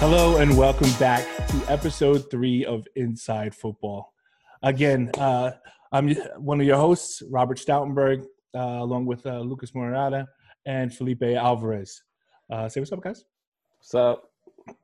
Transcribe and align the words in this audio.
Hello 0.00 0.38
and 0.38 0.56
welcome 0.56 0.90
back 0.98 1.26
to 1.48 1.62
episode 1.70 2.30
three 2.30 2.64
of 2.64 2.86
Inside 2.96 3.54
Football. 3.54 4.14
Again, 4.62 5.10
uh, 5.18 5.50
I'm 5.92 6.14
one 6.38 6.58
of 6.58 6.66
your 6.66 6.78
hosts, 6.78 7.22
Robert 7.30 7.58
Stoutenberg, 7.58 8.24
uh, 8.54 8.58
along 8.58 9.04
with 9.04 9.26
uh, 9.26 9.40
Lucas 9.40 9.74
Morata 9.74 10.26
and 10.64 10.90
Felipe 10.90 11.22
Alvarez. 11.22 12.02
Uh, 12.50 12.66
say 12.66 12.80
what's 12.80 12.90
up, 12.92 13.02
guys. 13.02 13.26
What's 13.76 13.94
up? 13.94 14.22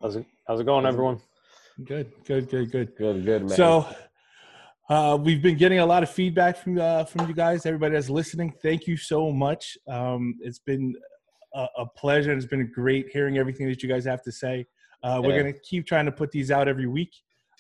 How's 0.03 0.17
it, 0.17 0.27
how's 0.47 0.61
it 0.61 0.65
going, 0.65 0.85
everyone? 0.85 1.19
Good, 1.83 2.13
good, 2.27 2.51
good, 2.51 2.71
good. 2.71 2.95
Good, 2.95 3.25
good, 3.25 3.49
man. 3.49 3.57
So, 3.57 3.89
uh, 4.91 5.17
we've 5.19 5.41
been 5.41 5.57
getting 5.57 5.79
a 5.79 5.87
lot 5.87 6.03
of 6.03 6.11
feedback 6.11 6.59
from 6.59 6.79
uh, 6.79 7.05
from 7.05 7.27
you 7.27 7.33
guys, 7.33 7.65
everybody 7.65 7.95
that's 7.95 8.11
listening. 8.11 8.53
Thank 8.63 8.87
you 8.87 8.99
so 8.99 9.33
much. 9.33 9.79
Um, 9.89 10.35
it's 10.43 10.59
been 10.59 10.95
a, 11.55 11.67
a 11.79 11.87
pleasure. 11.97 12.35
It's 12.35 12.45
been 12.45 12.71
great 12.71 13.09
hearing 13.15 13.39
everything 13.39 13.67
that 13.71 13.83
you 13.83 13.89
guys 13.89 14.05
have 14.05 14.23
to 14.25 14.31
say. 14.31 14.67
Uh, 15.03 15.21
we're 15.23 15.31
Yeah. 15.31 15.43
going 15.43 15.53
to 15.55 15.61
keep 15.61 15.87
trying 15.87 16.07
to 16.07 16.13
put 16.13 16.31
these 16.31 16.51
out 16.51 16.69
every 16.69 16.87
week. 16.87 17.13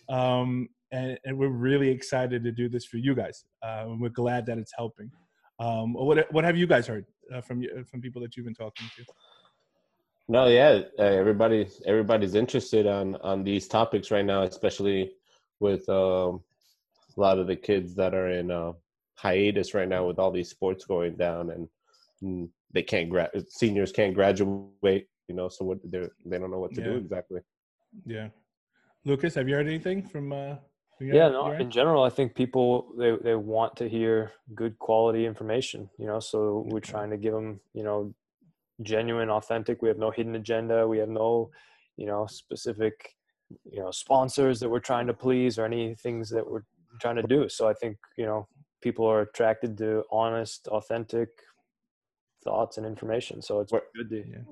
Um, 0.09 0.69
and, 0.93 1.19
and 1.25 1.37
we're 1.39 1.49
really 1.49 1.89
excited 1.89 2.45
to 2.45 2.53
do 2.53 2.69
this 2.69 2.85
for 2.85 2.97
you 2.97 3.15
guys. 3.15 3.45
Uh, 3.63 3.85
and 3.87 4.01
we're 4.01 4.09
glad 4.09 4.47
that 4.47 4.59
it's 4.59 4.73
helping. 4.77 5.11
Um, 5.59 5.95
what, 5.95 6.33
what 6.33 6.45
have 6.45 6.57
you 6.57 6.67
guys 6.67 6.87
heard 6.87 7.07
uh, 7.35 7.41
from 7.41 7.65
from 7.91 8.01
people 8.01 8.21
that 8.23 8.37
you've 8.37 8.45
been 8.47 8.55
talking 8.55 8.87
to? 8.97 9.05
no, 10.29 10.49
yeah, 10.49 10.81
uh, 10.99 11.03
everybody, 11.03 11.69
everybody's 11.87 12.35
interested 12.35 12.87
on 12.87 13.17
on 13.17 13.43
these 13.45 13.67
topics 13.69 14.11
right 14.11 14.25
now, 14.25 14.43
especially 14.43 15.13
with 15.61 15.89
um, 15.89 16.43
a 17.17 17.21
lot 17.21 17.39
of 17.39 17.47
the 17.47 17.57
kids 17.57 17.95
that 17.95 18.15
are 18.15 18.29
in 18.31 18.51
uh, 18.51 18.73
hiatus 19.15 19.73
right 19.73 19.89
now 19.89 20.07
with 20.07 20.19
all 20.19 20.31
these 20.31 20.51
sports 20.51 20.85
going 20.85 21.17
down, 21.17 21.51
and 21.51 21.69
mm, 22.23 22.49
they 22.73 22.83
can't 22.83 23.09
grad, 23.09 23.31
seniors 23.49 23.93
can't 23.93 24.15
graduate, 24.15 25.09
you 25.29 25.35
know, 25.35 25.49
so 25.49 25.65
what 25.65 25.79
they 25.85 26.09
they 26.25 26.39
don't 26.39 26.51
know 26.51 26.59
what 26.59 26.75
to 26.75 26.83
do 26.83 26.97
exactly. 26.97 27.41
Yeah. 28.05 28.29
Lucas, 29.05 29.35
have 29.35 29.49
you 29.49 29.55
heard 29.55 29.67
anything 29.67 30.03
from? 30.03 30.33
Uh, 30.33 30.57
from 30.99 31.09
yeah 31.09 31.29
no 31.29 31.53
in 31.53 31.71
general 31.71 32.03
i 32.05 32.09
think 32.09 32.35
people 32.35 32.89
they, 32.97 33.15
they 33.23 33.35
want 33.35 33.77
to 33.77 33.87
hear 33.87 34.33
good 34.55 34.79
quality 34.79 35.27
information 35.27 35.91
you 35.99 36.07
know 36.07 36.19
so 36.19 36.65
we're 36.71 36.81
trying 36.81 37.11
to 37.11 37.19
give 37.19 37.35
them 37.35 37.61
you 37.75 37.83
know 37.83 38.15
genuine 38.81 39.29
authentic 39.29 39.83
we 39.83 39.89
have 39.91 39.99
no 39.99 40.11
hidden 40.11 40.35
agenda 40.37 40.89
we 40.89 40.97
have 40.97 41.11
no 41.11 41.51
you 41.99 42.07
know 42.07 42.25
specific 42.27 43.15
you 43.71 43.79
know 43.79 43.91
sponsors 43.91 44.59
that 44.59 44.71
we're 44.71 44.81
trying 44.81 45.07
to 45.07 45.13
please 45.13 45.59
or 45.59 45.67
any 45.67 45.95
things 45.97 46.31
that 46.31 46.51
we're 46.51 46.65
trying 46.99 47.17
to 47.17 47.23
do 47.25 47.47
so 47.47 47.69
i 47.69 47.75
think 47.75 47.99
you 48.17 48.25
know 48.25 48.49
people 48.81 49.05
are 49.05 49.21
attracted 49.21 49.77
to 49.77 50.03
honest 50.11 50.67
authentic 50.69 51.29
thoughts 52.43 52.79
and 52.79 52.87
information 52.87 53.43
so 53.43 53.61
it's 53.61 53.71
We're- 53.71 53.85
good 53.95 54.09
to 54.09 54.25
Yeah. 54.31 54.45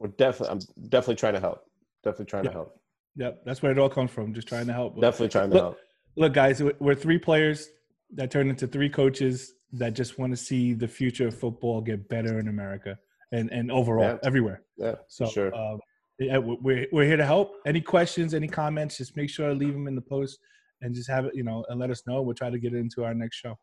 We're 0.00 0.08
definitely, 0.08 0.52
I'm 0.52 0.88
definitely 0.88 1.16
trying 1.16 1.34
to 1.34 1.40
help. 1.40 1.64
Definitely 2.04 2.26
trying 2.26 2.44
Yeah. 2.44 2.50
to 2.50 2.56
help. 2.56 2.80
Yep, 3.16 3.44
that's 3.44 3.62
where 3.62 3.72
it 3.72 3.78
all 3.78 3.88
comes 3.88 4.10
from. 4.10 4.32
Just 4.32 4.46
trying 4.48 4.66
to 4.66 4.72
help. 4.72 5.00
Definitely 5.00 5.28
trying 5.28 5.50
to 5.50 5.54
Look, 5.54 5.62
help. 5.64 5.78
look, 6.16 6.32
guys, 6.34 6.62
we- 6.62 6.72
we're 6.78 6.94
three 6.94 7.18
players 7.18 7.68
that 8.14 8.30
turned 8.30 8.48
into 8.50 8.66
three 8.66 8.88
coaches 8.88 9.54
that 9.72 9.94
just 9.94 10.18
want 10.18 10.32
to 10.32 10.36
see 10.36 10.72
the 10.72 10.88
future 10.88 11.26
of 11.28 11.34
football 11.38 11.80
get 11.80 12.08
better 12.08 12.38
in 12.38 12.48
America 12.48 12.98
and 13.32 13.52
and 13.52 13.70
overall 13.70 14.04
Yeah. 14.04 14.18
everywhere. 14.22 14.62
Yeah, 14.78 14.94
So 15.08 15.26
sure. 15.26 15.54
um, 15.54 15.80
yeah, 16.18 16.38
we- 16.38 16.56
we're 16.62 16.86
we're 16.92 17.04
here 17.06 17.16
to 17.18 17.26
help. 17.26 17.56
Any 17.66 17.80
questions, 17.82 18.32
any 18.34 18.48
comments, 18.48 18.96
just 18.96 19.16
make 19.16 19.28
sure 19.28 19.48
to 19.48 19.54
leave 19.54 19.72
them 19.74 19.86
in 19.88 19.94
the 19.94 20.00
post 20.00 20.38
and 20.80 20.94
just 20.94 21.10
have 21.10 21.26
it, 21.26 21.34
you 21.34 21.42
know, 21.42 21.66
and 21.68 21.78
let 21.80 21.90
us 21.90 22.06
know. 22.06 22.22
We'll 22.22 22.34
try 22.36 22.50
to 22.50 22.58
get 22.58 22.72
it 22.72 22.78
into 22.78 23.04
our 23.04 23.12
next 23.14 23.36
show. 23.36 23.58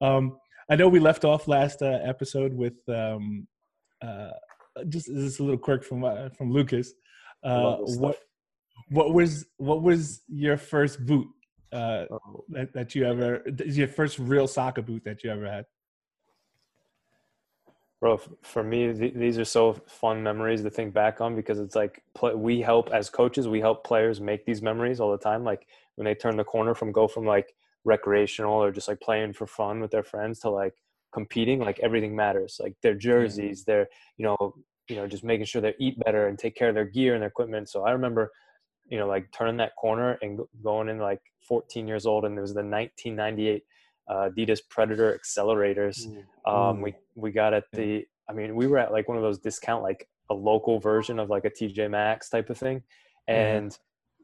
Um, 0.00 0.38
I 0.70 0.76
know 0.76 0.88
we 0.88 1.00
left 1.00 1.24
off 1.26 1.46
last 1.48 1.82
uh, 1.82 1.98
episode 2.04 2.54
with 2.54 2.78
um, 2.88 3.46
uh, 4.00 4.30
just 4.88 5.06
this 5.06 5.24
is 5.24 5.38
a 5.38 5.42
little 5.42 5.58
quirk 5.58 5.84
from 5.84 6.04
uh, 6.04 6.28
from 6.30 6.52
Lucas. 6.52 6.92
Uh, 7.42 7.76
what 7.76 8.18
what 8.88 9.12
was 9.12 9.46
what 9.58 9.82
was 9.82 10.22
your 10.28 10.56
first 10.56 11.04
boot 11.06 11.26
uh, 11.72 12.04
Oh. 12.10 12.44
that, 12.48 12.72
that 12.72 12.94
you 12.94 13.04
ever 13.06 13.42
your 13.64 13.88
first 13.88 14.18
real 14.18 14.46
soccer 14.46 14.82
boot 14.82 15.02
that 15.04 15.24
you 15.24 15.30
ever 15.30 15.50
had? 15.50 15.66
Bro, 18.00 18.20
for 18.42 18.62
me, 18.62 18.92
th- 18.92 19.14
these 19.14 19.38
are 19.38 19.46
so 19.46 19.72
fun 19.86 20.22
memories 20.22 20.62
to 20.62 20.70
think 20.70 20.92
back 20.92 21.20
on 21.20 21.34
because 21.34 21.58
it's 21.58 21.74
like 21.74 22.02
we 22.34 22.60
help 22.60 22.90
as 22.90 23.08
coaches, 23.08 23.48
we 23.48 23.60
help 23.60 23.82
players 23.84 24.20
make 24.20 24.44
these 24.44 24.60
memories 24.60 25.00
all 25.00 25.10
the 25.10 25.18
time. 25.18 25.42
Like 25.42 25.66
when 25.94 26.04
they 26.04 26.14
turn 26.14 26.36
the 26.36 26.44
corner 26.44 26.74
from 26.74 26.92
go 26.92 27.08
from 27.08 27.24
like 27.24 27.54
recreational 27.84 28.62
or 28.62 28.70
just 28.70 28.88
like 28.88 29.00
playing 29.00 29.32
for 29.32 29.46
fun 29.46 29.80
with 29.80 29.90
their 29.90 30.02
friends 30.02 30.40
to 30.40 30.50
like 30.50 30.74
competing, 31.14 31.60
like 31.60 31.78
everything 31.80 32.14
matters. 32.14 32.58
Like 32.60 32.74
their 32.82 32.94
jerseys, 32.94 33.64
their 33.64 33.86
you 34.18 34.24
know, 34.24 34.54
you 34.88 34.96
know, 34.96 35.06
just 35.06 35.24
making 35.24 35.46
sure 35.46 35.62
they 35.62 35.74
eat 35.78 35.98
better 36.04 36.26
and 36.26 36.38
take 36.38 36.56
care 36.56 36.68
of 36.68 36.74
their 36.74 36.84
gear 36.84 37.14
and 37.14 37.22
their 37.22 37.28
equipment. 37.28 37.70
So 37.70 37.84
I 37.84 37.92
remember, 37.92 38.30
you 38.86 38.98
know, 38.98 39.06
like 39.06 39.30
turning 39.32 39.56
that 39.58 39.76
corner 39.76 40.18
and 40.20 40.40
going 40.62 40.88
in 40.88 40.98
like 40.98 41.20
14 41.48 41.88
years 41.88 42.04
old, 42.04 42.24
and 42.24 42.36
it 42.36 42.40
was 42.42 42.52
the 42.52 42.64
1998 42.64 43.62
uh, 44.08 44.28
Adidas 44.28 44.60
Predator 44.68 45.18
accelerators. 45.18 46.06
Um, 46.46 46.82
we 46.82 46.94
we 47.14 47.30
got 47.30 47.54
at 47.54 47.64
the 47.72 48.04
i 48.28 48.32
mean 48.32 48.54
we 48.54 48.66
were 48.66 48.78
at 48.78 48.92
like 48.92 49.08
one 49.08 49.16
of 49.16 49.22
those 49.22 49.38
discount 49.38 49.82
like 49.82 50.08
a 50.30 50.34
local 50.34 50.78
version 50.78 51.18
of 51.18 51.28
like 51.28 51.44
a 51.44 51.50
tj 51.50 51.90
maxx 51.90 52.28
type 52.28 52.50
of 52.50 52.58
thing. 52.58 52.82
And 53.26 53.76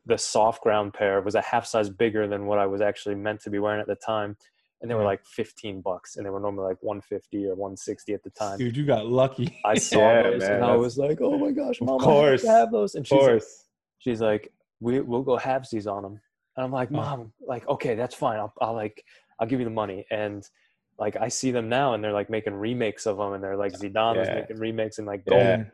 the 0.07 0.19
soft 0.19 0.63
ground 0.63 0.93
pair 0.95 1.21
was 1.21 1.35
a 1.35 1.41
half 1.41 1.67
size 1.67 1.89
bigger 1.89 2.27
than 2.27 2.47
what 2.47 2.59
i 2.59 2.67
was 2.67 2.81
actually 2.81 3.15
meant 3.15 3.41
to 3.41 3.51
be 3.51 3.59
wearing 3.59 3.81
at 3.81 3.87
the 3.87 3.95
time 3.95 4.37
and 4.81 4.91
they 4.91 4.95
were 4.95 5.05
like 5.05 5.25
15 5.27 5.81
bucks 5.83 6.17
and 6.17 6.25
they 6.25 6.31
were 6.31 6.41
normally 6.41 6.65
like 6.65 6.83
150 6.83 7.47
or 7.47 7.55
160 7.55 8.15
at 8.15 8.23
the 8.23 8.31
time 8.31 8.59
Dude, 8.59 8.77
you 8.77 8.85
got 8.87 9.07
lucky. 9.07 9.55
i 9.65 9.75
saw 9.91 10.13
Yeah, 10.13 10.23
those 10.31 10.43
man, 10.43 10.53
and 10.55 10.65
i 10.65 10.75
was 10.75 10.97
like 10.99 11.21
oh 11.21 11.39
my 11.39 11.51
gosh 11.53 11.81
mom 11.81 12.01
course. 12.01 12.45
I 12.45 12.49
have 12.49 12.59
have 12.59 12.73
those 12.73 12.95
and 12.95 13.07
she's 13.07 13.23
like, 13.27 13.43
she's 13.99 14.21
like 14.21 14.53
we, 14.81 15.01
we'll 15.01 15.23
go 15.23 15.37
have 15.37 15.63
halvesies 15.63 15.91
on 15.91 16.03
them 16.03 16.21
and 16.57 16.65
i'm 16.65 16.73
like 16.73 16.91
Oh. 16.91 16.97
mom 16.97 17.33
like 17.47 17.67
okay 17.69 17.95
that's 17.95 18.15
fine 18.15 18.39
I'll, 18.39 18.55
I'll 18.61 18.75
like 18.75 19.05
i'll 19.39 19.47
give 19.47 19.61
you 19.61 19.65
the 19.65 19.71
money 19.71 20.07
and 20.11 20.47
like 20.99 21.17
i 21.17 21.29
see 21.29 21.51
them 21.51 21.69
now 21.69 21.95
and 21.95 22.03
they're 22.03 22.13
like 22.13 22.31
making 22.31 22.55
remakes 22.55 23.07
of 23.07 23.17
them 23.19 23.33
and 23.35 23.43
they're 23.45 23.57
like 23.57 23.73
zidane 23.75 24.17
was 24.19 24.29
Yeah. 24.29 24.35
making 24.35 24.59
remakes 24.59 24.99
and 24.99 25.07
like 25.07 25.23
Yeah. 25.27 25.65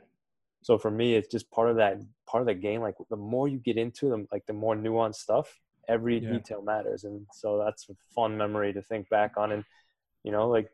so 0.62 0.78
for 0.78 0.90
me 0.90 1.14
it's 1.14 1.28
just 1.28 1.50
part 1.50 1.70
of 1.70 1.76
that 1.76 1.98
part 2.26 2.40
of 2.42 2.46
the 2.46 2.54
game 2.54 2.80
like 2.80 2.94
the 3.10 3.16
more 3.16 3.46
you 3.48 3.58
get 3.58 3.76
into 3.76 4.08
them 4.08 4.26
like 4.32 4.44
the 4.46 4.52
more 4.52 4.74
nuanced 4.76 5.16
stuff 5.16 5.60
every 5.88 6.18
Yeah. 6.18 6.32
detail 6.32 6.62
matters 6.62 7.04
and 7.04 7.26
so 7.32 7.58
that's 7.64 7.88
a 7.88 7.94
fun 8.14 8.36
memory 8.36 8.72
to 8.72 8.82
think 8.82 9.08
back 9.08 9.32
on 9.36 9.52
and 9.52 9.64
you 10.24 10.32
know 10.32 10.48
like 10.48 10.68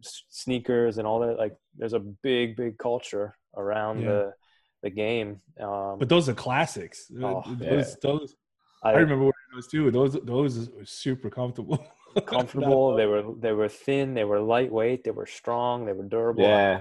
sneakers 0.00 0.98
and 0.98 1.06
all 1.06 1.20
that 1.20 1.38
like 1.38 1.56
there's 1.76 1.92
a 1.92 1.98
big 2.00 2.56
big 2.56 2.78
culture 2.78 3.36
around 3.56 4.00
Yeah. 4.00 4.08
the 4.08 4.34
the 4.82 4.90
game 4.90 5.40
um 5.60 5.98
But 5.98 6.08
those 6.08 6.28
are 6.28 6.34
classics. 6.34 7.10
Oh, 7.22 7.42
those, 7.58 7.96
those 8.02 8.34
I, 8.82 8.90
I, 8.90 8.92
remember 8.94 9.24
wearing 9.24 9.50
those 9.54 9.68
too. 9.68 9.90
Those 9.92 10.14
those 10.24 10.68
were 10.70 10.84
super 10.84 11.30
comfortable. 11.30 11.78
comfortable. 12.26 12.96
they 12.96 13.06
were 13.06 13.22
they 13.38 13.52
were 13.52 13.68
thin. 13.68 14.12
They 14.12 14.24
were 14.24 14.40
lightweight. 14.40 15.04
They 15.04 15.12
were 15.12 15.26
strong. 15.26 15.86
They 15.86 15.92
were 15.92 16.02
durable. 16.02 16.42
Yeah. 16.42 16.80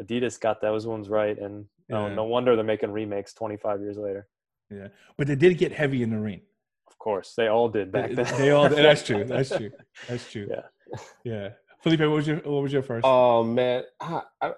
Adidas 0.00 0.38
got 0.40 0.60
those 0.60 0.86
ones 0.86 1.08
right, 1.08 1.36
and 1.36 1.66
no, 1.88 2.06
Yeah. 2.06 2.14
no 2.14 2.24
wonder 2.24 2.54
they're 2.54 2.64
making 2.64 2.92
remakes 2.92 3.34
25 3.34 3.80
years 3.80 3.98
later. 3.98 4.28
Yeah, 4.70 4.88
but 5.16 5.26
they 5.26 5.36
did 5.36 5.58
get 5.58 5.72
heavy 5.72 6.02
in 6.02 6.10
the 6.10 6.18
rain. 6.18 6.42
Of 6.88 6.98
course, 6.98 7.34
they 7.36 7.48
all 7.48 7.68
did 7.68 7.92
back 7.92 8.10
They, 8.10 8.22
then. 8.22 8.38
they 8.38 8.50
all. 8.50 8.68
That's 8.68 9.02
true. 9.04 9.24
That's 9.26 9.50
true. 9.50 9.70
That's 10.08 10.30
true. 10.30 10.48
Yeah. 10.50 10.98
Yeah. 11.24 11.48
Felipe, 11.82 12.00
what 12.00 12.10
was 12.10 12.26
your 12.26 12.36
what 12.38 12.62
was 12.62 12.72
your 12.72 12.82
first? 12.82 13.04
Oh 13.04 13.42
man, 13.42 13.82
I, 14.00 14.22
I, 14.40 14.52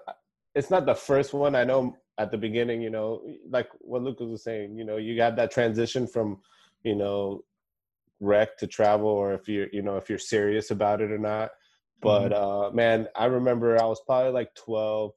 it's 0.53 0.69
not 0.69 0.85
the 0.85 0.95
first 0.95 1.33
one. 1.33 1.55
I 1.55 1.63
know 1.63 1.97
at 2.17 2.31
the 2.31 2.37
beginning, 2.37 2.81
you 2.81 2.89
know, 2.89 3.21
like 3.49 3.67
what 3.79 4.03
Lucas 4.03 4.27
was 4.27 4.43
saying. 4.43 4.77
You 4.77 4.85
know, 4.85 4.97
you 4.97 5.15
got 5.15 5.35
that 5.35 5.51
transition 5.51 6.07
from, 6.07 6.39
you 6.83 6.95
know, 6.95 7.41
rec 8.19 8.57
to 8.59 8.67
travel, 8.67 9.09
or 9.09 9.33
if 9.33 9.47
you're, 9.49 9.67
you 9.73 9.81
know, 9.81 9.97
if 9.97 10.09
you're 10.09 10.19
serious 10.19 10.71
about 10.71 11.01
it 11.01 11.11
or 11.11 11.17
not. 11.17 11.49
But 12.01 12.31
uh, 12.33 12.69
man, 12.71 13.07
I 13.15 13.25
remember 13.25 13.81
I 13.81 13.85
was 13.85 14.01
probably 14.05 14.31
like 14.31 14.53
12. 14.55 15.11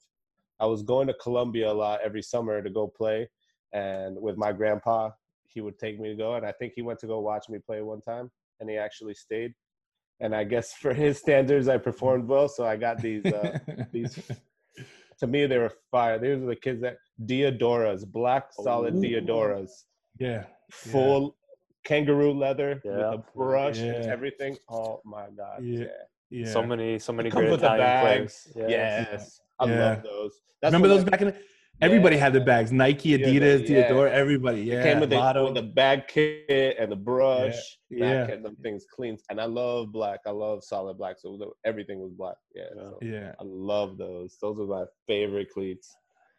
I 0.60 0.66
was 0.66 0.82
going 0.82 1.06
to 1.08 1.14
Colombia 1.14 1.70
a 1.70 1.74
lot 1.74 2.00
every 2.02 2.22
summer 2.22 2.62
to 2.62 2.70
go 2.70 2.88
play, 2.88 3.28
and 3.72 4.16
with 4.20 4.36
my 4.36 4.52
grandpa, 4.52 5.10
he 5.46 5.60
would 5.60 5.78
take 5.78 5.98
me 6.00 6.08
to 6.10 6.14
go, 6.14 6.34
and 6.34 6.44
I 6.46 6.52
think 6.52 6.72
he 6.74 6.82
went 6.82 6.98
to 7.00 7.06
go 7.06 7.20
watch 7.20 7.48
me 7.48 7.58
play 7.58 7.80
one 7.82 8.00
time, 8.00 8.30
and 8.60 8.68
he 8.68 8.76
actually 8.76 9.14
stayed. 9.14 9.54
And 10.20 10.34
I 10.34 10.44
guess 10.44 10.72
for 10.72 10.92
his 10.92 11.18
standards, 11.18 11.68
I 11.68 11.78
performed 11.78 12.26
well, 12.28 12.48
so 12.48 12.66
I 12.66 12.76
got 12.76 13.00
these. 13.00 13.24
Uh, 13.24 13.58
these 13.92 14.18
to 15.20 15.26
me 15.26 15.46
they 15.46 15.58
were 15.58 15.72
fire. 15.90 16.18
These 16.18 16.40
were 16.40 16.46
the 16.48 16.56
kids 16.56 16.80
that 16.82 16.96
Diadoras, 17.24 18.06
black 18.06 18.48
solid 18.52 18.94
Ooh. 18.96 19.00
Diadoras, 19.00 19.70
yeah. 20.18 20.44
full 20.70 21.36
kangaroo 21.84 22.32
leather 22.32 22.80
with 22.84 22.94
a 22.94 23.22
brush 23.34 23.78
and 23.78 24.06
everything. 24.06 24.56
Oh 24.68 25.00
my 25.04 25.26
god. 25.36 25.60
Yeah. 25.62 25.80
Yeah. 25.80 25.86
Yeah. 26.30 26.52
So 26.52 26.62
many, 26.62 26.98
so 26.98 27.12
many 27.12 27.30
Comes 27.30 27.40
great 27.40 27.50
with 27.52 27.60
the 27.60 27.66
Italian 27.66 27.86
bags. 27.86 28.48
players. 28.52 28.70
Yeah. 28.70 29.06
Yes. 29.12 29.40
I 29.58 29.64
Yeah. 29.66 29.78
love 29.90 30.02
those. 30.02 30.32
That's 30.60 30.72
Remember 30.72 30.88
those 30.88 31.04
I- 31.04 31.08
back 31.08 31.20
in 31.22 31.28
the 31.28 31.36
Everybody 31.80 32.16
Yeah. 32.16 32.22
had 32.22 32.32
the 32.32 32.40
bags. 32.40 32.72
Nike, 32.72 33.16
Adidas, 33.16 33.68
yeah. 33.68 33.88
Everybody. 34.12 34.62
Yeah. 34.62 34.80
It 34.80 34.82
came 34.82 35.00
with 35.00 35.10
the, 35.10 35.42
with 35.44 35.54
the 35.54 35.62
bag 35.62 36.08
kit 36.08 36.76
and 36.78 36.90
the 36.90 36.96
brush. 36.96 37.54
Yeah. 37.88 38.10
Yeah. 38.10 38.26
Kept 38.26 38.42
them 38.42 38.56
things 38.62 38.84
clean. 38.92 39.16
And 39.30 39.40
I 39.40 39.44
love 39.44 39.92
black. 39.92 40.20
I 40.26 40.30
love 40.30 40.64
solid 40.64 40.98
black. 40.98 41.16
So 41.18 41.54
everything 41.64 42.00
was 42.00 42.12
black. 42.12 42.36
Yeah. 42.54 42.64
Yeah. 42.76 42.82
so 42.82 42.98
yeah. 43.02 43.32
I 43.38 43.44
love 43.44 43.96
those. 43.96 44.36
Those 44.42 44.58
are 44.58 44.66
my 44.66 44.84
favorite 45.06 45.50
cleats. 45.50 45.94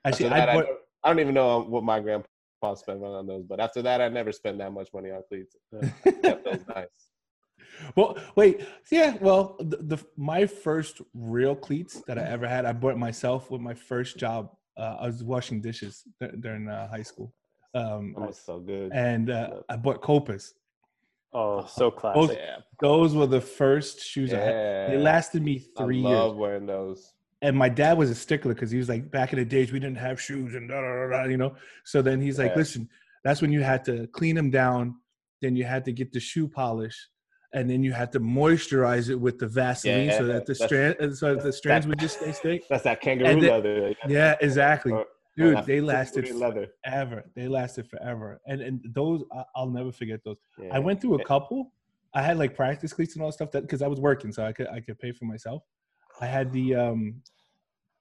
Actually, 0.06 0.30
I 0.30 0.44
I, 0.44 0.56
bought, 0.56 0.66
don't, 0.66 0.80
I 1.04 1.10
don't 1.10 1.20
even 1.20 1.34
know 1.34 1.62
what 1.62 1.84
my 1.84 2.00
grandpa 2.00 2.28
money 2.64 3.04
on 3.04 3.28
those. 3.28 3.44
But 3.48 3.60
after 3.60 3.82
that, 3.82 4.02
I 4.02 4.10
never 4.10 4.32
spent 4.32 4.58
that 4.58 4.74
much 4.74 4.90
money 4.94 5.12
on 5.12 5.22
cleats. 5.30 5.56
I 6.06 6.12
kept 6.12 6.44
those 6.44 6.66
nice. 6.76 6.88
Well, 7.96 8.18
wait, 8.36 8.62
yeah. 8.92 9.16
Well, 9.22 9.56
the, 9.60 9.78
the 9.78 10.06
my 10.18 10.46
first 10.46 11.02
real 11.14 11.56
cleats 11.56 12.02
that 12.08 12.18
I 12.18 12.24
ever 12.24 12.48
had, 12.48 12.66
I 12.66 12.74
bought 12.74 12.98
myself 12.98 13.50
with 13.50 13.62
my 13.62 13.74
first 13.74 14.18
job. 14.18 14.50
Uh, 14.80 14.96
I 15.04 15.06
was 15.08 15.24
washing 15.24 15.60
dishes 15.62 16.04
dur- 16.20 16.36
during 16.46 16.68
uh, 16.70 16.88
high 16.96 17.04
school, 17.12 17.34
um, 17.76 18.14
That 18.18 18.28
was 18.28 18.40
so 18.50 18.60
good. 18.60 18.92
and 18.94 19.30
uh, 19.30 19.62
I 19.68 19.76
bought 19.76 20.00
Copas. 20.02 20.54
Oh, 21.34 21.66
so 21.68 21.90
Those, 21.92 22.00
classic. 22.00 22.38
yeah, 22.40 22.56
those 22.81 23.14
were 23.14 23.28
the 23.28 23.42
first 23.42 23.96
shoes 24.12 24.34
I 24.34 24.38
had. 24.40 24.50
yeah. 24.56 24.88
They 24.90 24.98
lasted 24.98 25.42
me 25.44 25.60
three 25.60 25.74
I 25.78 25.84
three 25.86 26.02
love 26.02 26.31
years. 26.31 26.40
wearing 26.42 26.66
those. 26.66 27.14
And 27.42 27.56
my 27.56 27.70
dad 27.70 27.98
was 27.98 28.10
a 28.10 28.16
stickler 28.16 28.54
because 28.54 28.72
he 28.72 28.78
was 28.84 28.90
like, 28.90 29.12
back 29.12 29.31
in 29.34 29.40
the 29.40 29.46
days, 29.46 29.72
we 29.72 29.80
didn't 29.80 29.98
have 29.98 30.20
shoes 30.20 30.56
and 30.56 30.68
da 30.70 30.81
da 30.81 31.08
da, 31.10 31.24
you 31.26 31.38
know. 31.38 31.56
So 31.86 32.02
then 32.02 32.20
he's 32.20 32.38
like, 32.40 32.56
listen, 32.56 32.90
that's 33.24 33.42
when 33.42 33.52
you 33.52 33.62
had 33.62 33.86
to 33.86 34.08
clean 34.08 34.36
them 34.36 34.50
down. 34.50 34.96
Then 35.42 35.56
you 35.56 35.64
had 35.66 35.86
to 35.86 35.92
get 35.94 36.12
the 36.12 36.20
shoe 36.20 36.48
polish, 36.48 36.98
and 37.54 37.69
then 37.69 37.84
you 37.84 37.92
had 37.94 38.12
to 38.12 38.19
moisturize 38.19 39.10
it 39.10 39.16
with 39.16 39.40
the 39.40 39.48
Vaseline 39.48 40.12
so 40.12 40.18
Yeah, 40.25 40.34
that 40.34 40.46
the 40.46 40.56
strand, 40.56 41.18
so 41.18 41.34
that 41.36 41.44
the 41.44 41.54
strands 41.54 41.88
would 41.88 42.00
just 42.00 42.19
stay 42.19 42.31
stick. 42.31 42.63
That's 42.69 42.84
that 42.84 43.01
kangaroo 43.01 43.40
then- 43.42 43.50
leather. 43.50 43.96
Yeah, 44.07 44.36
exactly, 44.42 44.92
Or- 44.92 45.00
or 45.01 45.06
dude. 45.38 45.57
that 45.57 45.66
They 45.66 45.81
lasted 45.81 46.30
leather. 46.36 46.68
forever. 46.84 47.24
They 47.36 47.48
lasted 47.48 47.88
forever, 47.90 48.40
and 48.46 48.62
and 48.62 48.81
those 48.94 49.24
I- 49.34 49.44
I'll 49.56 49.69
never 49.69 49.92
forget 49.92 50.19
those. 50.24 50.38
Yeah. 50.62 50.69
I 50.75 50.80
went 50.80 51.01
through 51.01 51.16
a 51.16 51.24
couple. 51.24 51.72
I 52.13 52.22
had 52.24 52.38
like 52.38 52.56
practice 52.56 52.92
cleats 52.94 53.13
and 53.16 53.22
all 53.24 53.30
that 53.30 53.34
stuff 53.34 53.52
that 53.52 53.62
because 53.62 53.81
I 53.81 53.88
was 53.88 54.00
working, 54.00 54.31
so 54.31 54.44
I 54.45 54.52
could 54.52 54.68
I 54.68 54.80
could 54.81 54.98
pay 55.00 55.12
for 55.12 55.25
myself. 55.25 55.63
I 56.22 56.25
had 56.25 56.52
the 56.52 56.75
um, 56.75 57.22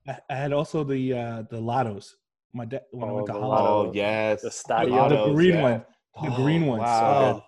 I, 0.06 0.18
I 0.30 0.34
had 0.34 0.52
also 0.52 0.82
the 0.84 1.12
uh 1.12 1.42
the 1.50 1.60
Lottos. 1.60 2.14
My 2.54 2.64
dad 2.64 2.82
when 2.90 3.08
I 3.08 3.12
went 3.12 3.26
to 3.28 3.34
Oh, 3.34 3.40
the 3.40 3.46
Holland. 3.46 3.88
Oh 3.90 3.92
yes, 3.94 4.40
The 4.42 4.48
The, 4.48 4.74
Stadio. 4.74 5.08
the 5.26 5.32
green 5.34 5.54
yeah. 5.54 5.62
one, 5.62 5.84
the 6.24 6.30
green 6.36 6.62
Oh, 6.64 6.66
ones. 6.68 6.80
Wow. 6.80 7.22
Oh, 7.22 7.44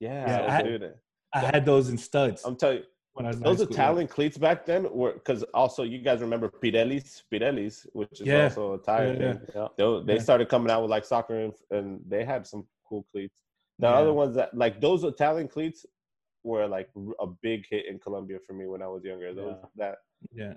Yeah, 0.00 0.46
Yeah, 0.46 0.54
I- 0.56 0.62
dude, 0.62 0.94
I 1.34 1.38
had 1.40 1.64
those 1.64 1.88
in 1.88 1.98
studs 1.98 2.42
I'm 2.44 2.56
telling 2.56 2.78
you, 2.78 2.84
when 3.14 3.26
I 3.26 3.28
was 3.28 3.40
those 3.40 3.58
high 3.58 3.64
school. 3.64 3.74
Italian 3.74 4.08
cleats 4.08 4.38
back 4.38 4.64
then 4.66 4.82
were 4.92 5.12
because 5.14 5.42
also 5.54 5.82
you 5.82 5.98
guys 5.98 6.20
remember 6.20 6.48
Pirellis, 6.62 7.22
Pirellis, 7.32 7.86
which 7.92 8.20
is 8.20 8.26
Yeah. 8.26 8.44
also 8.44 8.74
a 8.74 8.78
tire 8.78 9.12
Yeah, 9.12 9.32
thing. 9.32 9.40
Yeah. 9.54 9.68
They, 9.78 10.02
they 10.06 10.14
Yeah. 10.14 10.20
started 10.20 10.48
coming 10.48 10.70
out 10.70 10.82
with 10.82 10.90
like 10.90 11.04
soccer 11.04 11.38
and, 11.44 11.52
and 11.70 12.00
they 12.08 12.24
had 12.24 12.46
some 12.46 12.66
cool 12.88 13.04
cleats. 13.12 13.36
The 13.78 13.88
Yeah. 13.88 13.94
other 14.00 14.12
ones 14.12 14.34
that 14.36 14.54
like 14.56 14.80
those 14.80 15.04
Italian 15.04 15.48
cleats 15.48 15.84
were 16.44 16.66
like 16.66 16.88
a 17.20 17.26
big 17.26 17.66
hit 17.70 17.86
in 17.86 17.98
Colombia 17.98 18.38
for 18.46 18.52
me 18.52 18.66
when 18.66 18.82
I 18.82 18.88
was 18.88 19.02
younger. 19.04 19.32
Those 19.34 19.56
Yeah. 19.60 19.68
that 19.76 19.96
Yeah, 20.32 20.54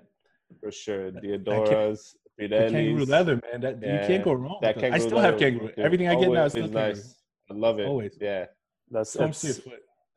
for 0.60 0.70
sure. 0.70 1.10
That- 1.10 1.22
Diadoras, 1.22 2.14
the 2.38 2.48
kangaroo 2.48 3.04
Pirellis. 3.04 3.08
leather, 3.08 3.40
man. 3.44 3.60
That 3.60 3.74
you 3.82 4.06
can't 4.06 4.24
go 4.24 4.32
wrong. 4.32 4.58
That 4.62 4.76
with. 4.76 4.84
I 4.92 4.98
still 4.98 5.18
have 5.18 5.38
kangaroo. 5.38 5.72
Everything 5.76 6.08
I 6.08 6.14
get 6.14 6.30
now 6.30 6.44
is 6.44 6.54
Always 6.54 6.68
still 6.68 6.68
kangaroo. 6.68 7.02
I 7.50 7.54
love 7.54 7.78
it. 7.80 7.86
Always. 7.86 8.16
Yeah. 8.20 8.46
That's 8.90 9.10
Some 9.10 9.32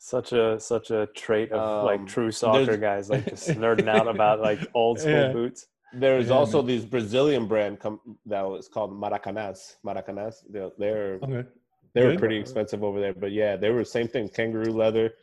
it's 0.01 0.09
see 0.09 0.15
a 0.17 0.19
foot. 0.21 0.29
such 0.29 0.33
a 0.33 0.59
such 0.59 0.91
a 0.91 1.07
trait 1.15 1.51
of 1.51 1.61
Um, 1.61 1.85
like 1.85 2.07
true 2.07 2.31
soccer 2.31 2.77
guys, 2.77 3.09
like 3.09 3.25
just 3.29 3.47
nerding 3.49 3.87
out 3.87 4.07
about 4.07 4.39
like 4.41 4.59
old 4.73 4.99
school 4.99 5.11
Yeah. 5.11 5.31
boots. 5.31 5.67
There's 5.93 6.27
Yeah, 6.29 6.35
also 6.35 6.57
man. 6.61 6.67
these 6.67 6.85
Brazilian 6.85 7.47
brand 7.47 7.79
com- 7.79 8.17
that 8.25 8.41
was 8.41 8.67
called 8.67 8.91
Maracanãs. 8.91 9.75
Maracanãs. 9.85 10.35
They're 10.49 10.71
they're, 10.77 11.19
Okay. 11.23 11.47
they 11.93 12.05
were 12.05 12.17
pretty 12.17 12.37
expensive 12.37 12.83
over 12.83 12.99
there, 12.99 13.13
but 13.13 13.31
yeah, 13.31 13.57
they 13.57 13.69
were 13.69 13.83
same 13.83 14.07
thing. 14.07 14.29
Kangaroo 14.29 14.71
leather 14.71 15.13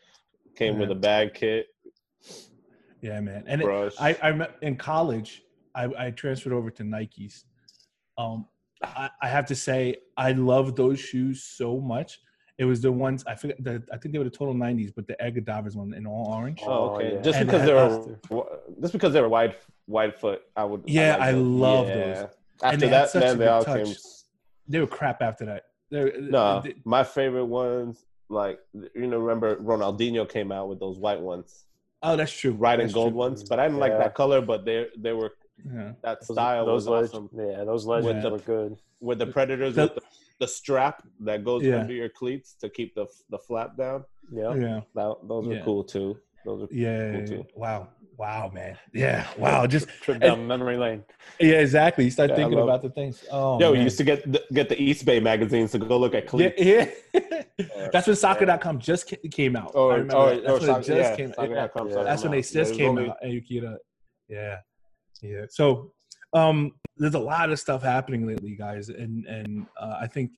came 0.57 0.79
with 0.79 0.91
a 0.91 0.95
bag 0.95 1.35
kit, 1.35 1.67
Yeah, 3.01 3.21
man. 3.21 3.45
And 3.47 3.63
it. 3.63 3.95
I, 4.01 4.17
I 4.23 4.33
met- 4.33 4.57
in 4.61 4.77
college, 4.77 5.43
I, 5.75 5.85
I 6.07 6.11
transferred 6.11 6.53
over 6.53 6.71
to 6.73 6.83
Nikes. 6.83 7.45
Um, 8.19 8.47
I, 8.83 9.09
I 9.23 9.29
have 9.29 9.47
to 9.47 9.55
say, 9.55 9.97
I 10.17 10.33
love 10.33 10.75
those 10.77 10.99
shoes 11.01 11.43
so 11.45 11.81
much. 11.81 12.21
It 12.59 12.65
was 12.65 12.81
the 12.81 12.91
ones 12.91 13.23
I 13.27 13.37
forget. 13.37 13.63
The, 13.63 13.83
I 13.93 13.97
think 13.99 14.13
they 14.13 14.19
were 14.19 14.25
the 14.25 14.31
total 14.31 14.53
'90s, 14.55 14.93
but 14.95 15.07
the 15.07 15.21
Edgar 15.23 15.41
one 15.75 15.95
in 15.95 16.07
all 16.07 16.33
orange. 16.35 16.61
oh, 16.65 16.71
Oh, 16.91 16.97
okay. 16.97 17.15
yeah. 17.15 17.21
Just 17.23 17.39
And 17.39 17.47
because 17.49 17.65
they 17.67 17.73
were 17.75 18.59
just 18.81 18.93
because 18.93 19.13
they 19.13 19.21
were 19.21 19.29
wide 19.29 19.55
wide 19.87 20.17
foot, 20.19 20.43
I 20.57 20.65
would. 20.65 20.83
Yeah, 20.87 21.13
like 21.13 21.21
I 21.21 21.33
those. 21.33 21.43
love 21.47 21.87
those. 21.87 22.27
After 22.61 22.77
they 22.79 22.89
that, 22.89 23.11
such 23.11 23.23
a 23.23 23.27
then 23.27 23.39
they 23.39 23.45
good 23.45 23.51
all 23.51 23.65
touch. 23.65 23.85
came. 23.85 23.95
They 24.67 24.81
were 24.81 24.87
crap 24.89 25.23
after 25.23 25.47
that. 25.47 25.67
They're, 25.91 26.21
No, 26.21 26.61
they- 26.63 26.75
my 26.85 27.05
favorite 27.05 27.47
ones, 27.47 28.05
like 28.29 28.59
you 28.75 29.07
know, 29.07 29.19
remember 29.19 29.57
Ronaldinho 29.57 30.29
came 30.29 30.51
out 30.51 30.69
with 30.69 30.81
those 30.81 30.99
white 30.99 31.21
ones, 31.21 31.65
oh, 32.03 32.17
that's 32.17 32.33
true. 32.33 32.51
Right 32.53 32.81
and 32.81 32.93
gold 32.93 33.13
true. 33.13 33.19
ones, 33.19 33.45
but 33.49 33.61
I 33.61 33.69
didn't 33.69 33.79
like 33.79 33.97
that 33.99 34.15
color. 34.17 34.41
But 34.41 34.65
they 34.65 34.89
they 34.99 35.13
were 35.13 35.33
Yeah. 35.65 35.93
that 36.03 36.25
style 36.25 36.67
those 36.67 36.89
was 36.89 37.13
leg- 37.13 37.23
awesome. 37.23 37.31
yeah, 37.35 37.63
those 37.63 37.87
legends 37.87 38.25
the- 38.25 38.31
were 38.31 38.39
good. 38.39 38.79
With 39.01 39.21
the 39.21 39.27
predators, 39.29 39.77
The- 39.77 39.83
with 39.85 39.95
the, 39.95 40.03
the 40.41 40.47
strap 40.49 41.03
that 41.21 41.45
goes 41.45 41.63
Yeah. 41.65 41.81
under 41.81 41.93
your 41.93 42.09
cleats 42.09 42.55
to 42.61 42.69
keep 42.69 42.95
the 42.95 43.07
the 43.31 43.39
flap 43.39 43.77
down. 43.77 44.05
Yeah, 44.33 44.55
Yeah. 44.55 44.81
That, 44.95 45.17
those 45.25 45.49
are 45.49 45.55
Yeah. 45.55 45.63
cool 45.65 45.85
too. 45.85 46.19
Those 46.45 46.63
are 46.63 46.69
Yeah. 46.75 47.13
Cool 47.13 47.27
too. 47.27 47.45
Wow. 47.57 47.89
Wow, 48.17 48.51
man. 48.53 48.77
Yeah. 48.93 49.27
Wow. 49.39 49.67
Just 49.67 49.89
trip 50.03 50.21
down 50.21 50.47
memory 50.47 50.77
lane. 50.77 51.05
yeah. 51.41 51.61
Exactly. 51.61 52.05
You 52.05 52.11
start 52.11 52.31
Yeah, 52.31 52.37
thinking 52.37 52.59
love- 52.59 52.69
about 52.69 52.83
the 52.83 52.91
things. 52.91 53.25
Oh, 53.31 53.59
Yo, 53.61 53.71
man. 53.71 53.79
you 53.79 53.85
used 53.85 53.99
to 53.99 54.05
get 54.05 54.31
the, 54.31 54.43
get 54.53 54.69
the 54.69 54.77
Eastbay 54.77 55.23
magazines 55.23 55.73
to 55.73 55.79
go 55.79 55.97
look 55.99 56.15
at 56.15 56.27
cleats. 56.27 56.55
yeah. 56.61 56.91
That's 57.93 58.07
when 58.07 58.17
soccer.com 58.17 58.79
just 58.79 59.13
came 59.33 59.57
out. 59.57 59.73
I 59.75 59.79
Or, 59.79 59.91
remember 59.93 60.17
or. 60.17 60.31
That's 60.37 60.47
or 60.47 60.53
when 60.53 60.63
it 60.63 60.67
soccer, 60.67 60.83
just 60.83 61.11
yeah, 61.11 61.17
came 61.17 61.35
out. 61.39 61.51
Yeah. 61.51 62.03
That's 62.05 62.23
when 62.23 62.33
they 62.33 62.41
just 62.43 62.55
There's 62.55 62.73
came 62.73 62.91
only- 62.91 63.11
out. 63.11 63.17
And 63.23 63.33
you 63.33 63.41
get 63.41 63.65
a, 63.65 63.79
yeah, 64.29 64.57
yeah. 65.23 65.45
So, 65.51 65.93
um, 66.33 66.73
there's 66.99 67.15
a 67.15 67.19
lot 67.19 67.51
of 67.51 67.59
stuff 67.59 67.83
happening 67.83 68.27
lately, 68.27 68.55
guys, 68.57 68.89
and 68.89 69.25
and 69.27 69.67
uh, 69.81 69.97
I 70.01 70.07
think 70.07 70.33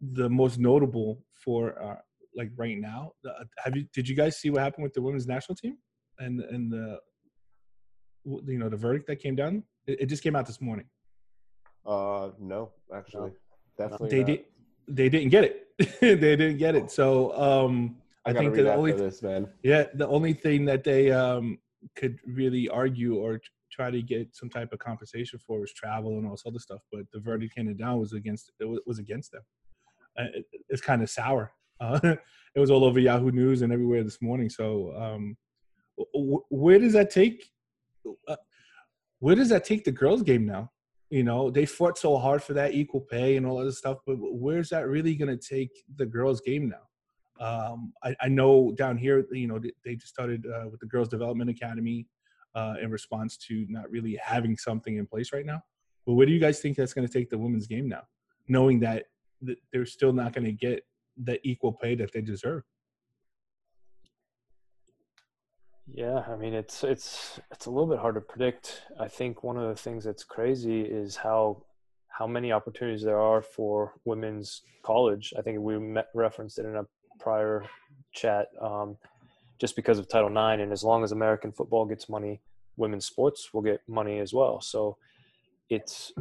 the 0.00 0.28
most 0.28 0.58
notable 0.58 1.22
for 1.32 1.80
uh, 1.82 1.96
like 2.34 2.50
right 2.56 2.78
now. 2.78 3.12
Uh, 3.28 3.44
have 3.64 3.76
you? 3.76 3.86
Did 3.92 4.08
you 4.08 4.14
guys 4.14 4.38
see 4.38 4.50
what 4.50 4.62
happened 4.62 4.84
with 4.84 4.94
the 4.94 5.02
women's 5.02 5.26
national 5.26 5.56
team 5.56 5.78
and 6.18 6.40
and 6.40 6.70
the 6.70 6.98
you 8.24 8.58
know 8.58 8.68
the 8.68 8.76
verdict 8.76 9.06
that 9.08 9.16
came 9.16 9.34
down? 9.34 9.62
It, 9.86 10.02
it 10.02 10.06
just 10.06 10.22
came 10.22 10.36
out 10.36 10.46
this 10.46 10.60
morning. 10.60 10.86
Uh, 11.86 12.30
no, 12.38 12.72
actually, 12.94 13.32
definitely. 13.78 14.10
They 14.10 14.18
not. 14.18 14.26
did. 14.26 14.44
They 14.88 15.08
didn't 15.08 15.30
get 15.30 15.44
it. 15.44 15.68
they 16.00 16.36
didn't 16.36 16.58
get 16.58 16.74
it. 16.74 16.90
So 16.90 17.36
um, 17.36 17.96
I, 18.24 18.30
I 18.30 18.32
think 18.34 18.54
the 18.54 18.72
only 18.72 18.92
this, 18.92 19.22
man. 19.22 19.48
Yeah, 19.62 19.84
the 19.94 20.06
only 20.06 20.32
thing 20.32 20.64
that 20.66 20.84
they 20.84 21.10
um, 21.10 21.58
could 21.96 22.18
really 22.26 22.68
argue 22.68 23.16
or 23.16 23.40
try 23.76 23.90
to 23.90 24.02
get 24.02 24.34
some 24.34 24.48
type 24.48 24.72
of 24.72 24.78
compensation 24.78 25.38
for 25.38 25.60
was 25.60 25.72
travel 25.72 26.16
and 26.16 26.24
all 26.26 26.32
this 26.32 26.44
other 26.46 26.58
stuff. 26.58 26.80
But 26.90 27.02
the 27.12 27.20
verdict 27.20 27.52
handed 27.56 27.78
down 27.78 27.98
was 28.00 28.12
against 28.12 28.50
it 28.58 28.64
was, 28.64 28.80
was 28.86 28.98
against 28.98 29.32
them. 29.32 29.42
Uh, 30.18 30.24
it, 30.34 30.46
it's 30.68 30.82
kind 30.82 31.02
of 31.02 31.10
sour. 31.10 31.52
Uh, 31.78 32.00
it 32.54 32.58
was 32.58 32.70
all 32.70 32.86
over 32.86 32.98
Yahoo 32.98 33.30
News 33.30 33.60
and 33.60 33.70
everywhere 33.70 34.02
this 34.02 34.22
morning. 34.22 34.48
So 34.48 34.94
um, 34.96 35.36
where 36.48 36.78
does 36.78 36.94
that 36.94 37.10
take? 37.10 37.50
Uh, 38.26 38.36
where 39.18 39.34
does 39.36 39.50
that 39.50 39.66
take 39.66 39.84
the 39.84 39.92
girls' 39.92 40.22
game 40.22 40.46
now? 40.46 40.70
You 41.10 41.22
know, 41.22 41.50
they 41.50 41.66
fought 41.66 41.98
so 41.98 42.16
hard 42.16 42.42
for 42.42 42.54
that 42.54 42.72
equal 42.72 43.02
pay 43.02 43.36
and 43.36 43.44
all 43.44 43.58
other 43.58 43.72
stuff, 43.72 43.98
but 44.06 44.16
where's 44.18 44.70
that 44.70 44.88
really 44.88 45.14
going 45.16 45.38
to 45.38 45.48
take 45.54 45.70
the 45.96 46.06
girls' 46.06 46.40
game 46.40 46.72
now? 46.76 46.86
Um, 47.46 47.92
I, 48.02 48.16
I 48.22 48.28
know 48.28 48.72
down 48.72 48.96
here, 48.96 49.26
you 49.30 49.46
know, 49.46 49.58
they- 49.58 49.74
they 49.84 49.96
just 49.96 50.14
started 50.14 50.46
uh, 50.46 50.68
with 50.70 50.80
the 50.80 50.86
Girls 50.86 51.08
Development 51.08 51.50
Academy 51.50 52.06
uh, 52.56 52.74
in 52.82 52.90
response 52.90 53.36
to 53.36 53.66
not 53.68 53.88
really 53.90 54.18
having 54.20 54.56
something 54.56 54.96
in 54.96 55.06
place 55.06 55.32
right 55.32 55.46
now. 55.46 55.62
But 56.06 56.14
where 56.14 56.26
do 56.26 56.32
you 56.32 56.40
guys 56.40 56.58
think 56.58 56.76
that's 56.76 56.94
going 56.94 57.06
to 57.06 57.12
take 57.12 57.28
the 57.28 57.38
women's 57.38 57.66
game 57.66 57.88
now, 57.88 58.02
knowing 58.48 58.80
that, 58.80 59.04
that 59.42 59.58
they're 59.72 59.86
still 59.86 60.12
not 60.12 60.32
going 60.32 60.46
to 60.46 60.52
get 60.52 60.84
the 61.22 61.38
equal 61.46 61.72
pay 61.72 61.94
that 61.96 62.12
they 62.12 62.22
deserve? 62.22 62.62
Yeah, 65.88 66.24
I 66.28 66.34
mean 66.34 66.52
it's 66.52 66.82
it's 66.82 67.38
it's 67.52 67.66
a 67.66 67.70
little 67.70 67.86
bit 67.86 68.00
hard 68.00 68.16
to 68.16 68.20
predict. 68.20 68.82
I 68.98 69.06
think 69.06 69.44
one 69.44 69.56
of 69.56 69.68
the 69.68 69.80
things 69.80 70.02
that's 70.02 70.24
crazy 70.24 70.80
is 70.80 71.14
how 71.14 71.62
how 72.08 72.26
many 72.26 72.50
opportunities 72.50 73.04
there 73.04 73.20
are 73.20 73.40
for 73.40 73.92
women's 74.04 74.62
college. 74.82 75.32
I 75.38 75.42
think 75.42 75.60
we 75.60 75.78
met, 75.78 76.08
referenced 76.12 76.58
it 76.58 76.66
in 76.66 76.74
a 76.74 76.84
prior 77.20 77.64
chat. 78.12 78.48
Um, 78.60 78.96
just 79.58 79.76
because 79.76 79.98
of 79.98 80.08
Title 80.08 80.30
IX, 80.30 80.62
and 80.62 80.72
as 80.72 80.84
long 80.84 81.04
as 81.04 81.12
American 81.12 81.52
football 81.52 81.86
gets 81.86 82.08
money, 82.08 82.40
women's 82.76 83.06
sports 83.06 83.52
will 83.52 83.62
get 83.62 83.80
money 83.88 84.18
as 84.18 84.32
well. 84.32 84.60
So 84.60 84.98
it's 85.70 86.12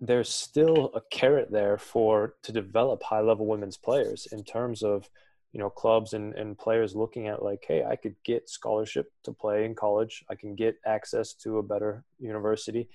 there's 0.00 0.30
still 0.30 0.90
a 0.94 1.02
carrot 1.10 1.50
there 1.50 1.76
for 1.76 2.34
to 2.42 2.52
develop 2.52 3.02
high 3.02 3.20
level 3.20 3.46
women's 3.46 3.76
players 3.76 4.26
in 4.32 4.42
terms 4.44 4.82
of 4.82 5.08
you 5.52 5.60
know 5.60 5.68
clubs 5.68 6.14
and, 6.14 6.34
and 6.34 6.56
players 6.56 6.94
looking 6.94 7.26
at 7.28 7.42
like 7.42 7.62
hey 7.66 7.84
i 7.84 7.96
could 7.96 8.14
get 8.24 8.48
scholarship 8.48 9.12
to 9.24 9.32
play 9.32 9.64
in 9.64 9.74
college. 9.74 10.24
I 10.30 10.34
can 10.34 10.54
get 10.54 10.76
access 10.86 11.34
to 11.34 11.58
a 11.58 11.62
better 11.62 12.04
university. 12.18 12.88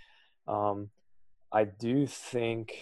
Um, 0.47 0.89
i 1.51 1.63
do 1.63 2.07
think 2.07 2.73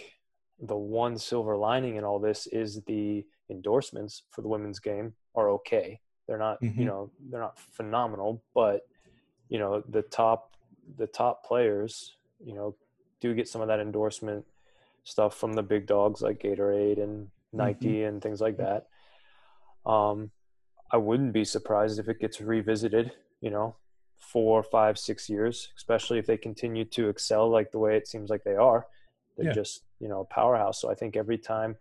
the 0.60 0.76
one 0.76 1.18
silver 1.18 1.56
lining 1.56 1.96
in 1.96 2.04
all 2.04 2.20
this 2.20 2.46
is 2.46 2.80
the 2.86 3.24
endorsements 3.50 4.22
for 4.30 4.42
the 4.42 4.48
women's 4.48 4.78
game 4.78 5.12
are 5.34 5.50
okay 5.50 6.00
they're 6.26 6.38
not 6.38 6.60
Mhm. 6.62 6.76
you 6.78 6.84
know 6.84 7.10
they're 7.30 7.40
not 7.40 7.58
phenomenal 7.58 8.42
but 8.54 8.86
you 9.48 9.58
know 9.58 9.82
the 9.88 10.02
top 10.02 10.56
the 10.96 11.06
top 11.06 11.44
players 11.44 12.16
you 12.44 12.54
know 12.54 12.74
do 13.20 13.34
get 13.34 13.48
some 13.48 13.60
of 13.62 13.68
that 13.68 13.80
endorsement 13.80 14.44
stuff 15.04 15.36
from 15.36 15.52
the 15.54 15.62
big 15.62 15.86
dogs 15.86 16.20
like 16.22 16.40
Gatorade 16.40 17.02
and 17.02 17.28
Nike 17.52 18.02
and 18.02 18.20
things 18.22 18.40
like 18.40 18.56
that. 18.58 18.88
Um, 19.86 20.30
I 20.90 20.96
wouldn't 20.96 21.32
be 21.32 21.44
surprised 21.44 21.98
if 21.98 22.08
it 22.08 22.20
gets 22.20 22.40
revisited. 22.40 23.12
You 23.40 23.50
know, 23.50 23.76
four, 24.18 24.62
five, 24.62 24.98
six 24.98 25.28
years, 25.28 25.68
especially 25.76 26.18
if 26.18 26.26
they 26.26 26.36
continue 26.36 26.84
to 26.86 27.08
excel 27.08 27.48
like 27.50 27.70
the 27.70 27.78
way 27.78 27.96
it 27.96 28.08
seems 28.08 28.30
like 28.30 28.44
they 28.44 28.56
are. 28.56 28.86
They're 29.36 29.46
Yeah. 29.46 29.52
just 29.52 29.82
you 30.00 30.08
know 30.08 30.20
a 30.20 30.24
powerhouse. 30.24 30.80
So 30.80 30.90
I 30.90 30.94
think 30.94 31.16
every 31.16 31.38
time 31.38 31.76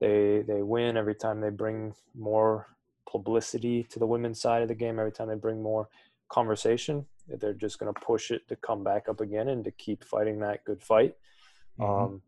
they 0.00 0.42
they 0.46 0.62
win, 0.62 0.96
every 0.96 1.14
time 1.14 1.40
they 1.40 1.50
bring 1.50 1.94
more 2.14 2.68
publicity 3.10 3.82
to 3.90 3.98
the 3.98 4.06
women's 4.06 4.40
side 4.40 4.62
of 4.62 4.68
the 4.68 4.74
game, 4.74 4.98
every 4.98 5.12
time 5.12 5.28
they 5.28 5.34
bring 5.34 5.62
more 5.62 5.88
conversation, 6.28 7.06
they're 7.26 7.54
just 7.54 7.78
going 7.78 7.92
to 7.92 8.00
push 8.00 8.30
it 8.30 8.46
to 8.48 8.56
come 8.56 8.84
back 8.84 9.08
up 9.08 9.20
again 9.20 9.48
and 9.48 9.64
to 9.64 9.70
keep 9.72 10.04
fighting 10.04 10.38
that 10.40 10.64
good 10.64 10.82
fight. 10.82 11.14
Mhm. 11.78 11.88
Um, 11.88 12.22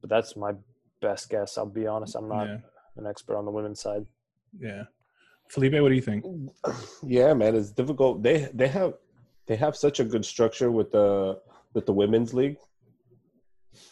but 0.00 0.10
that's 0.10 0.36
my 0.36 0.52
best 1.00 1.28
guess. 1.30 1.58
I'll 1.58 1.66
be 1.66 1.86
honest. 1.86 2.14
I'm 2.14 2.28
not 2.28 2.46
yeah, 2.48 2.58
an 2.96 3.06
expert 3.06 3.36
on 3.36 3.44
the 3.44 3.50
women's 3.50 3.80
side. 3.80 4.06
yeah. 4.58 4.84
Felipe, 5.48 5.74
what 5.82 5.90
do 5.90 5.94
you 5.94 6.00
think? 6.00 6.24
Yeah, 7.02 7.34
man, 7.34 7.54
it's 7.54 7.70
difficult. 7.70 8.22
They 8.22 8.48
they 8.54 8.68
have 8.68 8.94
they 9.46 9.56
have 9.56 9.76
such 9.76 10.00
a 10.00 10.04
good 10.04 10.24
structure 10.24 10.70
with 10.70 10.90
the 10.90 11.38
with 11.74 11.84
the 11.84 11.92
women's 11.92 12.32
league, 12.32 12.56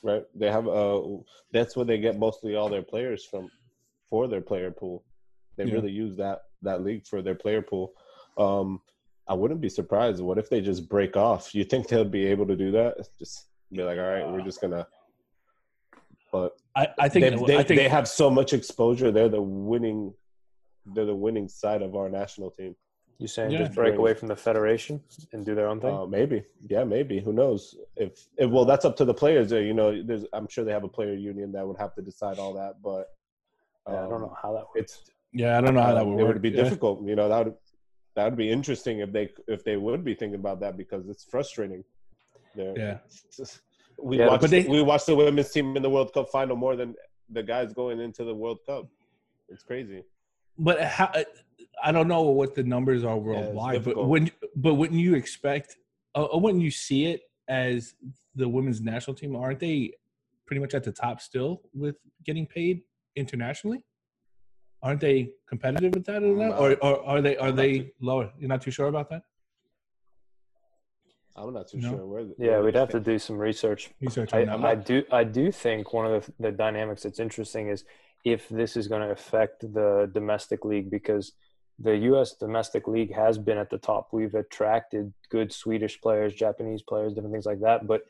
right? 0.02 0.24
They 0.34 0.50
have 0.50 0.66
uh 0.66 1.00
that's 1.52 1.76
where 1.76 1.84
they 1.84 1.98
get 1.98 2.18
mostly 2.18 2.56
all 2.56 2.70
their 2.70 2.82
players 2.82 3.22
from 3.24 3.50
for 4.08 4.28
their 4.28 4.40
player 4.40 4.70
pool. 4.70 5.04
They 5.56 5.64
Yeah. 5.64 5.74
really 5.74 5.90
use 5.90 6.16
that 6.16 6.42
that 6.62 6.82
league 6.82 7.06
for 7.06 7.22
their 7.22 7.34
player 7.34 7.60
pool. 7.60 7.92
Um, 8.38 8.80
I 9.28 9.34
wouldn't 9.34 9.60
be 9.60 9.68
surprised. 9.68 10.22
What 10.22 10.38
if 10.38 10.48
they 10.48 10.60
just 10.60 10.88
break 10.88 11.16
off? 11.16 11.54
You 11.54 11.64
think 11.64 11.88
they'll 11.88 12.04
be 12.04 12.26
able 12.26 12.46
to 12.46 12.56
do 12.56 12.70
that? 12.72 12.96
Just 13.18 13.48
be 13.70 13.82
like, 13.82 13.98
all 13.98 14.08
right, 14.08 14.28
we're 14.28 14.42
just 14.42 14.60
gonna. 14.60 14.86
But 16.30 16.52
I, 16.74 16.88
I 16.98 17.08
think 17.08 17.36
they, 17.36 17.44
they, 17.46 17.58
I 17.58 17.62
think 17.62 17.78
they 17.78 17.88
have 17.88 18.08
so 18.08 18.30
much 18.30 18.52
exposure. 18.52 19.10
They're 19.10 19.28
the 19.28 19.42
winning. 19.42 20.14
They're 20.86 21.04
the 21.04 21.14
winning 21.14 21.48
side 21.48 21.82
of 21.82 21.94
our 21.94 22.08
national 22.08 22.50
team. 22.52 22.74
You 23.18 23.28
saying 23.28 23.52
Yeah. 23.52 23.58
just 23.58 23.74
break 23.74 23.96
away 23.96 24.14
from 24.14 24.28
the 24.28 24.34
federation 24.34 25.00
and 25.32 25.44
do 25.44 25.54
their 25.54 25.68
own 25.68 25.80
thing? 25.80 25.94
Uh, 25.94 26.06
maybe, 26.06 26.44
yeah, 26.68 26.82
maybe. 26.82 27.20
Who 27.20 27.32
knows? 27.32 27.76
If, 27.96 28.26
if 28.36 28.50
well, 28.50 28.64
that's 28.64 28.84
up 28.84 28.96
to 28.96 29.04
the 29.04 29.14
players. 29.14 29.52
You 29.52 29.74
know, 29.74 30.02
there's. 30.02 30.24
I'm 30.32 30.48
sure 30.48 30.64
they 30.64 30.72
have 30.72 30.84
a 30.84 30.88
player 30.88 31.14
union 31.14 31.52
that 31.52 31.66
would 31.66 31.78
have 31.78 31.94
to 31.94 32.02
decide 32.02 32.38
all 32.38 32.52
that. 32.54 32.82
But 32.82 33.08
Yeah, 33.86 33.98
I 33.98 34.02
don't 34.02 34.14
um, 34.14 34.20
know 34.22 34.36
how 34.40 34.52
that 34.54 34.64
works. 34.64 34.72
It's 34.76 35.10
yeah, 35.32 35.58
I 35.58 35.60
don't 35.60 35.74
know 35.74 35.82
how 35.82 35.94
that 35.94 36.02
uh, 36.02 36.06
would 36.06 36.20
it 36.20 36.24
work. 36.24 36.32
would 36.34 36.42
be 36.42 36.50
Yeah. 36.50 36.62
difficult. 36.64 37.06
You 37.06 37.16
know, 37.16 37.28
that 37.28 37.44
would 37.46 37.54
that 38.14 38.24
would 38.26 38.36
be 38.36 38.50
interesting 38.50 38.98
if 39.00 39.10
they 39.12 39.30
if 39.48 39.64
they 39.64 39.76
would 39.76 40.04
be 40.04 40.14
thinking 40.14 40.38
about 40.40 40.60
that 40.60 40.76
because 40.76 41.08
it's 41.08 41.24
frustrating. 41.24 41.82
They're- 42.54 42.74
Yeah. 42.76 42.98
we 43.98 44.18
Yeah, 44.18 44.26
watched 44.28 44.50
they- 44.50 44.68
we 44.68 44.82
watched 44.82 45.06
the 45.06 45.16
women's 45.16 45.50
team 45.50 45.76
in 45.76 45.82
the 45.82 45.90
World 45.90 46.12
Cup 46.12 46.28
final 46.28 46.56
more 46.56 46.76
than 46.76 46.94
the 47.30 47.42
guys 47.42 47.72
going 47.72 48.00
into 48.00 48.24
the 48.24 48.34
World 48.34 48.60
Cup. 48.66 48.86
It's 49.48 49.62
crazy. 49.62 50.02
But 50.58 50.82
how, 50.82 51.10
I 51.82 51.90
don't 51.92 52.08
know 52.08 52.22
what 52.22 52.54
the 52.54 52.62
numbers 52.62 53.04
are 53.04 53.16
worldwide, 53.18 53.76
but 53.76 53.84
difficult. 53.84 54.08
when 54.08 54.30
but 54.56 54.74
wouldn't 54.74 55.00
you 55.00 55.14
expect, 55.14 55.78
uh, 56.14 56.24
or 56.24 56.40
wouldn't 56.40 56.62
you 56.62 56.70
see 56.70 57.06
it 57.06 57.22
as 57.48 57.94
the 58.34 58.46
women's 58.48 58.80
national 58.82 59.14
team? 59.16 59.34
Aren't 59.34 59.60
they 59.60 59.92
pretty 60.46 60.60
much 60.60 60.74
at 60.74 60.84
the 60.84 60.92
top 60.92 61.20
still 61.22 61.62
with 61.74 61.96
getting 62.24 62.46
paid 62.46 62.82
internationally? 63.16 63.82
Aren't 64.82 65.00
they 65.00 65.30
competitive 65.48 65.94
with 65.94 66.04
that 66.06 66.22
or 66.22 66.34
not? 66.36 66.58
Or, 66.58 66.72
or 66.82 67.04
are 67.06 67.20
they 67.22 67.36
are 67.36 67.48
I'm 67.48 67.56
they 67.56 67.78
too- 67.78 67.90
lower? 68.00 68.32
You're 68.38 68.48
not 68.48 68.62
too 68.62 68.70
sure 68.72 68.88
about 68.88 69.10
that? 69.10 69.22
I'm 71.36 71.52
not 71.54 71.68
too 71.68 71.78
No. 71.78 71.90
sure 71.90 72.06
where. 72.06 72.20
yeah, 72.38 72.50
where 72.52 72.62
we'd 72.64 72.74
they 72.74 72.78
have 72.78 72.90
to 72.90 73.00
do 73.00 73.18
some 73.18 73.38
research. 73.38 73.90
Research 74.00 74.34
I. 74.34 74.40
I 74.42 74.74
do 74.74 75.02
I 75.10 75.24
do 75.24 75.50
think 75.50 75.92
one 75.92 76.06
of 76.12 76.26
the, 76.26 76.32
the 76.40 76.52
dynamics 76.52 77.04
that's 77.04 77.20
interesting 77.20 77.68
is 77.68 77.84
if 78.24 78.48
this 78.50 78.76
is 78.76 78.86
going 78.86 79.02
to 79.02 79.10
affect 79.10 79.60
the 79.72 80.10
domestic 80.12 80.64
league 80.64 80.90
because 80.90 81.32
the 81.78 81.96
U.S. 82.10 82.34
domestic 82.34 82.86
league 82.86 83.14
has 83.14 83.38
been 83.38 83.56
at 83.58 83.70
the 83.70 83.78
top. 83.78 84.08
We've 84.12 84.34
attracted 84.34 85.12
good 85.30 85.52
Swedish 85.52 86.00
players, 86.00 86.34
Japanese 86.34 86.82
players, 86.82 87.14
different 87.14 87.32
things 87.34 87.46
like 87.46 87.60
that. 87.60 87.86
But 87.86 88.02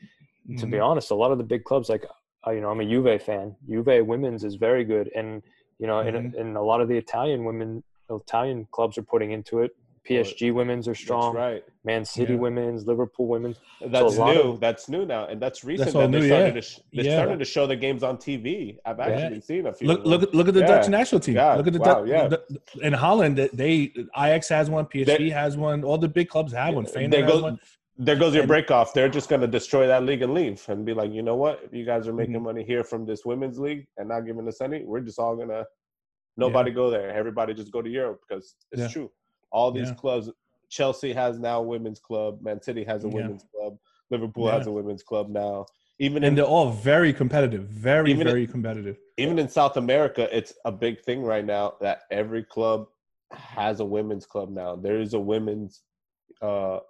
to 0.58 0.66
be 0.66 0.78
Mhm. 0.78 0.84
honest, 0.84 1.12
a 1.12 1.14
lot 1.14 1.30
of 1.30 1.38
the 1.38 1.44
big 1.44 1.62
clubs, 1.64 1.88
like 1.88 2.04
uh, 2.46 2.50
you 2.50 2.60
know, 2.60 2.70
I'm 2.70 2.80
a 2.80 2.84
Juve 2.84 3.22
fan. 3.22 3.54
Juve 3.68 4.04
women's 4.04 4.42
is 4.42 4.56
very 4.56 4.84
good, 4.84 5.10
and 5.14 5.42
you 5.82 5.88
know, 5.88 5.98
Mhm. 6.02 6.16
and, 6.16 6.34
and 6.40 6.56
a 6.56 6.62
lot 6.70 6.80
of 6.80 6.86
the 6.88 6.96
Italian 6.96 7.40
women, 7.44 7.82
Italian 8.08 8.58
clubs 8.70 8.96
are 8.98 9.02
putting 9.12 9.32
into 9.32 9.54
it. 9.64 9.72
PSG 10.08 10.52
women's 10.52 10.86
are 10.88 10.94
strong. 10.96 11.34
That's 11.34 11.42
right. 11.52 11.64
Man 11.84 12.04
City 12.04 12.32
Yeah. 12.34 12.38
women's, 12.46 12.86
Liverpool 12.86 13.26
women's. 13.34 13.58
That's 13.80 14.16
a 14.16 14.20
lot 14.20 14.34
new. 14.34 14.40
of- 14.50 14.60
that's 14.60 14.88
new 14.88 15.04
now, 15.06 15.26
and 15.26 15.40
that's 15.40 15.62
recent. 15.64 15.94
all 15.94 16.02
that 16.02 16.10
they're 16.12 16.20
new, 16.20 16.26
starting 16.26 16.48
yeah. 16.54 16.60
to 16.60 16.62
sh- 16.62 16.80
they're 16.92 17.04
Yeah. 17.04 17.16
starting 17.18 17.38
to 17.38 17.44
show 17.44 17.66
the 17.66 17.76
games 17.76 18.02
on 18.02 18.16
TV. 18.18 18.78
I've 18.84 18.98
Yeah. 18.98 19.06
actually 19.06 19.40
seen 19.42 19.66
a 19.66 19.72
few. 19.72 19.86
Look, 19.88 20.04
look, 20.04 20.22
at- 20.24 20.34
look 20.34 20.48
at 20.48 20.54
the 20.54 20.60
Yeah. 20.60 20.66
Dutch 20.66 20.88
national 20.88 21.20
team. 21.20 21.36
Yeah. 21.36 21.54
Look 21.54 21.66
at 21.68 21.72
the, 21.72 21.78
Wow, 21.80 21.94
Dutch, 22.00 22.08
yeah. 22.08 22.28
the- 22.28 22.42
in 22.86 22.92
Holland. 22.92 23.38
that 23.38 23.56
They 23.56 23.92
Ajax 24.16 24.48
has 24.48 24.68
one, 24.70 24.86
PSG 24.86 25.30
has 25.30 25.56
one. 25.56 25.82
All 25.84 25.98
the 25.98 26.08
big 26.08 26.28
clubs 26.28 26.52
have 26.52 26.74
one. 26.74 26.84
Feyenoord 26.84 27.10
There 27.12 27.22
has 27.24 27.32
goes, 27.32 27.42
one. 27.42 27.58
There 27.98 28.16
goes 28.16 28.32
your 28.34 28.42
And- 28.42 28.48
break 28.48 28.70
off. 28.70 28.94
They're 28.94 29.08
just 29.08 29.28
going 29.28 29.42
to 29.42 29.46
destroy 29.46 29.86
that 29.86 30.02
league 30.04 30.22
and 30.22 30.32
leave 30.34 30.64
and 30.68 30.84
be 30.84 30.94
like, 30.94 31.12
you 31.12 31.22
know 31.22 31.36
what? 31.36 31.60
If 31.64 31.74
You 31.74 31.84
guys 31.84 32.08
are 32.08 32.12
making 32.12 32.34
Mhm. 32.36 32.42
money 32.42 32.64
here 32.64 32.84
from 32.84 33.04
this 33.04 33.24
women's 33.24 33.58
league 33.58 33.86
and 33.98 34.08
not 34.08 34.22
giving 34.22 34.48
us 34.48 34.60
any. 34.60 34.84
We're 34.84 35.00
just 35.00 35.18
all 35.18 35.36
going 35.36 35.48
to, 35.50 35.66
nobody 36.36 36.70
go 36.70 36.90
there. 36.90 37.10
Everybody 37.10 37.52
just 37.54 37.70
go 37.72 37.82
to 37.82 37.90
Europe 37.90 38.20
because 38.26 38.54
it's 38.72 38.82
Yeah. 38.82 38.88
true. 38.88 39.10
All 39.50 39.70
these 39.70 39.88
Yeah. 39.88 39.94
clubs, 39.94 40.30
Chelsea 40.70 41.12
has 41.12 41.38
now 41.38 41.60
a 41.60 41.62
women's 41.62 42.00
club. 42.00 42.40
Man 42.40 42.62
City 42.62 42.82
has 42.84 43.04
a 43.04 43.08
Yeah. 43.08 43.14
women's 43.14 43.44
club. 43.54 43.78
Liverpool 44.10 44.46
Yeah. 44.46 44.56
has 44.58 44.66
a 44.66 44.72
women's 44.72 45.02
club 45.02 45.28
now. 45.28 45.66
Even 45.98 46.24
in 46.24 46.28
And 46.30 46.38
they're 46.38 46.46
all 46.46 46.70
very 46.70 47.12
competitive. 47.12 47.64
Very, 47.64 48.14
very 48.14 48.46
competitive. 48.46 48.98
even 49.18 49.38
in 49.38 49.48
South 49.48 49.76
America, 49.76 50.34
it's 50.36 50.54
a 50.64 50.72
big 50.72 51.00
thing 51.02 51.22
right 51.22 51.44
now 51.44 51.74
that 51.82 52.02
every 52.10 52.42
club 52.42 52.88
has 53.30 53.80
a 53.80 53.84
women's 53.84 54.24
club 54.26 54.48
now. 54.50 54.74
There 54.74 54.98
is 54.98 55.12
a 55.14 55.20
women's 55.20 55.82
uh, 56.40 56.80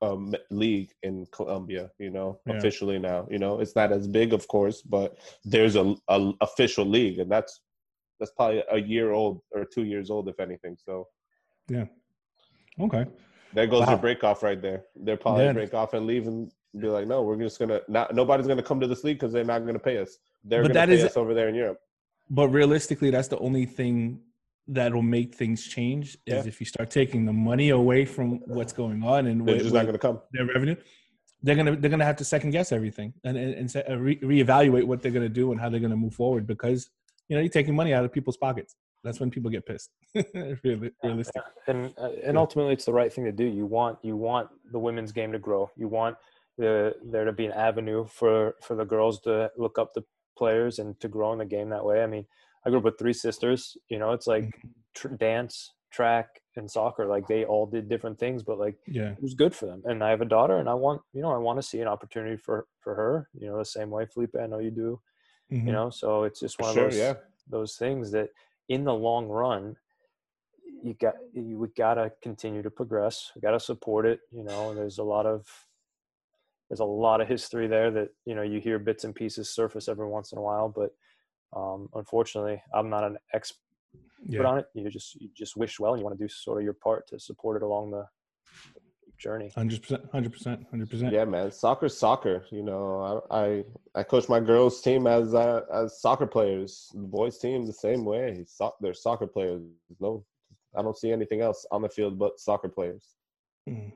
um, 0.00 0.34
league 0.50 0.90
in 1.02 1.26
Colombia, 1.32 1.90
you 1.98 2.10
know, 2.10 2.38
Yeah. 2.46 2.54
officially 2.56 2.98
now. 2.98 3.26
You 3.30 3.38
know, 3.38 3.60
it's 3.60 3.74
not 3.74 3.92
as 3.92 4.06
big, 4.06 4.32
of 4.32 4.46
course, 4.48 4.80
but 4.82 5.18
there's 5.44 5.76
a, 5.76 5.94
a 6.08 6.32
official 6.40 6.84
league, 6.86 7.18
and 7.18 7.30
that's 7.30 7.60
that's 8.20 8.32
probably 8.32 8.62
a 8.70 8.78
year 8.80 9.12
old 9.12 9.40
or 9.52 9.64
two 9.64 9.84
years 9.84 10.10
old, 10.10 10.28
if 10.28 10.40
anything. 10.40 10.76
So 10.84 11.06
yeah, 11.68 11.86
Okay. 12.80 13.06
there 13.54 13.66
goes 13.66 13.82
Wow. 13.82 13.90
your 13.90 13.98
break 13.98 14.24
off 14.24 14.42
right 14.42 14.60
there. 14.60 14.84
They're 14.96 15.16
probably 15.16 15.44
Yeah. 15.44 15.52
break 15.52 15.74
off 15.74 15.94
and 15.94 16.06
leave 16.06 16.26
and 16.26 16.50
be 16.80 16.88
like, 16.88 17.06
no, 17.06 17.22
we're 17.22 17.36
just 17.36 17.58
gonna 17.58 17.80
not 17.88 18.14
nobody's 18.14 18.46
gonna 18.46 18.62
come 18.62 18.80
to 18.80 18.86
this 18.86 19.04
league 19.04 19.18
because 19.18 19.32
they're 19.32 19.44
not 19.44 19.64
gonna 19.66 19.78
pay 19.78 19.98
us. 19.98 20.18
They're 20.44 20.62
But 20.62 20.68
gonna 20.74 20.74
that 20.80 20.88
pay 20.88 20.96
is- 20.96 21.04
us 21.04 21.16
over 21.16 21.34
there 21.34 21.48
in 21.48 21.54
Europe. 21.54 21.80
But 22.30 22.48
realistically, 22.48 23.10
that's 23.10 23.28
the 23.28 23.38
only 23.38 23.64
thing 23.64 24.20
that'll 24.68 25.02
make 25.02 25.34
things 25.34 25.66
change 25.66 26.16
is 26.26 26.46
if 26.46 26.60
you 26.60 26.66
start 26.66 26.90
taking 26.90 27.24
the 27.24 27.32
money 27.32 27.70
away 27.70 28.04
from 28.04 28.40
what's 28.46 28.72
going 28.72 29.02
on 29.02 29.26
and 29.26 29.46
They're 29.46 29.54
with- 29.54 29.62
just 29.64 29.74
not 29.74 29.86
gonna 29.86 29.98
come. 29.98 30.20
their 30.32 30.46
revenue. 30.46 30.76
They're 31.42 31.54
gonna 31.56 31.76
they're 31.76 31.90
gonna 31.90 32.04
have 32.04 32.16
to 32.16 32.24
second 32.24 32.50
guess 32.50 32.72
everything 32.72 33.14
and 33.24 33.36
and, 33.36 33.54
and 33.54 33.70
se- 33.70 33.84
uh, 33.88 33.96
re- 33.96 34.18
reevaluate 34.20 34.84
what 34.84 35.02
they're 35.02 35.12
gonna 35.12 35.28
do 35.28 35.52
and 35.52 35.60
how 35.60 35.68
they're 35.70 35.80
gonna 35.80 35.96
move 35.96 36.14
forward 36.14 36.46
because 36.46 36.90
you 37.28 37.36
know 37.36 37.40
you're 37.42 37.48
taking 37.60 37.74
money 37.76 37.92
out 37.94 38.04
of 38.04 38.12
people's 38.12 38.36
pockets. 38.36 38.74
That's 39.04 39.20
when 39.20 39.30
people 39.30 39.48
get 39.50 39.64
pissed. 39.64 39.90
really, 40.64 40.90
realistic. 41.04 41.42
and 41.68 41.94
uh, 41.96 42.10
and 42.24 42.36
ultimately 42.36 42.72
it's 42.72 42.84
the 42.84 42.92
right 42.92 43.12
thing 43.12 43.24
to 43.24 43.32
do 43.32 43.44
you 43.44 43.64
want 43.66 43.98
you 44.02 44.16
want 44.16 44.48
the 44.72 44.78
women's 44.80 45.12
game 45.12 45.30
to 45.32 45.38
grow 45.38 45.70
you 45.76 45.86
want 45.86 46.16
the 46.58 46.94
there 47.04 47.24
to 47.24 47.32
be 47.32 47.46
an 47.46 47.52
avenue 47.52 48.04
for 48.06 48.56
for 48.60 48.74
the 48.74 48.84
girls 48.84 49.20
to 49.20 49.50
look 49.56 49.78
up 49.78 49.94
the 49.94 50.02
players 50.36 50.80
and 50.80 50.98
to 51.00 51.06
grow 51.08 51.32
in 51.32 51.38
the 51.38 51.44
game 51.44 51.68
that 51.70 51.84
way 51.84 52.02
i 52.02 52.06
mean 52.06 52.24
i 52.68 52.70
grew 52.70 52.78
up 52.78 52.84
with 52.84 52.98
three 52.98 53.12
sisters 53.12 53.76
you 53.88 53.98
know 53.98 54.12
it's 54.12 54.26
like 54.26 54.44
Mm-hmm. 54.44 54.68
tr- 54.94 55.16
dance 55.16 55.72
track 55.90 56.28
and 56.56 56.70
soccer 56.70 57.06
like 57.06 57.26
they 57.26 57.44
all 57.44 57.66
did 57.66 57.88
different 57.88 58.18
things 58.18 58.42
but 58.42 58.58
like 58.58 58.76
Yeah. 58.86 59.12
it 59.12 59.22
was 59.22 59.34
good 59.34 59.54
for 59.54 59.66
them 59.66 59.82
and 59.86 60.04
i 60.04 60.10
have 60.10 60.20
a 60.20 60.26
daughter 60.36 60.58
and 60.58 60.68
i 60.68 60.74
want 60.74 61.00
you 61.14 61.22
know 61.22 61.32
i 61.32 61.38
want 61.38 61.58
to 61.58 61.66
see 61.66 61.80
an 61.80 61.88
opportunity 61.88 62.36
for 62.36 62.66
for 62.80 62.94
her 62.94 63.28
you 63.32 63.48
know 63.48 63.56
the 63.58 63.64
same 63.64 63.90
way 63.90 64.04
felipe 64.06 64.34
i 64.40 64.46
know 64.46 64.58
you 64.58 64.70
do 64.70 65.00
Mhm. 65.50 65.66
you 65.66 65.72
know 65.72 65.88
so 65.90 66.24
it's 66.24 66.40
just 66.40 66.58
one 66.60 66.70
Sure, 66.74 66.84
of 66.84 66.90
those 66.90 66.98
yeah. 66.98 67.14
those 67.48 67.76
things 67.76 68.10
that 68.12 68.28
in 68.68 68.84
the 68.84 68.92
long 68.92 69.28
run 69.28 69.76
you 70.84 70.94
got 70.94 71.14
you 71.32 71.58
we 71.58 71.68
gotta 71.68 72.12
continue 72.22 72.62
to 72.62 72.70
progress 72.70 73.32
we 73.34 73.40
gotta 73.40 73.58
support 73.58 74.04
it 74.06 74.20
you 74.30 74.44
know 74.44 74.74
there's 74.74 74.98
a 74.98 75.02
lot 75.02 75.26
of 75.26 75.46
there's 76.68 76.80
a 76.80 76.84
lot 76.84 77.20
of 77.22 77.28
history 77.28 77.66
there 77.66 77.90
that 77.90 78.10
you 78.26 78.34
know 78.34 78.42
you 78.42 78.60
hear 78.60 78.78
bits 78.78 79.04
and 79.04 79.14
pieces 79.14 79.48
surface 79.54 79.88
every 79.88 80.06
once 80.06 80.32
in 80.32 80.38
a 80.38 80.42
while 80.42 80.68
but 80.68 80.90
um, 81.54 81.88
unfortunately 81.94 82.60
i'm 82.74 82.88
not 82.90 83.04
an 83.04 83.16
expert 83.34 83.58
yeah. 84.26 84.42
on 84.42 84.58
it 84.58 84.66
you 84.74 84.88
just 84.90 85.14
you 85.20 85.28
just 85.34 85.56
wish 85.56 85.78
well 85.78 85.92
and 85.92 86.00
you 86.00 86.04
want 86.04 86.16
to 86.18 86.22
do 86.22 86.28
sort 86.28 86.58
of 86.58 86.64
your 86.64 86.74
part 86.74 87.06
to 87.08 87.18
support 87.18 87.56
it 87.56 87.64
along 87.64 87.90
the 87.90 88.04
journey 89.18 89.50
Hundred 89.54 89.82
percent. 89.82 90.02
Hundred 90.12 90.32
percent. 90.32 90.66
Hundred 90.70 90.88
percent. 90.88 91.12
Yeah, 91.12 91.24
man. 91.24 91.50
Soccer's 91.50 91.96
soccer. 91.96 92.46
You 92.50 92.62
know, 92.62 93.22
I 93.30 93.40
I, 93.40 93.64
I 93.96 94.02
coach 94.04 94.28
my 94.28 94.38
girls' 94.38 94.80
team 94.80 95.06
as 95.06 95.34
uh, 95.34 95.62
as 95.72 96.00
soccer 96.00 96.26
players. 96.26 96.90
The 96.94 97.00
boys' 97.00 97.38
team 97.38 97.66
the 97.66 97.72
same 97.72 98.04
way. 98.04 98.44
So, 98.46 98.74
they're 98.80 98.94
soccer 98.94 99.26
players. 99.26 99.62
No, 99.98 100.24
I 100.76 100.82
don't 100.82 100.96
see 100.96 101.10
anything 101.10 101.40
else 101.40 101.66
on 101.72 101.82
the 101.82 101.88
field 101.88 102.18
but 102.18 102.38
soccer 102.38 102.68
players. 102.68 103.14
Mm. 103.68 103.92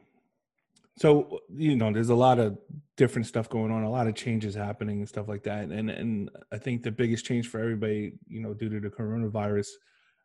So 0.99 1.41
you 1.55 1.77
know, 1.77 1.93
there's 1.93 2.11
a 2.11 2.15
lot 2.15 2.39
of 2.39 2.59
different 2.97 3.27
stuff 3.27 3.49
going 3.49 3.73
on, 3.73 3.83
a 3.83 3.91
lot 3.91 4.07
of 4.07 4.15
changes 4.15 4.55
happening 4.55 4.99
and 4.99 5.09
stuff 5.09 5.29
like 5.29 5.43
that. 5.45 5.65
And 5.65 5.91
and 5.91 6.31
I 6.53 6.59
think 6.59 6.83
the 6.83 6.91
biggest 6.91 7.25
change 7.25 7.49
for 7.49 7.61
everybody, 7.61 8.15
you 8.29 8.41
know, 8.41 8.55
due 8.55 8.69
to 8.69 8.81
the 8.81 8.91
coronavirus, 8.91 9.69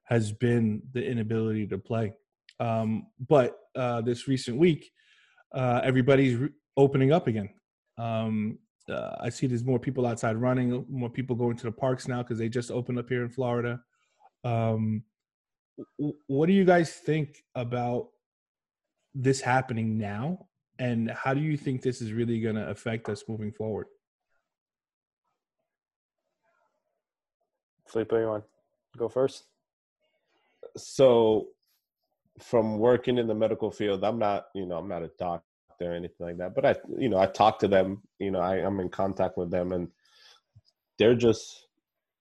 has 0.04 0.32
been 0.32 0.82
the 0.94 1.06
inability 1.06 1.68
to 1.68 1.78
play. 1.78 2.14
Um, 2.60 3.08
but 3.28 3.58
uh, 3.76 4.02
this 4.02 4.28
recent 4.28 4.58
week, 4.58 4.92
uh, 5.54 5.82
everybody's 5.84 6.36
re- 6.36 6.50
opening 6.76 7.12
up 7.12 7.28
again. 7.28 7.50
Um, 7.98 8.60
uh, 8.90 9.16
I 9.20 9.30
see 9.30 9.48
there's 9.48 9.66
more 9.66 9.80
people 9.80 10.06
outside 10.06 10.38
running, 10.38 10.86
more 10.90 11.10
people 11.10 11.36
going 11.36 11.58
to 11.58 11.64
the 11.64 11.72
parks 11.72 12.08
now 12.08 12.24
because 12.24 12.38
they 12.38 12.50
just 12.50 12.72
opened 12.72 13.00
up 13.00 13.10
here 13.10 13.24
in 13.24 13.30
Florida. 13.30 13.80
Um, 14.44 15.04
what 16.28 16.48
do 16.48 16.54
you 16.54 16.66
guys 16.66 16.94
think 16.94 17.44
about 17.54 18.08
this 19.14 19.42
happening 19.42 19.98
now, 19.98 20.48
and 20.80 21.12
how 21.12 21.34
do 21.34 21.42
you 21.42 21.58
think 21.58 21.82
this 21.82 22.02
is 22.02 22.14
really 22.14 22.40
going 22.40 22.56
to 22.56 22.70
affect 22.70 23.10
us 23.10 23.24
moving 23.28 23.52
forward? 23.52 23.88
Felipe, 27.88 28.12
you 28.12 28.28
want 28.28 28.44
to 28.94 29.00
go 29.00 29.10
first? 29.10 29.46
So, 30.76 31.48
from 32.40 32.78
working 32.78 33.18
in 33.18 33.28
the 33.28 33.34
medical 33.34 33.72
field, 33.72 34.04
I'm 34.04 34.20
not, 34.20 34.48
you 34.54 34.66
know, 34.66 34.78
I'm 34.78 34.88
not 34.88 35.04
a 35.04 35.10
doctor 35.18 35.44
or 35.82 35.94
anything 35.94 36.26
like 36.28 36.38
that, 36.38 36.54
but 36.54 36.66
I, 36.66 36.76
you 36.98 37.10
know, 37.10 37.18
I 37.18 37.26
talk 37.26 37.60
to 37.60 37.68
them, 37.68 38.02
you 38.20 38.32
know, 38.32 38.40
I, 38.40 38.56
I'm 38.56 38.80
in 38.80 38.90
contact 38.90 39.38
with 39.38 39.50
them, 39.50 39.72
and 39.72 39.88
they're 41.00 41.16
just, 41.16 41.68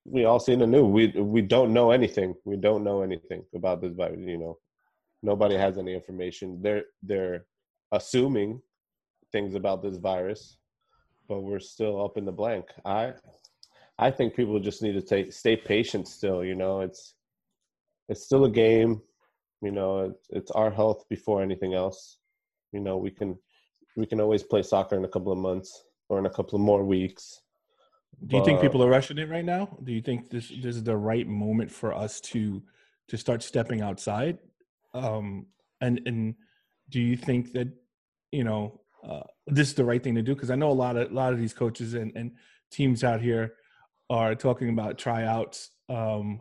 we 0.04 0.24
all 0.24 0.38
seen 0.38 0.60
the 0.60 0.66
news. 0.66 0.86
We 0.86 1.20
we 1.20 1.42
don't 1.42 1.72
know 1.72 1.90
anything. 1.90 2.34
We 2.44 2.56
don't 2.56 2.84
know 2.84 3.02
anything 3.02 3.44
about 3.54 3.80
this 3.80 3.92
virus. 3.92 4.20
You 4.20 4.38
know, 4.38 4.58
nobody 5.22 5.56
has 5.56 5.78
any 5.78 5.94
information. 5.94 6.60
They're 6.62 6.84
they're 7.02 7.44
assuming 7.92 8.60
things 9.32 9.54
about 9.54 9.82
this 9.82 9.96
virus, 9.96 10.58
but 11.28 11.40
we're 11.40 11.60
still 11.60 12.04
up 12.04 12.16
in 12.16 12.24
the 12.24 12.32
blank. 12.32 12.66
I 12.84 13.14
I 13.98 14.10
think 14.10 14.34
people 14.34 14.58
just 14.60 14.82
need 14.82 14.92
to 14.92 15.02
take 15.02 15.32
stay 15.32 15.56
patient. 15.56 16.08
Still, 16.08 16.44
you 16.44 16.54
know, 16.54 16.80
it's 16.80 17.14
it's 18.08 18.24
still 18.24 18.44
a 18.44 18.50
game. 18.50 19.00
You 19.62 19.72
know, 19.72 20.00
it's, 20.00 20.26
it's 20.30 20.50
our 20.50 20.70
health 20.70 21.08
before 21.08 21.42
anything 21.42 21.74
else. 21.74 22.18
You 22.72 22.80
know, 22.80 22.96
we 22.98 23.10
can 23.10 23.38
we 23.96 24.06
can 24.06 24.20
always 24.20 24.42
play 24.42 24.62
soccer 24.62 24.96
in 24.96 25.04
a 25.04 25.08
couple 25.08 25.32
of 25.32 25.38
months 25.38 25.84
or 26.08 26.18
in 26.18 26.26
a 26.26 26.30
couple 26.30 26.56
of 26.56 26.62
more 26.62 26.84
weeks. 26.84 27.42
Do 28.26 28.36
you 28.36 28.44
think 28.44 28.60
people 28.60 28.82
are 28.82 28.88
rushing 28.88 29.18
it 29.18 29.28
right 29.28 29.44
now? 29.44 29.76
Do 29.82 29.92
you 29.92 30.00
think 30.00 30.30
this 30.30 30.48
this 30.62 30.76
is 30.76 30.84
the 30.84 30.96
right 30.96 31.26
moment 31.26 31.70
for 31.70 31.94
us 31.94 32.20
to 32.32 32.62
to 33.08 33.16
start 33.16 33.42
stepping 33.42 33.80
outside? 33.80 34.38
Um, 34.94 35.46
and 35.80 36.00
and 36.06 36.34
do 36.90 37.00
you 37.00 37.16
think 37.16 37.52
that 37.52 37.68
you 38.32 38.44
know 38.44 38.80
uh, 39.06 39.22
this 39.46 39.68
is 39.68 39.74
the 39.74 39.84
right 39.84 40.02
thing 40.02 40.14
to 40.14 40.22
do? 40.22 40.34
Because 40.34 40.50
I 40.50 40.56
know 40.56 40.70
a 40.70 40.72
lot 40.72 40.96
of 40.96 41.10
a 41.10 41.14
lot 41.14 41.32
of 41.32 41.38
these 41.38 41.54
coaches 41.54 41.94
and, 41.94 42.12
and 42.16 42.32
teams 42.70 43.04
out 43.04 43.20
here 43.20 43.54
are 44.10 44.34
talking 44.34 44.68
about 44.68 44.98
tryouts. 44.98 45.70
Um, 45.88 46.40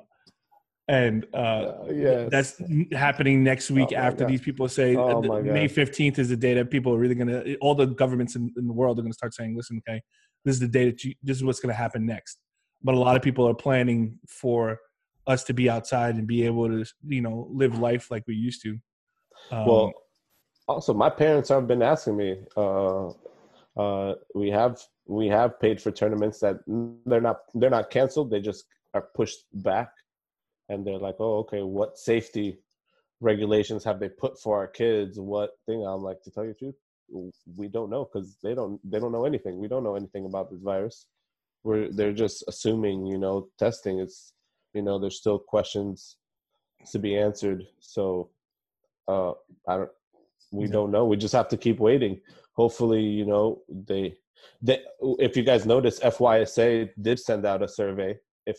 and 0.88 1.25
uh, 1.34 1.38
Uh, 1.38 1.88
yes. 1.92 2.30
that's 2.30 2.62
happening 2.92 3.44
next 3.44 3.72
week 3.72 3.90
Oh 3.92 3.96
after 3.96 4.25
these 4.25 4.42
people 4.42 4.68
say 4.70 4.96
Oh 4.96 5.22
May 5.42 5.68
15th 5.68 6.20
is 6.20 6.30
the 6.30 6.38
day 6.38 6.54
that 6.54 6.70
people 6.70 6.94
are 6.94 7.00
really 7.00 7.16
going 7.16 7.28
to, 7.28 7.56
all 7.58 7.74
the 7.74 7.88
governments 7.88 8.36
in, 8.36 8.54
in 8.56 8.68
the 8.68 8.74
world 8.74 9.00
are 9.00 9.02
going 9.02 9.12
to 9.12 9.18
start 9.18 9.34
saying, 9.34 9.58
listen, 9.58 9.82
okay, 9.88 10.02
this 10.44 10.54
is 10.54 10.60
the 10.60 10.68
day 10.68 10.86
that 10.86 11.04
you, 11.04 11.16
this 11.24 11.38
is 11.38 11.44
what's 11.44 11.60
going 11.60 11.74
to 11.74 11.78
happen 11.78 12.06
next. 12.06 12.38
But 12.84 12.94
a 12.94 13.00
lot 13.00 13.16
of 13.16 13.24
people 13.24 13.50
are 13.50 13.56
planning 13.56 14.20
for 14.28 14.80
us 15.25 15.44
to 15.46 15.54
be 15.56 15.72
outside 15.72 16.16
and 16.18 16.28
be 16.28 16.46
able 16.46 16.68
to, 16.68 16.86
you 17.08 17.22
know, 17.22 17.48
live 17.52 17.80
life 17.80 18.12
like 18.12 18.24
we 18.28 18.36
used 18.36 18.62
to. 18.62 18.78
Um, 19.52 19.66
well, 19.66 19.94
also 20.67 20.93
my 20.93 21.10
parents 21.10 21.50
have 21.50 21.67
been 21.67 21.81
asking 21.81 22.17
me. 22.17 22.37
Uh, 22.55 23.09
uh, 23.77 24.16
we 24.33 24.50
have 24.50 24.81
we 25.07 25.27
have 25.27 25.59
paid 25.59 25.81
for 25.81 25.92
tournaments 25.92 26.40
that 26.40 26.57
they're 27.05 27.22
not 27.22 27.42
they're 27.53 27.70
not 27.70 27.90
canceled. 27.90 28.31
They 28.31 28.42
just 28.42 28.66
are 28.94 29.01
pushed 29.16 29.46
back, 29.53 29.90
and 30.70 30.85
they're 30.85 30.98
like, 30.98 31.16
"Oh, 31.20 31.40
okay. 31.40 31.61
What 31.61 31.98
safety 31.98 32.59
regulations 33.22 33.83
have 33.83 34.00
they 34.00 34.09
put 34.09 34.40
for 34.40 34.57
our 34.57 34.68
kids? 34.68 35.20
What 35.20 35.51
thing?" 35.66 35.85
I'm 35.85 36.01
like, 36.01 36.22
to 36.24 36.31
tell 36.31 36.46
you 36.46 36.53
the 36.53 36.72
truth, 36.72 36.75
we 37.55 37.68
don't 37.68 37.90
know 37.90 38.05
because 38.05 38.37
they 38.42 38.55
don't 38.55 38.79
they 38.90 39.00
don't 39.00 39.11
know 39.11 39.25
anything. 39.25 39.59
We 39.59 39.68
don't 39.68 39.83
know 39.83 39.96
anything 39.96 40.25
about 40.25 40.50
this 40.50 40.61
virus. 40.61 41.07
We're 41.63 41.92
they're 41.92 42.13
just 42.13 42.44
assuming, 42.48 43.05
you 43.05 43.18
know, 43.18 43.50
testing. 43.59 44.00
It's 44.00 44.33
you 44.74 44.81
know, 44.81 45.00
there's 45.00 45.18
still 45.18 45.40
questions 45.40 46.18
to 46.92 47.00
be 47.00 47.18
answered. 47.18 47.63
So 47.79 48.29
uh, 49.07 49.31
I 49.68 49.77
don't. 49.77 49.90
We 50.55 50.65
Yeah. 50.65 50.72
don't 50.74 50.91
know. 50.91 51.05
We 51.05 51.18
just 51.18 51.33
have 51.33 51.48
to 51.50 51.57
keep 51.57 51.79
waiting. 51.79 52.22
Hopefully, 52.53 53.01
you 53.03 53.25
know 53.25 53.61
they. 53.70 54.18
They, 54.61 54.83
if 55.20 55.35
you 55.35 55.44
guys 55.44 55.65
notice, 55.65 56.00
FYSA 56.00 56.91
did 57.01 57.20
send 57.20 57.46
out 57.46 57.63
a 57.63 57.68
survey. 57.68 58.18
If 58.46 58.57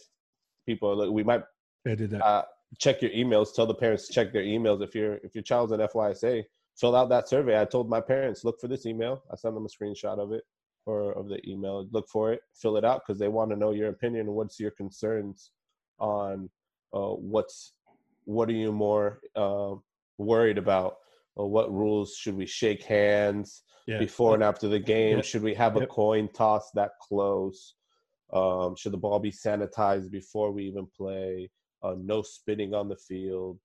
people 0.67 1.13
we 1.13 1.23
might 1.23 1.43
I 1.87 1.95
did 1.95 2.11
that. 2.11 2.25
uh, 2.25 2.45
check 2.79 3.01
your 3.03 3.13
emails. 3.13 3.55
Tell 3.55 3.67
the 3.67 3.75
parents 3.75 4.07
to 4.09 4.13
check 4.13 4.33
their 4.33 4.43
emails. 4.43 4.83
If 4.83 4.95
your 4.95 5.15
if 5.23 5.35
your 5.35 5.43
child's 5.43 5.73
an 5.73 5.81
FYSA, 5.81 6.45
fill 6.77 6.97
out 6.97 7.09
that 7.11 7.29
survey. 7.29 7.61
I 7.61 7.65
told 7.65 7.89
my 7.89 8.01
parents 8.01 8.45
look 8.45 8.61
for 8.61 8.69
this 8.69 8.85
email. 8.87 9.23
I 9.33 9.37
sent 9.37 9.55
them 9.55 9.65
a 9.67 9.69
screenshot 9.69 10.19
of 10.19 10.33
it 10.33 10.45
or 10.87 11.13
of 11.13 11.29
the 11.29 11.39
email. 11.49 11.87
Look 11.93 12.09
for 12.09 12.33
it. 12.33 12.41
Fill 12.55 12.77
it 12.77 12.85
out 12.85 13.03
because 13.07 13.19
they 13.19 13.29
want 13.29 13.51
to 13.51 13.57
know 13.57 13.73
your 13.73 13.89
opinion. 13.91 14.33
What's 14.33 14.59
your 14.61 14.73
concerns 14.73 15.53
on 15.99 16.51
uh, 16.93 17.15
what's 17.35 17.73
what 18.25 18.49
are 18.49 18.53
you 18.65 18.73
more 18.73 19.21
uh, 19.37 19.75
worried 20.19 20.59
about? 20.59 20.97
Or 21.37 21.49
what 21.51 21.73
rules 21.73 22.17
should 22.17 22.37
we 22.37 22.47
shake 22.47 22.83
hands 22.83 23.63
yeah. 23.87 23.99
before 23.99 24.35
and 24.35 24.43
after 24.43 24.69
the 24.69 24.79
game? 24.79 25.17
Yeah. 25.19 25.23
Should 25.23 25.43
we 25.43 25.55
have 25.55 25.77
a 25.77 25.81
Yep. 25.81 25.89
coin 25.91 26.29
toss 26.33 26.71
that 26.73 26.93
close? 27.01 27.75
Um, 28.33 28.75
should 28.75 28.93
the 28.93 28.99
ball 28.99 29.21
be 29.21 29.31
sanitized 29.31 30.11
before 30.11 30.51
we 30.51 30.65
even 30.65 30.87
play? 30.97 31.51
Uh, 31.83 31.95
no 31.99 32.23
spinning 32.23 32.75
on 32.75 32.89
the 32.89 32.97
field. 32.97 33.59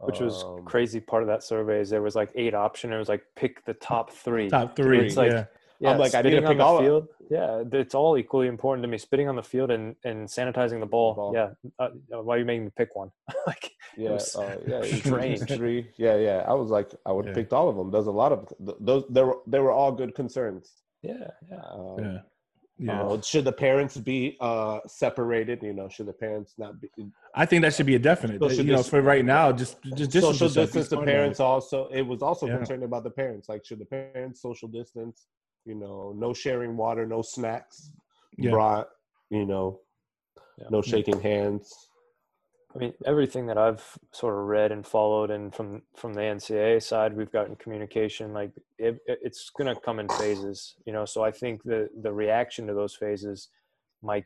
Which 0.00 0.18
was 0.18 0.42
Um, 0.42 0.64
crazy 0.64 0.98
part 0.98 1.22
of 1.22 1.28
that 1.28 1.44
survey 1.44 1.78
is 1.80 1.90
there 1.90 2.02
was 2.02 2.16
like 2.16 2.32
eight 2.34 2.54
option. 2.54 2.92
It 2.92 2.98
was 2.98 3.08
like 3.08 3.22
pick 3.36 3.64
the 3.66 3.74
top 3.74 4.10
three. 4.10 4.48
Top 4.48 4.74
three. 4.74 5.06
It's 5.06 5.16
like- 5.16 5.30
yeah. 5.30 5.44
Yeah, 5.82 5.90
I'm 5.92 5.98
like, 5.98 6.14
I 6.14 6.22
need 6.22 6.30
to 6.30 6.36
spitting 6.36 6.44
on 6.46 6.50
pick 6.52 6.58
the 6.58 6.64
all 6.64 6.78
of- 6.78 6.84
field. 6.84 7.08
Yeah, 7.30 7.62
it's 7.80 7.94
all 7.94 8.16
equally 8.18 8.46
important 8.46 8.82
to 8.84 8.88
me. 8.88 8.98
Spitting 8.98 9.28
on 9.28 9.36
the 9.36 9.42
field 9.42 9.70
and, 9.70 9.96
and 10.04 10.28
sanitizing 10.28 10.80
the 10.80 10.86
ball. 10.86 11.14
Ball. 11.14 11.32
Yeah, 11.34 11.50
uh, 11.78 11.88
why 12.22 12.36
are 12.36 12.38
you 12.38 12.44
making 12.44 12.64
me 12.66 12.70
pick 12.76 12.94
one? 12.94 13.10
like, 13.46 13.72
Yeah, 13.96 14.10
was 14.10 14.36
uh, 14.36 14.58
yeah, 14.66 14.82
strange. 14.82 15.40
Three. 15.48 15.90
Yeah, 15.96 16.16
yeah. 16.16 16.44
I 16.46 16.52
was 16.52 16.70
like, 16.70 16.90
I 17.06 17.10
would 17.12 17.26
have 17.26 17.34
Yeah. 17.36 17.42
picked 17.42 17.52
all 17.52 17.68
of 17.70 17.76
them. 17.76 17.90
There's 17.90 18.06
a 18.06 18.10
lot 18.12 18.32
of 18.32 18.52
th- 18.64 18.76
those. 18.80 19.04
They 19.08 19.22
were 19.24 19.38
they 19.46 19.60
were 19.60 19.72
all 19.72 19.92
good 19.92 20.14
concerns. 20.14 20.70
yeah, 21.02 21.28
yeah. 21.50 21.60
Um, 21.72 21.98
Yeah. 21.98 22.18
Yeah. 22.78 23.02
uh, 23.02 23.20
should 23.22 23.44
the 23.44 23.52
parents 23.52 23.96
be 23.96 24.36
uh, 24.40 24.80
separated? 24.86 25.62
You 25.62 25.72
know, 25.72 25.88
should 25.88 26.06
the 26.06 26.12
parents 26.12 26.54
not 26.58 26.80
be? 26.80 26.88
I 27.34 27.44
think 27.46 27.62
that 27.62 27.72
should 27.74 27.86
be 27.86 27.94
a 27.94 27.98
definite. 28.12 28.40
Social 28.40 28.64
you 28.64 28.72
know, 28.72 28.78
dis- 28.78 28.88
for 28.88 29.00
right 29.02 29.24
now, 29.24 29.52
just 29.52 29.76
just 30.00 30.10
distance 30.10 30.38
social 30.38 30.48
distance. 30.48 30.88
The 30.88 30.96
smart 30.96 31.08
it. 31.08 31.12
parents 31.12 31.40
also. 31.40 31.88
It 31.88 32.02
was 32.02 32.20
also 32.22 32.46
Yeah. 32.46 32.56
concerned 32.58 32.82
about 32.82 33.04
the 33.04 33.10
parents. 33.22 33.48
Like, 33.48 33.64
should 33.64 33.78
the 33.78 33.84
parents 33.86 34.42
social 34.42 34.68
distance? 34.68 35.26
You 35.64 35.74
know, 35.76 36.12
no 36.16 36.32
sharing 36.32 36.76
water, 36.76 37.06
no 37.06 37.22
snacks 37.22 37.92
Yeah. 38.36 38.50
brought. 38.50 38.88
You 39.30 39.46
know, 39.46 39.80
Yeah. 40.58 40.66
no 40.70 40.82
shaking 40.82 41.20
hands. 41.20 41.88
I 42.74 42.78
mean, 42.78 42.94
everything 43.04 43.46
that 43.46 43.58
I've 43.58 43.98
sort 44.12 44.34
of 44.34 44.44
read 44.46 44.72
and 44.72 44.86
followed, 44.86 45.30
and 45.30 45.54
from 45.54 45.82
from 45.94 46.14
the 46.14 46.22
NCAA 46.22 46.80
side, 46.82 47.14
we've 47.16 47.30
gotten 47.30 47.54
communication. 47.56 48.32
Like 48.32 48.52
it, 48.78 49.00
it- 49.06 49.20
it's 49.22 49.50
going 49.50 49.72
to 49.74 49.78
come 49.80 49.98
in 50.00 50.08
phases, 50.08 50.74
you 50.86 50.92
know. 50.92 51.04
So 51.04 51.22
I 51.22 51.30
think 51.30 51.62
the 51.64 51.90
the 52.00 52.12
reaction 52.12 52.66
to 52.66 52.74
those 52.74 52.94
phases, 52.94 53.48
my 54.02 54.24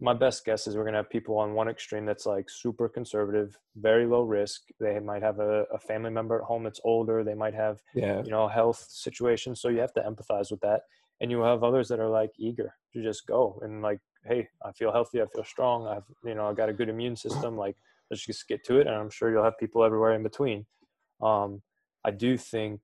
my 0.00 0.14
best 0.14 0.44
guess 0.44 0.66
is 0.66 0.76
we're 0.76 0.84
going 0.84 0.94
to 0.94 0.98
have 0.98 1.10
people 1.10 1.36
on 1.38 1.52
one 1.54 1.68
extreme 1.68 2.06
that's 2.06 2.24
like 2.26 2.48
super 2.48 2.88
conservative, 2.88 3.58
very 3.76 4.06
low 4.06 4.22
risk. 4.22 4.62
They 4.80 4.98
might 4.98 5.22
have 5.22 5.38
a, 5.40 5.64
a 5.72 5.78
family 5.78 6.10
member 6.10 6.38
at 6.38 6.44
home 6.44 6.64
that's 6.64 6.80
older. 6.84 7.22
They 7.22 7.34
might 7.34 7.54
have 7.54 7.82
Yeah. 7.94 8.22
you 8.24 8.30
know 8.30 8.48
health 8.48 8.86
situations. 8.88 9.60
So 9.60 9.68
you 9.68 9.80
have 9.80 9.92
to 9.94 10.00
empathize 10.00 10.50
with 10.50 10.60
that, 10.60 10.82
and 11.20 11.30
you 11.30 11.40
have 11.42 11.62
others 11.62 11.88
that 11.88 12.00
are 12.00 12.08
like 12.08 12.32
eager 12.38 12.74
to 12.92 13.02
just 13.02 13.26
go 13.26 13.58
and 13.62 13.82
like 13.82 14.00
hey, 14.24 14.48
I 14.62 14.72
feel 14.72 14.92
healthy, 14.92 15.22
I 15.22 15.26
feel 15.34 15.44
strong, 15.44 15.86
I've 15.86 16.04
you 16.24 16.34
know 16.34 16.48
I 16.48 16.54
got 16.54 16.68
a 16.68 16.74
good 16.74 16.88
immune 16.88 17.16
system. 17.16 17.56
Like 17.56 17.76
let's 18.10 18.24
just 18.24 18.48
get 18.48 18.64
to 18.64 18.80
it, 18.80 18.86
and 18.86 18.96
I'm 18.96 19.10
sure 19.10 19.30
you'll 19.30 19.44
have 19.44 19.58
people 19.58 19.84
everywhere 19.84 20.14
in 20.14 20.22
between. 20.22 20.66
Um, 21.22 21.62
I 22.04 22.10
do 22.10 22.36
think 22.38 22.80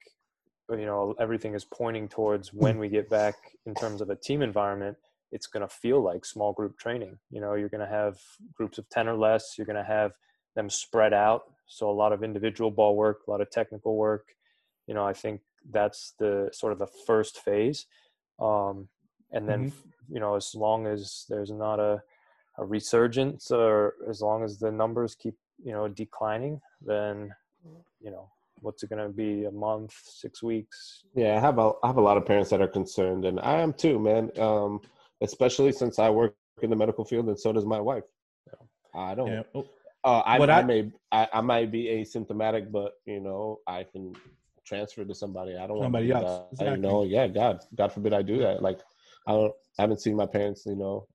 you 0.71 0.85
know 0.87 1.15
everything 1.19 1.55
is 1.55 1.65
pointing 1.65 2.09
towards 2.09 2.53
when 2.53 2.79
we 2.79 2.89
get 2.89 3.09
back 3.09 3.35
in 3.67 3.75
terms 3.75 4.01
of 4.01 4.11
a 4.11 4.17
team 4.17 4.43
environment. 4.43 4.97
It's 5.33 5.47
going 5.47 5.67
to 5.67 5.75
feel 5.75 6.01
like 6.01 6.25
small 6.25 6.53
group 6.53 6.79
training. 6.79 7.19
You 7.31 7.41
know, 7.41 7.55
you're 7.55 7.69
going 7.69 7.87
to 7.87 7.93
have 7.93 8.19
groups 8.55 8.79
of 8.79 8.89
ten 8.89 9.09
or 9.09 9.17
less. 9.17 9.55
You're 9.57 9.67
going 9.67 9.77
to 9.77 9.85
have 9.85 10.13
them 10.55 10.71
spread 10.71 11.13
out, 11.13 11.43
so 11.67 11.91
a 11.91 11.93
lot 11.93 12.13
of 12.13 12.23
individual 12.23 12.71
ball 12.71 12.97
work, 12.97 13.21
a 13.27 13.31
lot 13.31 13.41
of 13.41 13.51
technical 13.51 13.97
work. 13.97 14.29
You 14.87 14.95
know, 14.95 15.05
I 15.05 15.13
think 15.13 15.41
that's 15.71 16.15
the 16.19 16.49
sort 16.53 16.73
of 16.73 16.79
the 16.79 16.87
first 17.07 17.39
phase. 17.41 17.87
Um, 18.39 18.89
and 19.33 19.49
then 19.49 19.73
you 20.09 20.21
know 20.21 20.37
as 20.37 20.55
long 20.55 20.87
as 20.87 21.25
there's 21.29 21.51
not 21.51 21.81
a, 21.81 22.01
a 22.59 22.65
resurgence 22.65 23.51
or 23.51 23.95
as 24.09 24.21
long 24.21 24.45
as 24.45 24.59
the 24.59 24.71
numbers 24.71 25.15
keep 25.15 25.35
you 25.63 25.73
know 25.73 25.89
declining 25.89 26.61
then 26.81 27.35
you 28.01 28.11
know 28.11 28.31
what's 28.61 28.83
it 28.83 28.91
going 28.91 29.03
to 29.03 29.09
be? 29.09 29.45
A 29.45 29.51
month, 29.51 29.95
six 30.05 30.43
weeks? 30.43 31.05
Yeah, 31.15 31.37
I 31.37 31.41
have 31.41 31.59
a 31.59 31.73
I 31.83 31.87
have 31.87 31.97
a 31.97 32.03
lot 32.03 32.17
of 32.17 32.27
parents 32.27 32.51
that 32.51 32.61
are 32.61 32.69
concerned, 32.69 33.25
and 33.25 33.41
I 33.41 33.61
am 33.61 33.73
too, 33.73 33.99
man. 33.99 34.31
Um, 34.39 34.81
especially 35.23 35.73
since 35.73 35.99
I 35.99 36.11
work 36.11 36.35
in 36.63 36.71
the 36.71 36.77
medical 36.77 37.05
field, 37.05 37.27
and 37.29 37.39
so 37.39 37.53
does 37.53 37.65
my 37.67 37.81
wife. 37.81 38.05
I 38.95 39.15
don't. 39.15 39.29
Yeah. 39.33 39.43
Oh, 39.55 39.67
Uh, 40.05 40.23
I, 40.25 40.37
I, 40.39 40.59
I- 40.61 40.63
may 40.63 40.91
I, 41.13 41.29
I 41.33 41.41
might 41.41 41.71
be 41.73 41.85
asymptomatic, 41.87 42.71
but 42.71 42.93
you 43.07 43.21
know 43.21 43.59
I 43.67 43.85
can 43.85 44.15
transfer 44.67 45.05
to 45.05 45.15
somebody. 45.15 45.57
I 45.57 45.67
don't 45.67 45.77
want 45.79 45.85
Somebody 45.87 46.09
to 46.09 46.15
else, 46.17 46.59
that. 46.59 46.71
You 46.71 46.77
know, 46.79 47.05
yeah, 47.05 47.27
God, 47.29 47.61
God 47.75 47.93
forbid 47.93 48.13
I 48.13 48.23
do 48.23 48.39
that. 48.39 48.63
Like 48.63 48.81
I 49.27 49.33
don't, 49.33 49.53
I 49.79 49.83
haven't 49.83 50.01
seen 50.01 50.17
my 50.17 50.27
parents. 50.27 50.65
You 50.67 50.77
know, 50.77 51.07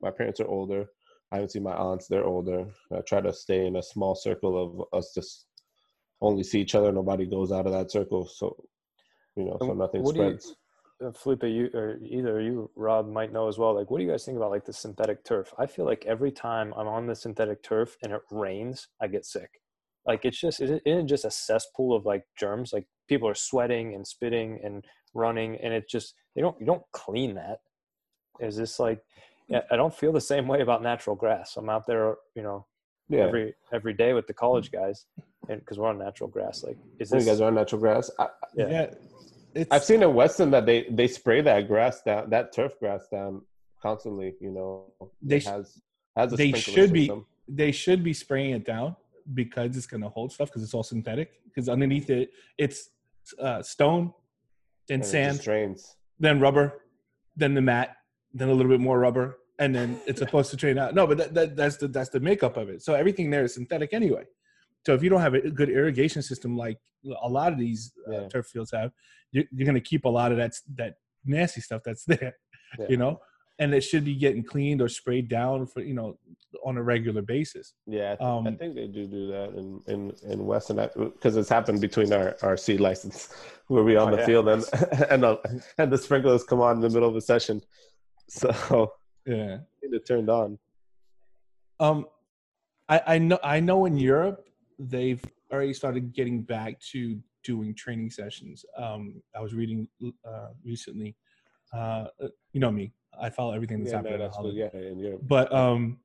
my 0.00 0.10
parents 0.10 0.40
are 0.40 0.48
older. 0.48 0.86
I 1.32 1.36
haven't 1.36 1.50
seen 1.50 1.64
my 1.64 1.74
aunts; 1.74 2.06
they're 2.08 2.24
older. 2.24 2.66
I 2.92 3.00
try 3.00 3.20
to 3.20 3.32
stay 3.32 3.66
in 3.66 3.76
a 3.76 3.82
small 3.82 4.14
circle 4.14 4.54
of 4.64 4.98
us, 4.98 5.12
just 5.14 5.46
only 6.22 6.42
see 6.44 6.60
each 6.60 6.74
other. 6.74 6.92
Nobody 6.92 7.26
goes 7.26 7.50
out 7.52 7.66
of 7.66 7.72
that 7.72 7.90
circle, 7.90 8.26
so 8.26 8.56
you 9.36 9.44
know, 9.44 9.56
so 9.60 9.72
nothing 9.74 10.02
what 10.02 10.14
do 10.14 10.22
you- 10.22 10.28
spreads. 10.38 10.56
Uh, 11.04 11.12
Felipe, 11.12 11.44
you 11.44 11.68
or 11.74 11.98
either 12.02 12.40
you, 12.40 12.70
Rob, 12.74 13.06
might 13.06 13.32
know 13.32 13.48
as 13.48 13.58
well. 13.58 13.74
Like, 13.74 13.90
what 13.90 13.98
do 13.98 14.04
you 14.04 14.10
guys 14.10 14.24
think 14.24 14.36
about 14.36 14.50
like 14.50 14.64
the 14.64 14.72
synthetic 14.72 15.24
turf? 15.24 15.52
I 15.58 15.66
feel 15.66 15.84
like 15.84 16.04
every 16.06 16.32
time 16.32 16.72
I'm 16.74 16.88
on 16.88 17.06
the 17.06 17.14
synthetic 17.14 17.62
turf 17.62 17.96
and 18.02 18.12
it 18.12 18.22
rains, 18.30 18.88
I 19.00 19.08
get 19.08 19.26
sick. 19.26 19.60
Like, 20.06 20.24
it's 20.24 20.40
just 20.40 20.60
it 20.60 20.82
isn't 20.86 21.08
just 21.08 21.24
a 21.24 21.30
cesspool 21.30 21.94
of 21.94 22.06
like 22.06 22.24
germs. 22.38 22.72
Like, 22.72 22.86
people 23.08 23.28
are 23.28 23.34
sweating 23.34 23.94
and 23.94 24.06
spitting 24.06 24.58
and 24.64 24.84
running, 25.12 25.56
and 25.56 25.74
it 25.74 25.88
just 25.88 26.14
they 26.34 26.40
don't 26.40 26.58
you 26.60 26.66
don't 26.66 26.84
clean 26.92 27.34
that. 27.34 27.58
Is 28.40 28.56
this 28.56 28.78
like? 28.78 29.00
Yeah, 29.48 29.60
I 29.70 29.76
don't 29.76 29.94
feel 29.94 30.12
the 30.12 30.20
same 30.20 30.48
way 30.48 30.60
about 30.60 30.82
natural 30.82 31.14
grass. 31.14 31.56
I'm 31.56 31.68
out 31.68 31.86
there, 31.86 32.16
you 32.34 32.42
know, 32.42 32.66
Yeah, 33.08 33.26
every 33.26 33.54
every 33.72 33.92
day 33.92 34.12
with 34.12 34.26
the 34.26 34.34
college 34.34 34.72
guys, 34.80 35.06
and 35.48 35.60
because 35.60 35.78
we're 35.78 35.88
on 35.88 35.98
natural 35.98 36.28
grass. 36.28 36.64
Like, 36.64 36.78
is 36.98 37.12
you 37.12 37.20
guys 37.20 37.40
are 37.40 37.48
on 37.48 37.54
natural 37.54 37.80
grass. 37.80 38.10
I, 38.18 38.28
Yeah. 38.54 38.68
yeah. 38.68 38.94
It's, 39.56 39.70
I've 39.70 39.84
seen 39.84 40.02
in 40.02 40.12
Weston 40.14 40.50
that 40.50 40.66
they 40.66 40.86
they 40.90 41.08
spray 41.08 41.40
that 41.40 41.66
grass 41.66 42.02
down, 42.02 42.30
that 42.30 42.52
turf 42.52 42.78
grass 42.78 43.08
down 43.10 43.42
constantly. 43.80 44.34
You 44.40 44.50
know, 44.50 45.08
They 45.22 45.40
has 45.40 45.80
has 46.16 46.32
a 46.32 46.36
they 46.36 46.52
should 46.52 46.92
be 46.92 47.10
they 47.48 47.72
should 47.72 48.04
be 48.04 48.12
spraying 48.12 48.50
it 48.50 48.64
down 48.64 48.96
because 49.32 49.76
it's 49.76 49.86
going 49.86 50.02
to 50.02 50.08
hold 50.08 50.32
stuff 50.32 50.48
because 50.48 50.62
it's 50.62 50.74
all 50.74 50.82
synthetic. 50.82 51.30
Because 51.44 51.68
underneath 51.68 52.10
it, 52.10 52.30
it's 52.58 52.90
uh, 53.40 53.62
stone, 53.62 54.12
then 54.88 54.96
and 55.00 55.06
sand, 55.06 55.40
then 56.20 56.38
rubber, 56.38 56.82
then 57.34 57.54
the 57.54 57.62
mat, 57.62 57.96
then 58.34 58.48
a 58.50 58.52
little 58.52 58.70
bit 58.70 58.80
more 58.80 58.98
rubber, 58.98 59.38
and 59.58 59.74
then 59.74 59.98
it's 60.06 60.20
supposed 60.20 60.50
to 60.50 60.56
drain 60.56 60.76
out. 60.76 60.94
No, 60.94 61.06
but 61.06 61.16
that, 61.18 61.34
that, 61.34 61.56
that's 61.56 61.78
the 61.78 61.88
that's 61.88 62.10
the 62.10 62.20
makeup 62.20 62.58
of 62.58 62.68
it. 62.68 62.82
So 62.82 62.94
everything 62.94 63.30
there 63.30 63.44
is 63.44 63.54
synthetic 63.54 63.94
anyway. 63.94 64.24
So 64.86 64.94
if 64.94 65.02
you 65.02 65.10
don't 65.10 65.20
have 65.20 65.34
a 65.34 65.50
good 65.50 65.68
irrigation 65.68 66.22
system 66.22 66.56
like 66.56 66.78
a 67.24 67.28
lot 67.28 67.52
of 67.52 67.58
these 67.58 67.92
uh, 68.08 68.28
turf 68.28 68.46
fields 68.46 68.70
have, 68.70 68.92
you're, 69.32 69.42
you're 69.50 69.64
going 69.66 69.74
to 69.74 69.80
keep 69.80 70.04
a 70.04 70.08
lot 70.08 70.30
of 70.30 70.38
that 70.38 70.52
that 70.76 70.94
nasty 71.24 71.60
stuff 71.60 71.82
that's 71.84 72.04
there. 72.12 72.36
Yeah. 72.78 72.86
You 72.90 72.96
know, 72.96 73.18
and 73.58 73.74
it 73.74 73.80
should 73.80 74.04
be 74.04 74.14
getting 74.14 74.44
cleaned 74.44 74.80
or 74.80 74.88
sprayed 74.88 75.28
down 75.28 75.66
for 75.66 75.80
you 75.82 75.94
know 75.94 76.18
on 76.64 76.76
a 76.76 76.82
regular 76.84 77.20
basis. 77.20 77.74
Yeah, 77.88 78.12
I, 78.12 78.16
th- 78.16 78.20
I 78.20 78.36
Um, 78.36 78.44
think 78.56 78.74
they 78.76 78.86
do 78.86 79.08
do 79.08 79.26
that 79.34 79.48
in 79.60 79.82
in 79.88 80.12
in 80.32 80.46
Weston 80.46 80.76
because 80.94 81.36
it's 81.36 81.48
happened 81.48 81.80
between 81.80 82.12
our 82.12 82.36
our 82.42 82.56
C 82.56 82.78
license 82.78 83.34
where 83.66 83.82
we 83.82 83.96
on 83.96 84.08
Oh, 84.08 84.10
the 84.12 84.18
yeah. 84.22 84.26
field 84.26 84.46
and 84.48 84.62
and 85.10 85.22
the, 85.24 85.62
and 85.78 85.90
the 85.92 85.98
sprinklers 85.98 86.44
come 86.44 86.60
on 86.60 86.76
in 86.76 86.80
the 86.80 86.90
middle 86.90 87.08
of 87.08 87.16
a 87.16 87.20
session, 87.32 87.60
so 88.28 88.92
Yeah. 89.26 89.58
it 89.82 90.06
turned 90.06 90.30
on. 90.30 90.58
Um, 91.80 92.06
I, 92.88 92.98
I 93.14 93.18
know 93.18 93.38
I 93.42 93.58
know 93.58 93.84
in 93.86 93.96
Europe 93.96 94.44
they've 94.78 95.22
already 95.52 95.72
started 95.72 96.12
getting 96.12 96.42
back 96.42 96.78
to 96.92 97.20
doing 97.44 97.74
training 97.74 98.10
sessions. 98.10 98.64
Um, 98.76 99.22
I 99.34 99.40
was 99.40 99.54
reading 99.54 99.88
uh, 100.24 100.48
recently. 100.64 101.16
Uh, 101.72 102.06
you 102.52 102.60
know 102.60 102.70
me, 102.70 102.92
I 103.20 103.30
follow 103.30 103.52
everything 103.52 103.80
that's 103.80 103.92
Yeah, 103.92 103.98
happening. 103.98 104.18
no, 104.18 104.24
that's 104.24 104.38
good. 104.38 104.54
Yeah, 104.54 104.68
Europe. 104.96 105.20
But 105.22 105.52
um, 105.52 105.98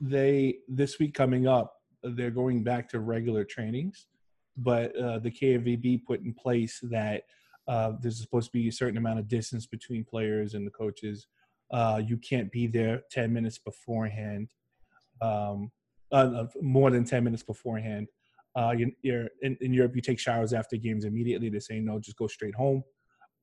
they 0.00 0.58
this 0.68 0.98
week 0.98 1.14
coming 1.14 1.46
up, 1.46 1.74
they're 2.02 2.30
going 2.30 2.62
back 2.62 2.88
to 2.90 3.00
regular 3.00 3.44
trainings. 3.44 4.06
But 4.56 4.96
uh, 4.96 5.18
the 5.18 5.30
KNVB 5.30 6.04
put 6.04 6.20
in 6.20 6.32
place 6.32 6.78
that 6.84 7.24
uh, 7.66 7.92
there's 8.00 8.20
supposed 8.20 8.46
to 8.46 8.52
be 8.52 8.68
a 8.68 8.72
certain 8.72 8.96
amount 8.96 9.18
of 9.18 9.26
distance 9.26 9.66
between 9.66 10.04
players 10.04 10.54
and 10.54 10.66
the 10.66 10.70
coaches. 10.70 11.26
Uh, 11.70 12.00
you 12.04 12.16
can't 12.18 12.52
be 12.52 12.66
there 12.66 13.02
10 13.10 13.32
minutes 13.32 13.58
beforehand, 13.58 14.50
um, 15.22 15.72
uh, 16.14 16.46
more 16.60 16.90
than 16.90 17.04
10 17.04 17.24
minutes 17.24 17.42
beforehand. 17.42 18.08
Uh, 18.56 18.72
you, 18.76 18.92
you're 19.02 19.28
in, 19.42 19.56
in 19.60 19.72
Europe, 19.72 19.96
you 19.96 20.02
take 20.02 20.18
showers 20.18 20.52
after 20.52 20.76
games 20.76 21.04
immediately. 21.04 21.48
They're 21.48 21.60
saying 21.60 21.84
no, 21.84 21.98
just 21.98 22.16
go 22.16 22.28
straight 22.28 22.54
home. 22.54 22.84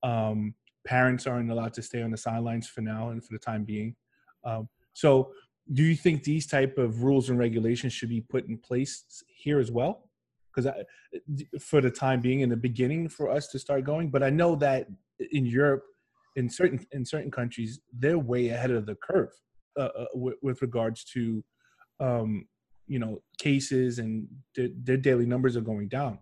Um, 0.03 0.55
parents 0.87 1.27
aren't 1.27 1.51
allowed 1.51 1.73
to 1.73 1.81
stay 1.81 2.01
on 2.01 2.11
the 2.11 2.17
sidelines 2.17 2.67
for 2.67 2.81
now 2.81 3.09
and 3.09 3.23
for 3.23 3.33
the 3.33 3.39
time 3.39 3.65
being. 3.65 3.95
Um, 4.43 4.69
so, 4.93 5.31
do 5.73 5.83
you 5.83 5.95
think 5.95 6.23
these 6.23 6.47
type 6.47 6.77
of 6.77 7.03
rules 7.03 7.29
and 7.29 7.37
regulations 7.37 7.93
should 7.93 8.09
be 8.09 8.21
put 8.21 8.47
in 8.47 8.57
place 8.57 9.03
here 9.27 9.59
as 9.59 9.71
well? 9.71 10.09
Because 10.53 10.71
for 11.59 11.81
the 11.81 11.91
time 11.91 12.19
being, 12.19 12.41
in 12.41 12.49
the 12.49 12.57
beginning, 12.57 13.07
for 13.07 13.29
us 13.29 13.47
to 13.49 13.59
start 13.59 13.83
going, 13.83 14.09
but 14.09 14.23
I 14.23 14.29
know 14.29 14.55
that 14.55 14.87
in 15.31 15.45
Europe, 15.45 15.83
in 16.35 16.49
certain 16.49 16.85
in 16.91 17.05
certain 17.05 17.31
countries, 17.31 17.79
they're 17.93 18.19
way 18.19 18.49
ahead 18.49 18.71
of 18.71 18.85
the 18.85 18.95
curve 18.95 19.29
uh, 19.77 19.89
uh, 19.97 20.05
with, 20.13 20.35
with 20.41 20.61
regards 20.61 21.03
to, 21.05 21.43
um, 21.99 22.45
you 22.91 22.99
know, 22.99 23.21
cases 23.37 23.99
and 23.99 24.27
their, 24.53 24.67
their 24.83 24.97
daily 24.97 25.25
numbers 25.25 25.55
are 25.55 25.61
going 25.71 25.87
down 25.87 26.19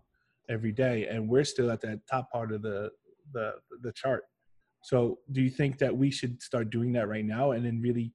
every 0.49 0.71
day, 0.71 1.07
and 1.07 1.27
we're 1.27 1.43
still 1.43 1.71
at 1.71 1.81
that 1.81 2.05
top 2.07 2.31
part 2.31 2.51
of 2.51 2.61
the 2.61 2.91
the 3.33 3.55
the 3.81 3.91
chart. 3.93 4.25
So, 4.83 5.17
do 5.31 5.41
you 5.41 5.49
think 5.49 5.79
that 5.79 5.97
we 5.97 6.11
should 6.11 6.43
start 6.43 6.69
doing 6.69 6.91
that 6.93 7.07
right 7.07 7.25
now, 7.25 7.51
and 7.53 7.65
then 7.65 7.81
really 7.81 8.13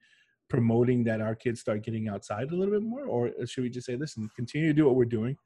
promoting 0.48 1.02
that 1.02 1.20
our 1.20 1.34
kids 1.34 1.60
start 1.60 1.82
getting 1.82 2.08
outside 2.08 2.52
a 2.52 2.54
little 2.54 2.72
bit 2.72 2.84
more, 2.84 3.06
or 3.06 3.32
should 3.44 3.64
we 3.64 3.70
just 3.70 3.88
say, 3.88 3.96
listen, 3.96 4.30
continue 4.36 4.68
to 4.68 4.72
do 4.72 4.86
what 4.86 4.94
we're 4.94 5.16
doing? 5.18 5.36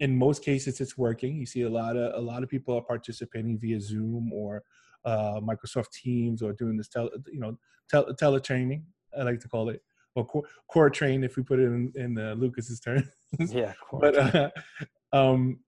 In 0.00 0.18
most 0.18 0.44
cases, 0.44 0.80
it's 0.80 0.98
working. 0.98 1.36
You 1.36 1.46
see 1.46 1.62
a 1.62 1.70
lot 1.70 1.96
of 1.96 2.12
a 2.20 2.24
lot 2.30 2.42
of 2.42 2.48
people 2.48 2.76
are 2.76 2.82
participating 2.82 3.56
via 3.56 3.80
Zoom 3.80 4.32
or 4.32 4.64
uh, 5.04 5.38
Microsoft 5.40 5.92
Teams 5.92 6.42
or 6.42 6.52
doing 6.54 6.76
this, 6.76 6.88
tele, 6.88 7.10
you 7.32 7.38
know, 7.38 7.56
tele, 7.88 8.12
teletraining. 8.14 8.82
I 9.16 9.22
like 9.22 9.38
to 9.40 9.48
call 9.48 9.68
it, 9.68 9.80
or 10.14 10.26
core, 10.26 10.42
core 10.68 10.90
train 10.90 11.24
if 11.24 11.36
we 11.36 11.42
put 11.42 11.58
it 11.58 11.64
in, 11.64 11.92
in 11.94 12.18
uh, 12.18 12.34
Lucas's 12.34 12.80
term. 12.80 13.08
Yeah, 13.48 13.72
but 13.98 14.14
uh, 14.14 14.50
um, 15.14 15.60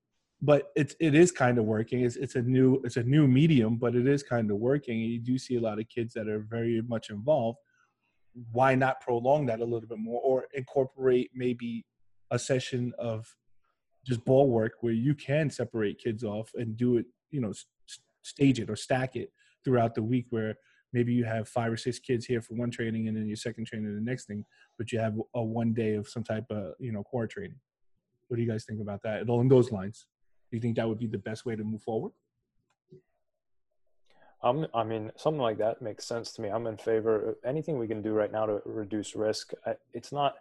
but 0.42 0.70
it's 0.76 0.94
it 1.00 1.14
is 1.14 1.32
kind 1.32 1.56
of 1.56 1.64
working. 1.64 2.02
It's 2.02 2.16
it's 2.16 2.34
a 2.34 2.42
new 2.42 2.78
it's 2.84 2.98
a 2.98 3.02
new 3.02 3.26
medium, 3.26 3.76
but 3.76 3.96
it 3.96 4.06
is 4.06 4.22
kind 4.22 4.50
of 4.50 4.58
working. 4.58 4.98
You 4.98 5.18
do 5.18 5.38
see 5.38 5.56
a 5.56 5.60
lot 5.60 5.78
of 5.78 5.88
kids 5.88 6.12
that 6.12 6.28
are 6.28 6.40
very 6.40 6.82
much 6.82 7.08
involved. 7.08 7.56
Why 8.52 8.74
not 8.74 9.00
prolong 9.00 9.46
that 9.46 9.60
a 9.60 9.64
little 9.64 9.88
bit 9.88 9.98
more, 9.98 10.20
or 10.22 10.44
incorporate 10.52 11.30
maybe 11.34 11.86
a 12.30 12.38
session 12.38 12.92
of 12.98 13.34
just 14.06 14.22
ball 14.26 14.50
work 14.50 14.72
where 14.82 14.92
you 14.92 15.14
can 15.14 15.48
separate 15.48 15.98
kids 15.98 16.22
off 16.22 16.50
and 16.54 16.76
do 16.76 16.98
it, 16.98 17.06
you 17.30 17.40
know, 17.40 17.50
s- 17.50 17.64
s- 17.88 18.00
stage 18.22 18.60
it 18.60 18.68
or 18.68 18.76
stack 18.76 19.16
it 19.16 19.32
throughout 19.64 19.94
the 19.94 20.02
week 20.02 20.26
where 20.28 20.54
maybe 20.94 21.12
you 21.12 21.24
have 21.24 21.48
five 21.48 21.70
or 21.72 21.76
six 21.76 21.98
kids 21.98 22.24
here 22.24 22.40
for 22.40 22.54
one 22.54 22.70
training 22.70 23.08
and 23.08 23.16
then 23.16 23.26
your 23.26 23.36
second 23.36 23.66
training 23.66 23.92
the 23.94 24.00
next 24.00 24.26
thing, 24.26 24.44
but 24.78 24.92
you 24.92 24.98
have 25.00 25.14
a 25.34 25.42
one 25.42 25.74
day 25.74 25.94
of 25.94 26.08
some 26.08 26.22
type 26.22 26.46
of, 26.50 26.74
you 26.78 26.92
know, 26.92 27.02
core 27.02 27.26
training. 27.26 27.58
What 28.28 28.36
do 28.36 28.42
you 28.42 28.48
guys 28.48 28.64
think 28.64 28.80
about 28.80 29.02
that? 29.02 29.28
Along 29.28 29.48
those 29.48 29.72
lines, 29.72 30.06
do 30.50 30.56
you 30.56 30.60
think 30.62 30.76
that 30.76 30.88
would 30.88 31.00
be 31.00 31.08
the 31.08 31.18
best 31.18 31.44
way 31.44 31.56
to 31.56 31.64
move 31.64 31.82
forward? 31.82 32.12
I'm, 34.42 34.66
I 34.74 34.84
mean, 34.84 35.10
something 35.16 35.40
like 35.40 35.58
that 35.58 35.82
makes 35.82 36.06
sense 36.06 36.32
to 36.34 36.42
me. 36.42 36.48
I'm 36.48 36.66
in 36.66 36.76
favor 36.76 37.30
of 37.30 37.36
anything 37.44 37.78
we 37.78 37.88
can 37.88 38.02
do 38.02 38.12
right 38.12 38.30
now 38.30 38.46
to 38.46 38.60
reduce 38.64 39.16
risk. 39.16 39.52
I, 39.66 39.74
it's 39.92 40.12
not, 40.12 40.34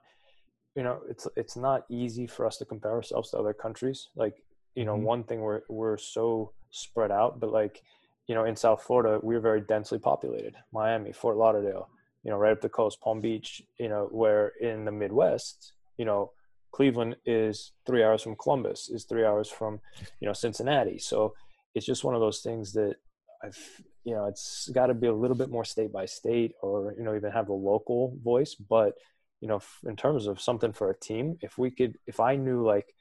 you 0.75 0.83
know, 0.83 1.01
it's 1.09 1.27
it's 1.35 1.55
not 1.55 1.83
easy 1.89 2.27
for 2.27 2.45
us 2.45 2.57
to 2.57 2.65
compare 2.65 2.91
ourselves 2.91 3.31
to 3.31 3.37
other 3.37 3.53
countries. 3.53 4.09
Like, 4.15 4.35
you 4.75 4.85
know, 4.85 4.97
Mhm. 4.97 5.03
one 5.03 5.23
thing 5.23 5.39
we're 5.41 5.61
we're 5.69 5.97
so 5.97 6.53
spread 6.69 7.11
out, 7.11 7.39
but 7.39 7.51
like, 7.51 7.81
you 8.27 8.35
know, 8.35 8.45
in 8.45 8.55
South 8.55 8.83
Florida, 8.83 9.19
we're 9.21 9.39
very 9.39 9.61
densely 9.61 9.99
populated. 9.99 10.55
Miami, 10.71 11.11
Fort 11.11 11.37
Lauderdale, 11.37 11.89
you 12.23 12.31
know, 12.31 12.37
right 12.37 12.51
up 12.51 12.61
the 12.61 12.69
coast, 12.69 13.01
Palm 13.01 13.21
Beach. 13.21 13.61
You 13.79 13.89
know, 13.89 14.07
where 14.11 14.53
in 14.61 14.85
the 14.85 14.91
Midwest, 14.91 15.73
you 15.97 16.05
know, 16.05 16.31
Cleveland 16.71 17.17
is 17.25 17.71
three 17.85 18.03
hours 18.03 18.21
from 18.21 18.35
Columbus, 18.35 18.89
is 18.89 19.05
three 19.05 19.25
hours 19.25 19.49
from, 19.49 19.79
you 20.19 20.27
know, 20.27 20.33
Cincinnati. 20.33 20.97
So 20.97 21.33
it's 21.75 21.85
just 21.85 22.03
one 22.03 22.15
of 22.15 22.21
those 22.21 22.41
things 22.41 22.73
that 22.73 22.95
I've, 23.43 23.59
you 24.03 24.15
know, 24.15 24.25
it's 24.25 24.69
got 24.73 24.87
to 24.87 24.93
be 24.93 25.07
a 25.07 25.13
little 25.13 25.35
bit 25.37 25.49
more 25.49 25.65
state 25.65 25.91
by 25.91 26.05
state, 26.05 26.53
or 26.61 26.93
you 26.97 27.03
know, 27.03 27.15
even 27.15 27.31
have 27.31 27.49
a 27.49 27.53
local 27.53 28.17
voice. 28.23 28.55
But 28.55 28.93
you 29.41 29.49
know, 29.49 29.61
in 29.85 29.97
terms 29.97 30.27
of 30.27 30.39
something 30.39 30.71
for 30.71 30.89
a 30.89 30.97
team, 30.97 31.37
if 31.41 31.57
we 31.57 31.69
could, 31.69 31.97
if 32.07 32.21
I 32.21 32.37
knew 32.37 32.65
like 32.65 32.93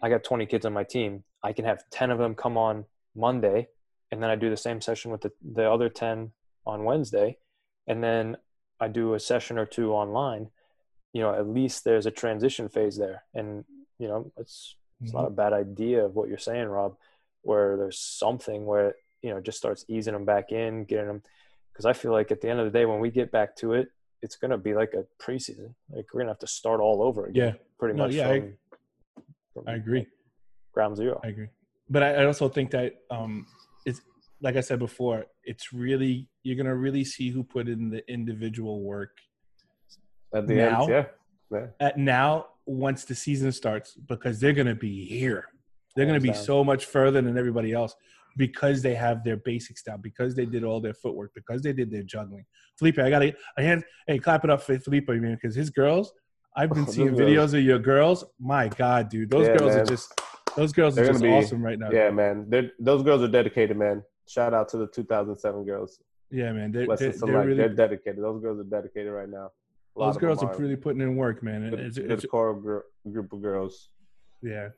I 0.00 0.08
got 0.08 0.22
20 0.22 0.46
kids 0.46 0.64
on 0.64 0.72
my 0.72 0.84
team, 0.84 1.24
I 1.42 1.52
can 1.52 1.64
have 1.64 1.82
10 1.90 2.10
of 2.10 2.18
them 2.18 2.34
come 2.34 2.56
on 2.56 2.84
Monday, 3.16 3.68
and 4.10 4.22
then 4.22 4.30
I 4.30 4.36
do 4.36 4.50
the 4.50 4.56
same 4.56 4.80
session 4.80 5.10
with 5.10 5.20
the 5.22 5.32
the 5.54 5.70
other 5.70 5.88
10 5.88 6.32
on 6.66 6.84
Wednesday, 6.84 7.38
and 7.86 8.02
then 8.02 8.36
I 8.80 8.88
do 8.88 9.14
a 9.14 9.20
session 9.20 9.58
or 9.58 9.66
two 9.66 9.92
online. 9.92 10.50
You 11.12 11.22
know, 11.22 11.34
at 11.34 11.48
least 11.48 11.84
there's 11.84 12.06
a 12.06 12.10
transition 12.10 12.68
phase 12.68 12.96
there, 12.96 13.24
and 13.34 13.64
you 13.98 14.08
know, 14.08 14.32
it's 14.36 14.76
It's 15.02 15.12
Mm-hmm. 15.12 15.16
not 15.18 15.26
a 15.28 15.30
bad 15.42 15.52
idea 15.54 16.04
of 16.04 16.14
what 16.14 16.28
you're 16.28 16.36
saying, 16.50 16.68
Rob, 16.68 16.92
where 17.42 17.76
there's 17.78 17.98
something 17.98 18.66
where 18.66 18.94
you 19.22 19.30
know 19.30 19.40
just 19.40 19.58
starts 19.58 19.84
easing 19.88 20.12
them 20.14 20.24
back 20.26 20.52
in, 20.52 20.84
getting 20.84 21.06
them. 21.06 21.22
Because 21.72 21.86
I 21.86 21.94
feel 21.94 22.12
like 22.12 22.30
at 22.30 22.40
the 22.42 22.48
end 22.50 22.60
of 22.60 22.66
the 22.70 22.78
day, 22.78 22.84
when 22.84 23.00
we 23.00 23.10
get 23.10 23.30
back 23.32 23.56
to 23.56 23.72
it, 23.78 23.88
it's 24.22 24.36
gonna 24.36 24.58
be 24.58 24.74
like 24.74 24.92
a 24.94 25.04
preseason. 25.22 25.74
Like 25.94 26.06
we're 26.12 26.20
gonna 26.20 26.32
have 26.36 26.38
to 26.46 26.46
start 26.60 26.80
all 26.80 27.00
over 27.02 27.26
again. 27.26 27.44
Yeah, 27.46 27.52
pretty 27.78 27.96
No, 27.96 28.04
much. 28.04 28.14
yeah, 28.14 28.28
I- 28.28 28.40
from, 28.40 28.58
from 29.54 29.64
I 29.68 29.74
agree. 29.82 30.06
Ground 30.74 30.96
zero. 30.96 31.18
I 31.24 31.28
agree. 31.28 31.48
But 31.88 32.02
I, 32.02 32.08
I 32.20 32.24
also 32.26 32.48
think 32.48 32.70
that 32.72 32.90
um, 33.10 33.46
it's 33.86 34.00
like 34.42 34.56
I 34.56 34.60
said 34.60 34.78
before, 34.78 35.26
it's 35.44 35.72
really 35.72 36.28
you're 36.42 36.56
gonna 36.56 36.74
really 36.76 37.04
see 37.04 37.30
who 37.30 37.42
put 37.44 37.68
in 37.68 37.90
the 37.90 38.08
individual 38.10 38.82
work 38.82 39.16
At 40.34 40.46
the 40.46 40.54
Now? 40.54 40.82
end, 40.82 40.90
yeah. 40.90 41.04
yeah. 41.50 41.66
at 41.80 41.98
now 41.98 42.46
once 42.66 43.04
the 43.04 43.14
season 43.14 43.52
starts 43.52 43.94
because 43.94 44.40
they're 44.40 44.52
gonna 44.52 44.74
be 44.74 45.04
here. 45.06 45.46
They're 45.96 46.06
gonna 46.06 46.20
be 46.20 46.32
so 46.32 46.62
much 46.64 46.86
further 46.86 47.20
than 47.20 47.36
everybody 47.36 47.72
else 47.72 47.94
because 48.36 48.80
they 48.80 48.94
have 48.94 49.24
their 49.24 49.36
basics 49.36 49.82
down, 49.82 50.00
because 50.00 50.34
they 50.34 50.46
did 50.46 50.62
all 50.62 50.80
their 50.80 50.94
footwork, 50.94 51.32
because 51.34 51.62
they 51.62 51.72
did 51.72 51.90
their 51.90 52.04
juggling. 52.04 52.44
Felipe, 52.78 52.98
I 52.98 53.10
gotta 53.10 53.34
a 53.58 53.62
hand. 53.62 53.84
Hey, 54.06 54.18
clap 54.18 54.44
it 54.44 54.50
up 54.50 54.62
for 54.62 54.78
Felipe, 54.78 55.08
man, 55.08 55.34
because 55.34 55.54
his 55.54 55.70
girls. 55.70 56.12
I've 56.56 56.70
been 56.70 56.86
seeing 56.96 57.10
videos 57.10 57.54
of 57.54 57.62
your 57.62 57.78
girls. 57.78 58.24
My 58.38 58.68
God, 58.68 59.08
dude, 59.08 59.30
those 59.30 59.46
Yeah, 59.48 59.56
girls 59.56 59.74
are 59.74 59.84
just 59.84 60.20
those 60.56 60.72
girls 60.72 60.94
They're 60.94 61.04
are 61.06 61.08
just 61.12 61.22
be- 61.22 61.30
awesome 61.30 61.62
right 61.62 61.78
now. 61.78 61.90
Yeah, 61.90 62.10
man. 62.10 62.46
They're, 62.48 62.70
those 62.78 63.02
girls 63.02 63.22
are 63.22 63.28
dedicated, 63.28 63.76
man. 63.76 64.02
Shout 64.28 64.54
out 64.54 64.68
to 64.70 64.78
the 64.78 64.86
2007 64.86 65.64
girls. 65.64 65.98
Yeah, 66.30 66.52
man. 66.52 66.70
They're, 66.72 66.86
they're, 66.96 67.12
they're 67.12 67.42
really 67.44 67.56
They're 67.56 67.68
dedicated. 67.68 68.22
Those 68.22 68.40
girls 68.40 68.60
are 68.60 68.64
dedicated 68.64 69.12
right 69.12 69.28
now. 69.28 69.50
A 69.98 70.04
those 70.06 70.16
girls 70.18 70.38
them 70.40 70.50
are 70.50 70.56
really 70.56 70.76
putting 70.76 71.00
in 71.00 71.16
work, 71.16 71.42
man. 71.42 71.68
Good, 71.70 71.80
it's, 71.80 71.98
good 71.98 72.10
it's, 72.12 72.24
core 72.26 72.54
gr- 72.54 73.10
group 73.10 73.32
of 73.32 73.42
girls. 73.42 73.88
yeah, 74.42 74.68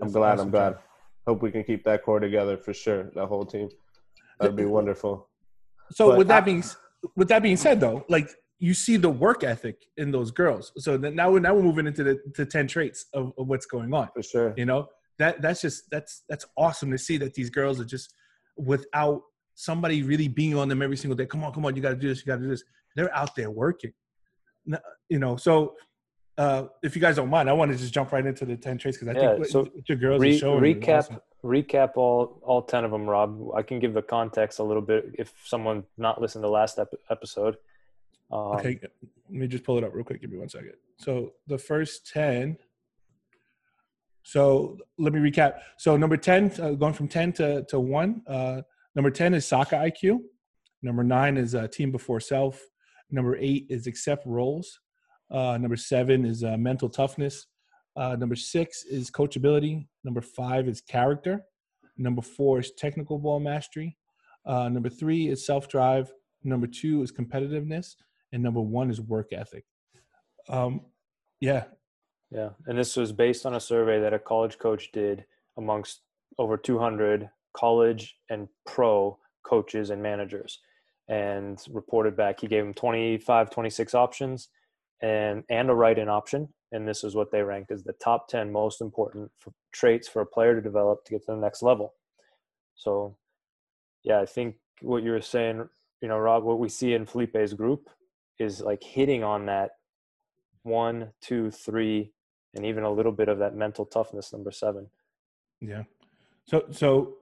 I'm 0.00 0.12
glad. 0.12 0.34
awesome 0.34 0.46
I'm 0.46 0.50
glad. 0.50 0.70
job. 0.74 0.80
Hope 1.26 1.42
we 1.42 1.50
can 1.50 1.64
keep 1.64 1.84
that 1.84 2.04
core 2.04 2.20
together 2.20 2.56
for 2.56 2.72
sure. 2.72 3.10
That 3.14 3.26
whole 3.26 3.44
team. 3.44 3.68
That'd 4.38 4.56
be 4.56 4.64
wonderful. 4.64 5.28
So 5.90 6.10
But 6.10 6.18
with 6.18 6.28
that 6.28 6.42
I- 6.42 6.46
being 6.46 6.64
with 7.16 7.28
that 7.28 7.42
being 7.42 7.56
said, 7.56 7.80
though, 7.80 8.04
like 8.08 8.28
you 8.60 8.74
see 8.74 8.96
the 8.96 9.10
work 9.10 9.42
ethic 9.42 9.76
in 9.96 10.12
those 10.12 10.30
girls. 10.30 10.72
So 10.78 10.96
now 10.96 11.30
we're 11.32 11.40
now 11.40 11.54
we're 11.54 11.62
moving 11.62 11.88
into 11.88 12.04
the 12.04 12.20
to 12.36 12.46
ten 12.46 12.68
traits 12.68 13.06
of, 13.12 13.32
of 13.36 13.48
what's 13.48 13.66
going 13.66 13.92
on. 13.92 14.08
For 14.14 14.22
sure. 14.22 14.54
You 14.56 14.66
know 14.66 14.88
that 15.22 15.40
that's 15.42 15.60
just 15.60 15.90
that's 15.90 16.22
that's 16.28 16.46
awesome 16.56 16.90
to 16.90 16.98
see 16.98 17.16
that 17.18 17.34
these 17.34 17.50
girls 17.50 17.80
are 17.80 17.84
just 17.84 18.14
without 18.56 19.22
somebody 19.54 20.02
really 20.02 20.28
being 20.28 20.56
on 20.56 20.68
them 20.68 20.82
every 20.82 20.96
single 20.96 21.16
day. 21.16 21.26
Come 21.26 21.44
on, 21.44 21.52
come 21.52 21.64
on, 21.66 21.76
you 21.76 21.82
got 21.82 21.90
to 21.90 21.96
do 21.96 22.08
this, 22.08 22.18
you 22.20 22.26
got 22.26 22.36
to 22.36 22.42
do 22.42 22.48
this. 22.48 22.64
They're 22.96 23.14
out 23.14 23.34
there 23.36 23.50
working. 23.50 23.92
You 25.08 25.18
know, 25.18 25.36
so. 25.36 25.76
Uh, 26.38 26.64
if 26.82 26.96
you 26.96 27.02
guys 27.02 27.16
don't 27.16 27.28
mind, 27.28 27.50
I 27.50 27.52
want 27.52 27.70
to 27.72 27.76
just 27.76 27.92
jump 27.92 28.10
right 28.10 28.24
into 28.24 28.46
the 28.46 28.56
ten 28.56 28.78
traits 28.78 28.96
because 28.96 29.14
I 29.14 29.20
Yeah, 29.20 29.26
think 29.28 29.40
what, 29.40 29.48
so 29.50 29.58
what 29.64 29.86
your 29.86 29.98
girls 29.98 30.22
Re- 30.22 30.34
are 30.34 30.38
showing 30.38 30.62
recap 30.80 30.98
awesome. 31.00 31.20
recap 31.44 31.90
all 31.96 32.40
all 32.42 32.62
10 32.62 32.86
of 32.86 32.90
them 32.90 33.06
rob 33.06 33.38
i 33.54 33.60
can 33.62 33.78
give 33.78 33.92
the 33.92 34.00
context 34.00 34.58
a 34.58 34.62
little 34.62 34.80
bit 34.80 35.14
if 35.18 35.34
someone 35.44 35.84
not 35.98 36.22
listened 36.22 36.42
to 36.42 36.48
last 36.48 36.78
ep- 36.78 36.94
episode 37.10 37.56
um, 38.30 38.54
Okay, 38.56 38.78
let 38.82 38.92
me 39.40 39.46
just 39.46 39.62
pull 39.62 39.76
it 39.76 39.84
up 39.84 39.92
real 39.94 40.04
quick. 40.04 40.22
Give 40.22 40.30
me 40.32 40.38
one 40.38 40.48
second. 40.48 40.72
So 40.96 41.34
the 41.48 41.58
first 41.58 42.10
10. 42.10 42.56
So 44.22 44.78
let 44.98 45.12
me 45.12 45.20
recap. 45.20 45.58
So 45.78 45.96
number 45.96 46.16
10, 46.16 46.52
uh, 46.60 46.70
going 46.72 46.94
from 46.94 47.08
10 47.08 47.32
to, 47.34 47.64
to 47.64 47.80
1. 47.80 48.22
Uh, 48.26 48.62
number 48.94 49.10
10 49.10 49.34
is 49.34 49.46
soccer 49.46 49.76
IQ. 49.76 50.18
Number 50.82 51.04
9 51.04 51.36
is 51.36 51.54
uh, 51.54 51.68
team 51.68 51.90
before 51.92 52.20
self. 52.20 52.60
Number 53.10 53.36
8 53.36 53.66
is 53.68 53.86
accept 53.86 54.26
roles. 54.26 54.80
Uh, 55.30 55.56
number 55.58 55.76
7 55.76 56.24
is 56.24 56.44
uh, 56.44 56.56
mental 56.56 56.88
toughness. 56.88 57.46
Uh, 57.96 58.16
number 58.16 58.36
6 58.36 58.84
is 58.84 59.10
coachability. 59.10 59.86
Number 60.04 60.20
5 60.20 60.68
is 60.68 60.80
character. 60.80 61.42
Number 61.96 62.22
4 62.22 62.60
is 62.60 62.72
technical 62.76 63.18
ball 63.18 63.40
mastery. 63.40 63.96
Number 64.46 64.88
3 64.88 65.28
is 65.28 65.46
self 65.46 65.68
drive. 65.68 66.12
Number 66.44 66.66
2 66.66 67.02
is 67.02 67.12
competitiveness 67.12 67.94
and 68.32 68.42
number 68.42 68.60
one 68.60 68.90
is 68.90 69.00
work 69.00 69.32
ethic. 69.32 69.64
Um, 70.48 70.80
yeah, 71.40 71.64
yeah 72.32 72.50
and 72.66 72.78
this 72.78 72.96
was 72.96 73.12
based 73.12 73.46
on 73.46 73.54
a 73.54 73.60
survey 73.60 74.00
that 74.00 74.14
a 74.14 74.18
college 74.18 74.58
coach 74.58 74.90
did 74.92 75.24
amongst 75.58 76.00
over 76.38 76.56
200 76.56 77.28
college 77.56 78.16
and 78.30 78.48
pro 78.66 79.18
coaches 79.46 79.90
and 79.90 80.02
managers 80.02 80.60
and 81.08 81.64
reported 81.70 82.16
back 82.16 82.40
he 82.40 82.46
gave 82.46 82.64
them 82.64 82.74
25 82.74 83.50
26 83.50 83.94
options 83.94 84.48
and 85.02 85.44
and 85.50 85.68
a 85.70 85.74
write-in 85.74 86.08
option 86.08 86.48
and 86.72 86.88
this 86.88 87.04
is 87.04 87.14
what 87.14 87.30
they 87.30 87.42
ranked 87.42 87.70
as 87.70 87.84
the 87.84 87.92
top 87.94 88.28
10 88.28 88.50
most 88.50 88.80
important 88.80 89.30
for 89.38 89.52
traits 89.72 90.08
for 90.08 90.22
a 90.22 90.26
player 90.26 90.54
to 90.54 90.62
develop 90.62 91.04
to 91.04 91.12
get 91.12 91.20
to 91.26 91.32
the 91.32 91.36
next 91.36 91.62
level. 91.62 91.94
So 92.74 93.16
yeah 94.04 94.20
i 94.20 94.26
think 94.26 94.56
what 94.80 95.02
you 95.02 95.10
were 95.10 95.20
saying 95.20 95.68
you 96.00 96.08
know 96.08 96.18
rob 96.18 96.44
what 96.44 96.58
we 96.58 96.68
see 96.68 96.94
in 96.94 97.06
felipe's 97.06 97.52
group 97.52 97.88
is 98.38 98.60
like 98.60 98.82
hitting 98.82 99.22
on 99.22 99.46
that 99.46 99.72
one 100.62 101.10
two 101.20 101.50
three 101.50 102.12
and 102.54 102.66
even 102.66 102.84
a 102.84 102.90
little 102.90 103.12
bit 103.12 103.28
of 103.28 103.38
that 103.38 103.54
mental 103.54 103.84
toughness 103.84 104.32
number 104.32 104.50
seven 104.50 104.88
yeah. 105.62 105.84
So 106.46 106.64
so 106.70 107.14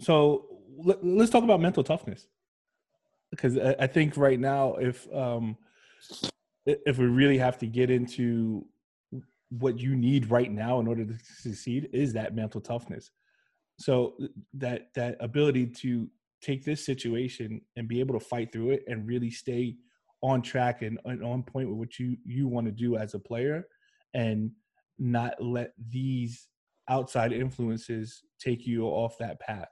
so 0.00 0.46
let, 0.76 0.98
us 1.04 1.30
talk 1.30 1.44
about 1.44 1.60
mental 1.60 1.84
toughness 1.84 2.26
because 3.30 3.58
I, 3.58 3.76
I 3.80 3.86
think 3.86 4.16
right 4.16 4.40
now 4.40 4.74
if 4.76 5.06
um 5.14 5.56
if 6.66 6.96
we 6.96 7.04
really 7.04 7.38
have 7.38 7.58
to 7.58 7.66
get 7.66 7.90
into 7.90 8.64
what 9.50 9.78
you 9.78 9.94
need 9.94 10.30
right 10.30 10.50
now 10.50 10.80
in 10.80 10.88
order 10.88 11.04
to 11.04 11.14
succeed 11.22 11.90
is 11.92 12.14
that 12.14 12.34
mental 12.34 12.60
toughness. 12.60 13.10
So 13.78 14.14
that 14.54 14.88
that 14.94 15.16
ability 15.20 15.66
to 15.82 16.08
take 16.40 16.64
this 16.64 16.84
situation 16.84 17.60
and 17.76 17.86
be 17.86 18.00
able 18.00 18.18
to 18.18 18.24
fight 18.24 18.52
through 18.52 18.70
it 18.70 18.84
and 18.88 19.06
really 19.06 19.30
stay 19.30 19.76
on 20.22 20.40
track 20.40 20.80
and, 20.80 20.98
and 21.04 21.22
on 21.22 21.42
point 21.42 21.68
with 21.68 21.76
what 21.76 21.98
you 21.98 22.16
you 22.24 22.48
want 22.48 22.66
to 22.66 22.72
do 22.72 22.96
as 22.96 23.12
a 23.12 23.18
player 23.18 23.66
and 24.14 24.52
not 24.98 25.34
let 25.42 25.72
these 25.90 26.48
outside 26.88 27.32
influences 27.32 28.22
take 28.38 28.66
you 28.66 28.84
off 28.84 29.18
that 29.18 29.40
path. 29.40 29.68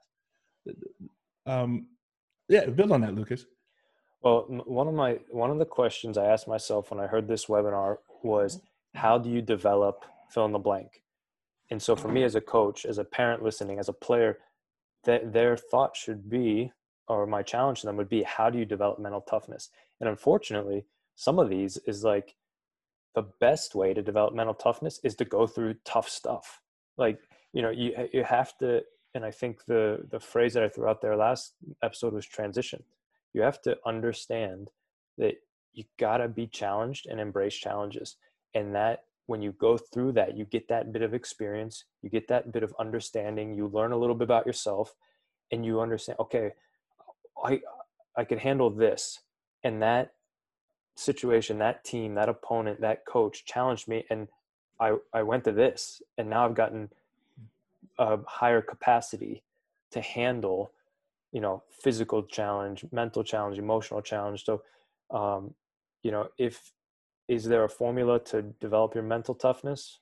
Um 1.45 1.87
yeah 2.49 2.65
build 2.65 2.91
on 2.91 3.01
that 3.01 3.15
lucas. 3.15 3.45
Well 4.21 4.45
one 4.65 4.87
of 4.87 4.93
my 4.93 5.19
one 5.29 5.49
of 5.49 5.59
the 5.59 5.65
questions 5.65 6.17
i 6.17 6.25
asked 6.25 6.47
myself 6.47 6.91
when 6.91 6.99
i 6.99 7.07
heard 7.07 7.27
this 7.27 7.45
webinar 7.45 7.97
was 8.23 8.61
how 8.95 9.17
do 9.17 9.29
you 9.29 9.41
develop 9.41 10.05
fill 10.29 10.45
in 10.45 10.51
the 10.51 10.59
blank? 10.59 11.01
And 11.71 11.81
so 11.81 11.95
for 11.95 12.09
me 12.09 12.23
as 12.23 12.35
a 12.35 12.41
coach 12.41 12.85
as 12.85 12.97
a 12.97 13.03
parent 13.03 13.43
listening 13.43 13.79
as 13.79 13.89
a 13.89 13.93
player 13.93 14.37
that 15.05 15.33
their 15.33 15.57
thought 15.57 15.95
should 15.95 16.29
be 16.29 16.71
or 17.07 17.25
my 17.25 17.41
challenge 17.41 17.81
to 17.81 17.87
them 17.87 17.97
would 17.97 18.09
be 18.09 18.23
how 18.23 18.49
do 18.49 18.57
you 18.57 18.65
develop 18.65 18.99
mental 18.99 19.21
toughness? 19.21 19.69
And 19.99 20.09
unfortunately 20.09 20.85
some 21.15 21.39
of 21.39 21.49
these 21.49 21.77
is 21.85 22.03
like 22.03 22.35
the 23.15 23.23
best 23.39 23.75
way 23.75 23.93
to 23.93 24.01
develop 24.01 24.33
mental 24.33 24.53
toughness 24.53 24.99
is 25.03 25.15
to 25.15 25.25
go 25.25 25.45
through 25.47 25.75
tough 25.85 26.09
stuff. 26.09 26.61
Like 26.97 27.19
you 27.53 27.61
know 27.61 27.69
you 27.69 27.93
you 28.11 28.23
have 28.23 28.57
to 28.57 28.81
and 29.13 29.23
i 29.23 29.29
think 29.29 29.63
the 29.65 29.99
the 30.09 30.19
phrase 30.19 30.53
that 30.53 30.63
i 30.63 30.69
threw 30.69 30.87
out 30.87 31.01
there 31.01 31.15
last 31.15 31.53
episode 31.83 32.13
was 32.13 32.25
transition. 32.25 32.83
You 33.33 33.41
have 33.41 33.61
to 33.63 33.77
understand 33.85 34.69
that 35.17 35.35
you 35.73 35.83
got 35.99 36.17
to 36.17 36.27
be 36.27 36.47
challenged 36.47 37.07
and 37.07 37.19
embrace 37.19 37.55
challenges. 37.55 38.17
And 38.53 38.75
that 38.75 39.05
when 39.25 39.41
you 39.41 39.53
go 39.53 39.77
through 39.77 40.11
that 40.13 40.37
you 40.37 40.45
get 40.45 40.67
that 40.67 40.91
bit 40.91 41.01
of 41.01 41.13
experience 41.13 41.85
you 42.01 42.09
get 42.09 42.27
that 42.27 42.51
bit 42.51 42.61
of 42.61 42.75
understanding 42.77 43.53
you 43.53 43.67
learn 43.67 43.93
a 43.93 43.97
little 43.97 44.15
bit 44.15 44.25
about 44.25 44.45
yourself 44.45 44.93
and 45.51 45.65
you 45.65 45.79
understand 45.79 46.19
okay 46.19 46.51
i 47.43 47.59
i 48.15 48.23
can 48.23 48.37
handle 48.37 48.69
this. 48.69 49.19
And 49.63 49.81
that 49.81 50.11
situation 50.95 51.57
that 51.57 51.83
team 51.83 52.15
that 52.15 52.29
opponent 52.29 52.79
that 52.81 53.05
coach 53.05 53.45
challenged 53.45 53.87
me 53.87 54.05
and 54.09 54.27
i 54.79 54.93
i 55.13 55.23
went 55.23 55.43
to 55.43 55.51
this 55.51 56.01
and 56.17 56.29
now 56.29 56.45
i've 56.45 56.53
gotten 56.53 56.89
a 57.99 58.17
higher 58.27 58.61
capacity 58.61 59.43
to 59.91 60.01
handle 60.01 60.71
you 61.31 61.41
know 61.41 61.63
physical 61.69 62.23
challenge 62.23 62.85
mental 62.91 63.23
challenge 63.23 63.57
emotional 63.57 64.01
challenge. 64.01 64.45
So 64.45 64.61
um 65.11 65.53
you 66.03 66.11
know 66.11 66.29
if 66.37 66.71
is 67.27 67.45
there 67.45 67.63
a 67.63 67.69
formula 67.69 68.19
to 68.19 68.41
develop 68.59 68.93
your 68.93 69.03
mental 69.03 69.33
toughness? 69.33 69.99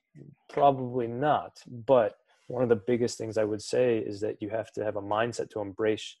Probably 0.48 1.06
not 1.06 1.60
but 1.66 2.18
one 2.48 2.62
of 2.62 2.68
the 2.68 2.76
biggest 2.76 3.16
things 3.16 3.38
i 3.38 3.44
would 3.44 3.62
say 3.62 3.98
is 3.98 4.20
that 4.20 4.42
you 4.42 4.50
have 4.50 4.70
to 4.72 4.84
have 4.84 4.96
a 4.96 5.02
mindset 5.02 5.48
to 5.50 5.60
embrace 5.60 6.16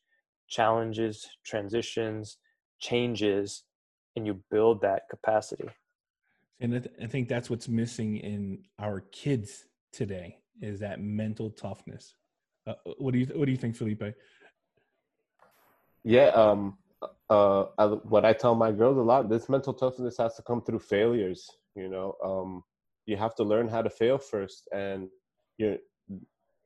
challenges 0.48 1.28
transitions 1.44 2.38
changes 2.78 3.64
and 4.16 4.26
you 4.26 4.40
build 4.50 4.82
that 4.82 5.08
capacity 5.10 5.68
and 6.60 6.74
I, 6.74 6.78
th- 6.78 6.94
I 7.02 7.06
think 7.06 7.28
that's 7.28 7.50
what's 7.50 7.68
missing 7.68 8.18
in 8.18 8.58
our 8.78 9.00
kids 9.12 9.64
today 9.92 10.38
is 10.60 10.80
that 10.80 11.00
mental 11.00 11.50
toughness 11.50 12.14
uh, 12.66 12.74
what 12.98 13.12
do 13.12 13.18
you 13.18 13.26
what 13.34 13.46
do 13.46 13.50
you 13.50 13.58
think 13.58 13.76
felipe 13.76 14.02
Yeah. 16.04 16.28
Um. 16.28 16.78
Uh. 17.28 17.64
I, 17.78 17.86
what 17.86 18.24
I 18.24 18.32
tell 18.32 18.54
my 18.54 18.72
girls 18.72 18.98
a 18.98 19.02
lot: 19.02 19.28
this 19.28 19.48
mental 19.48 19.74
toughness 19.74 20.16
has 20.18 20.34
to 20.36 20.42
come 20.42 20.62
through 20.62 20.80
failures. 20.80 21.48
You 21.74 21.88
know. 21.88 22.14
Um. 22.24 22.64
You 23.06 23.16
have 23.16 23.34
to 23.36 23.44
learn 23.44 23.68
how 23.68 23.82
to 23.82 23.90
fail 23.90 24.18
first, 24.18 24.68
and 24.72 25.08
you're 25.58 25.78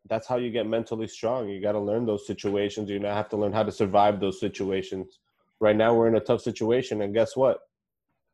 that's 0.08 0.26
how 0.26 0.36
you 0.36 0.50
get 0.50 0.66
mentally 0.66 1.08
strong. 1.08 1.48
You 1.48 1.60
got 1.60 1.72
to 1.72 1.80
learn 1.80 2.06
those 2.06 2.26
situations. 2.26 2.88
You 2.90 2.98
know, 2.98 3.12
have 3.12 3.28
to 3.30 3.36
learn 3.36 3.52
how 3.52 3.62
to 3.62 3.72
survive 3.72 4.20
those 4.20 4.38
situations. 4.38 5.18
Right 5.60 5.76
now, 5.76 5.94
we're 5.94 6.08
in 6.08 6.16
a 6.16 6.20
tough 6.20 6.42
situation, 6.42 7.02
and 7.02 7.14
guess 7.14 7.36
what? 7.36 7.60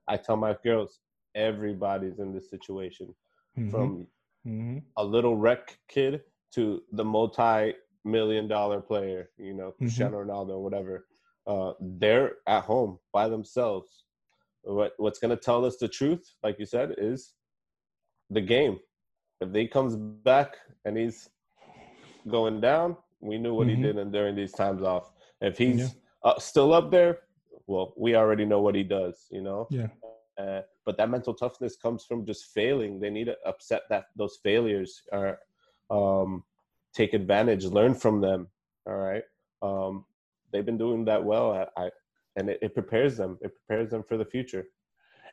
I 0.08 0.16
tell 0.16 0.36
my 0.36 0.56
girls, 0.64 0.98
everybody's 1.34 2.18
in 2.18 2.32
this 2.34 2.50
situation, 2.50 3.14
mm-hmm. 3.58 3.70
from 3.70 4.06
mm-hmm. 4.46 4.78
a 4.96 5.04
little 5.04 5.36
rec 5.36 5.78
kid 5.88 6.22
to 6.54 6.82
the 6.92 7.04
multi-million 7.04 8.48
dollar 8.48 8.80
player. 8.80 9.30
You 9.38 9.54
know, 9.54 9.68
mm-hmm. 9.68 9.84
Cristiano 9.84 10.18
mm-hmm. 10.18 10.30
Ronaldo, 10.30 10.60
whatever. 10.60 11.06
Uh, 11.46 11.72
they're 11.80 12.34
at 12.46 12.64
home 12.64 12.98
by 13.12 13.28
themselves. 13.28 14.04
What 14.62 14.92
What's 14.96 15.18
going 15.18 15.36
to 15.36 15.42
tell 15.42 15.64
us 15.64 15.76
the 15.76 15.88
truth, 15.88 16.24
like 16.42 16.58
you 16.58 16.66
said, 16.66 16.94
is 16.98 17.34
the 18.30 18.40
game. 18.40 18.78
If 19.40 19.52
he 19.52 19.66
comes 19.66 19.96
back 19.96 20.56
and 20.84 20.96
he's 20.96 21.28
going 22.28 22.60
down, 22.60 22.96
we 23.20 23.38
knew 23.38 23.54
what 23.54 23.66
mm-hmm. 23.66 23.84
he 23.84 23.92
did 23.92 24.12
during 24.12 24.36
these 24.36 24.52
times 24.52 24.82
off. 24.82 25.10
If 25.40 25.58
he's 25.58 25.80
yeah. 25.80 25.88
Uh, 26.24 26.38
still 26.38 26.72
up 26.72 26.90
there, 26.90 27.20
well, 27.66 27.94
we 27.96 28.14
already 28.16 28.44
know 28.44 28.60
what 28.60 28.74
he 28.74 28.82
does, 28.82 29.26
you 29.30 29.42
know. 29.42 29.66
Yeah. 29.70 29.88
Uh, 30.38 30.62
but 30.84 30.96
that 30.96 31.10
mental 31.10 31.34
toughness 31.34 31.76
comes 31.76 32.04
from 32.04 32.26
just 32.26 32.46
failing. 32.46 33.00
They 33.00 33.10
need 33.10 33.26
to 33.26 33.36
upset 33.46 33.82
that 33.90 34.06
those 34.16 34.38
failures 34.42 35.02
or 35.12 35.38
um, 35.90 36.44
take 36.94 37.14
advantage, 37.14 37.64
learn 37.64 37.94
from 37.94 38.20
them. 38.20 38.48
All 38.86 38.96
right. 38.96 39.22
Um, 39.60 40.04
they've 40.52 40.66
been 40.66 40.78
doing 40.78 41.04
that 41.04 41.22
well. 41.22 41.52
I, 41.52 41.82
I 41.84 41.90
and 42.36 42.48
it, 42.48 42.58
it 42.62 42.74
prepares 42.74 43.16
them. 43.16 43.38
It 43.42 43.52
prepares 43.54 43.90
them 43.90 44.02
for 44.02 44.16
the 44.16 44.24
future. 44.24 44.64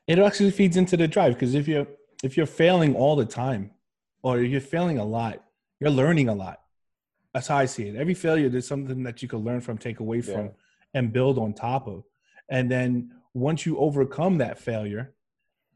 It 0.06 0.19
actually 0.19 0.52
feeds 0.52 0.75
into 0.78 0.97
the 0.97 1.08
drive 1.08 1.34
because 1.34 1.56
if 1.56 1.67
you're 1.67 1.88
if 2.23 2.36
you're 2.36 2.45
failing 2.45 2.95
all 2.95 3.15
the 3.15 3.25
time, 3.25 3.71
or 4.21 4.39
you're 4.39 4.62
failing 4.62 4.97
a 4.97 5.06
lot, 5.06 5.43
you're 5.80 5.89
learning 5.89 6.30
a 6.30 6.34
lot. 6.34 6.60
That's 7.34 7.47
how 7.47 7.58
I 7.58 7.65
see 7.65 7.88
it. 7.88 7.95
Every 7.95 8.13
failure, 8.13 8.49
there's 8.49 8.67
something 8.67 9.04
that 9.04 9.21
you 9.21 9.28
can 9.28 9.39
learn 9.39 9.62
from, 9.62 9.78
take 9.78 9.99
away 9.99 10.21
from, 10.21 10.45
yeah. 10.45 10.52
And 10.93 11.13
build 11.13 11.38
on 11.38 11.54
top 11.54 11.88
of. 11.88 12.04
And 12.49 12.69
then 12.69 13.12
once 13.34 13.65
you 13.65 13.78
overcome 13.78 14.38
that 14.39 14.60
failure, 14.60 15.13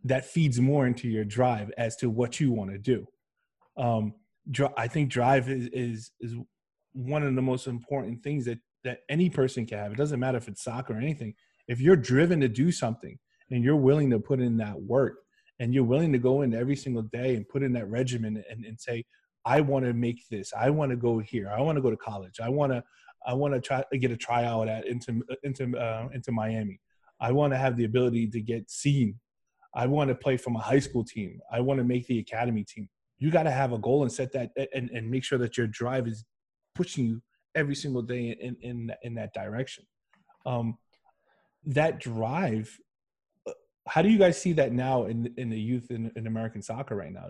that 0.03 0.25
feeds 0.25 0.59
more 0.59 0.85
into 0.85 1.07
your 1.07 1.23
drive 1.23 1.71
as 1.77 1.95
to 1.97 2.09
what 2.09 2.39
you 2.39 2.51
want 2.51 2.71
to 2.71 2.77
do. 2.77 3.07
Um, 3.77 4.13
I 4.75 4.87
think 4.87 5.09
drive 5.09 5.49
is, 5.49 5.69
is 5.71 6.11
is 6.19 6.35
one 6.91 7.23
of 7.23 7.33
the 7.33 7.41
most 7.41 7.67
important 7.67 8.21
things 8.21 8.45
that 8.45 8.59
that 8.83 8.99
any 9.09 9.29
person 9.29 9.65
can 9.65 9.77
have. 9.77 9.91
It 9.91 9.97
doesn't 9.97 10.19
matter 10.19 10.37
if 10.37 10.47
it's 10.47 10.63
soccer 10.63 10.93
or 10.93 10.97
anything. 10.97 11.33
If 11.67 11.79
you're 11.79 11.95
driven 11.95 12.41
to 12.41 12.49
do 12.49 12.71
something 12.71 13.17
and 13.49 13.63
you're 13.63 13.77
willing 13.77 14.09
to 14.09 14.19
put 14.19 14.41
in 14.41 14.57
that 14.57 14.81
work 14.81 15.19
and 15.59 15.73
you're 15.73 15.85
willing 15.85 16.11
to 16.11 16.19
go 16.19 16.41
in 16.41 16.53
every 16.53 16.75
single 16.75 17.03
day 17.03 17.35
and 17.35 17.47
put 17.47 17.63
in 17.63 17.71
that 17.73 17.89
regimen 17.89 18.43
and, 18.49 18.65
and 18.65 18.79
say, 18.79 19.05
I 19.45 19.61
want 19.61 19.85
to 19.85 19.93
make 19.93 20.27
this. 20.29 20.53
I 20.57 20.69
want 20.69 20.91
to 20.91 20.95
go 20.95 21.19
here. 21.19 21.49
I 21.49 21.61
want 21.61 21.75
to 21.77 21.81
go 21.81 21.89
to 21.89 21.97
college. 21.97 22.39
I 22.41 22.49
want 22.49 22.71
to 22.71 22.83
I 23.25 23.33
want 23.33 23.53
to 23.53 23.61
try 23.61 23.83
get 23.93 24.11
a 24.11 24.17
tryout 24.17 24.67
at 24.67 24.87
into 24.87 25.21
into 25.43 25.77
uh, 25.77 26.09
Inter 26.13 26.31
Miami. 26.31 26.79
I 27.19 27.31
want 27.31 27.53
to 27.53 27.57
have 27.57 27.77
the 27.77 27.85
ability 27.85 28.27
to 28.29 28.41
get 28.41 28.69
seen. 28.69 29.19
I 29.75 29.87
want 29.87 30.09
to 30.09 30.15
play 30.15 30.37
from 30.37 30.55
a 30.55 30.59
high 30.59 30.79
school 30.79 31.03
team. 31.03 31.39
I 31.51 31.61
want 31.61 31.79
to 31.79 31.83
make 31.83 32.05
the 32.07 32.19
academy 32.19 32.63
team. 32.63 32.89
You 33.17 33.31
got 33.31 33.43
to 33.43 33.51
have 33.51 33.73
a 33.73 33.77
goal 33.77 34.03
and 34.03 34.11
set 34.11 34.31
that 34.33 34.51
and, 34.73 34.89
and 34.91 35.09
make 35.09 35.23
sure 35.23 35.37
that 35.39 35.57
your 35.57 35.67
drive 35.67 36.07
is 36.07 36.25
pushing 36.75 37.05
you 37.05 37.21
every 37.55 37.75
single 37.75 38.01
day 38.01 38.35
in 38.39 38.55
in 38.61 38.91
in 39.03 39.15
that 39.15 39.33
direction. 39.33 39.85
Um, 40.45 40.77
that 41.65 41.99
drive. 41.99 42.77
Uh, 43.47 43.51
how 43.87 44.01
do 44.01 44.09
you 44.09 44.17
guys 44.17 44.41
see 44.41 44.53
that 44.53 44.73
now 44.73 45.05
in 45.05 45.33
in 45.37 45.49
the 45.49 45.59
youth 45.59 45.91
in, 45.91 46.11
in 46.15 46.27
American 46.27 46.61
soccer 46.61 46.95
right 46.95 47.11
now? 47.13 47.27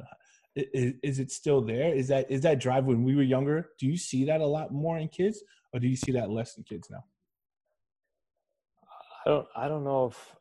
Is, 0.55 0.93
is 1.01 1.19
it 1.19 1.31
still 1.31 1.61
there? 1.61 1.93
Is 1.93 2.07
that 2.09 2.29
is 2.29 2.41
that 2.41 2.59
drive 2.59 2.85
when 2.85 3.03
we 3.03 3.15
were 3.15 3.23
younger? 3.23 3.69
Do 3.79 3.87
you 3.87 3.97
see 3.97 4.25
that 4.25 4.41
a 4.41 4.45
lot 4.45 4.71
more 4.71 4.97
in 4.97 5.07
kids, 5.07 5.43
or 5.73 5.79
do 5.79 5.87
you 5.87 5.95
see 5.95 6.11
that 6.13 6.29
less 6.29 6.57
in 6.57 6.63
kids 6.63 6.89
now? 6.89 7.03
I 9.25 9.29
don't. 9.29 9.47
I 9.55 9.67
don't 9.67 9.83
know 9.83 10.05
if 10.07 10.35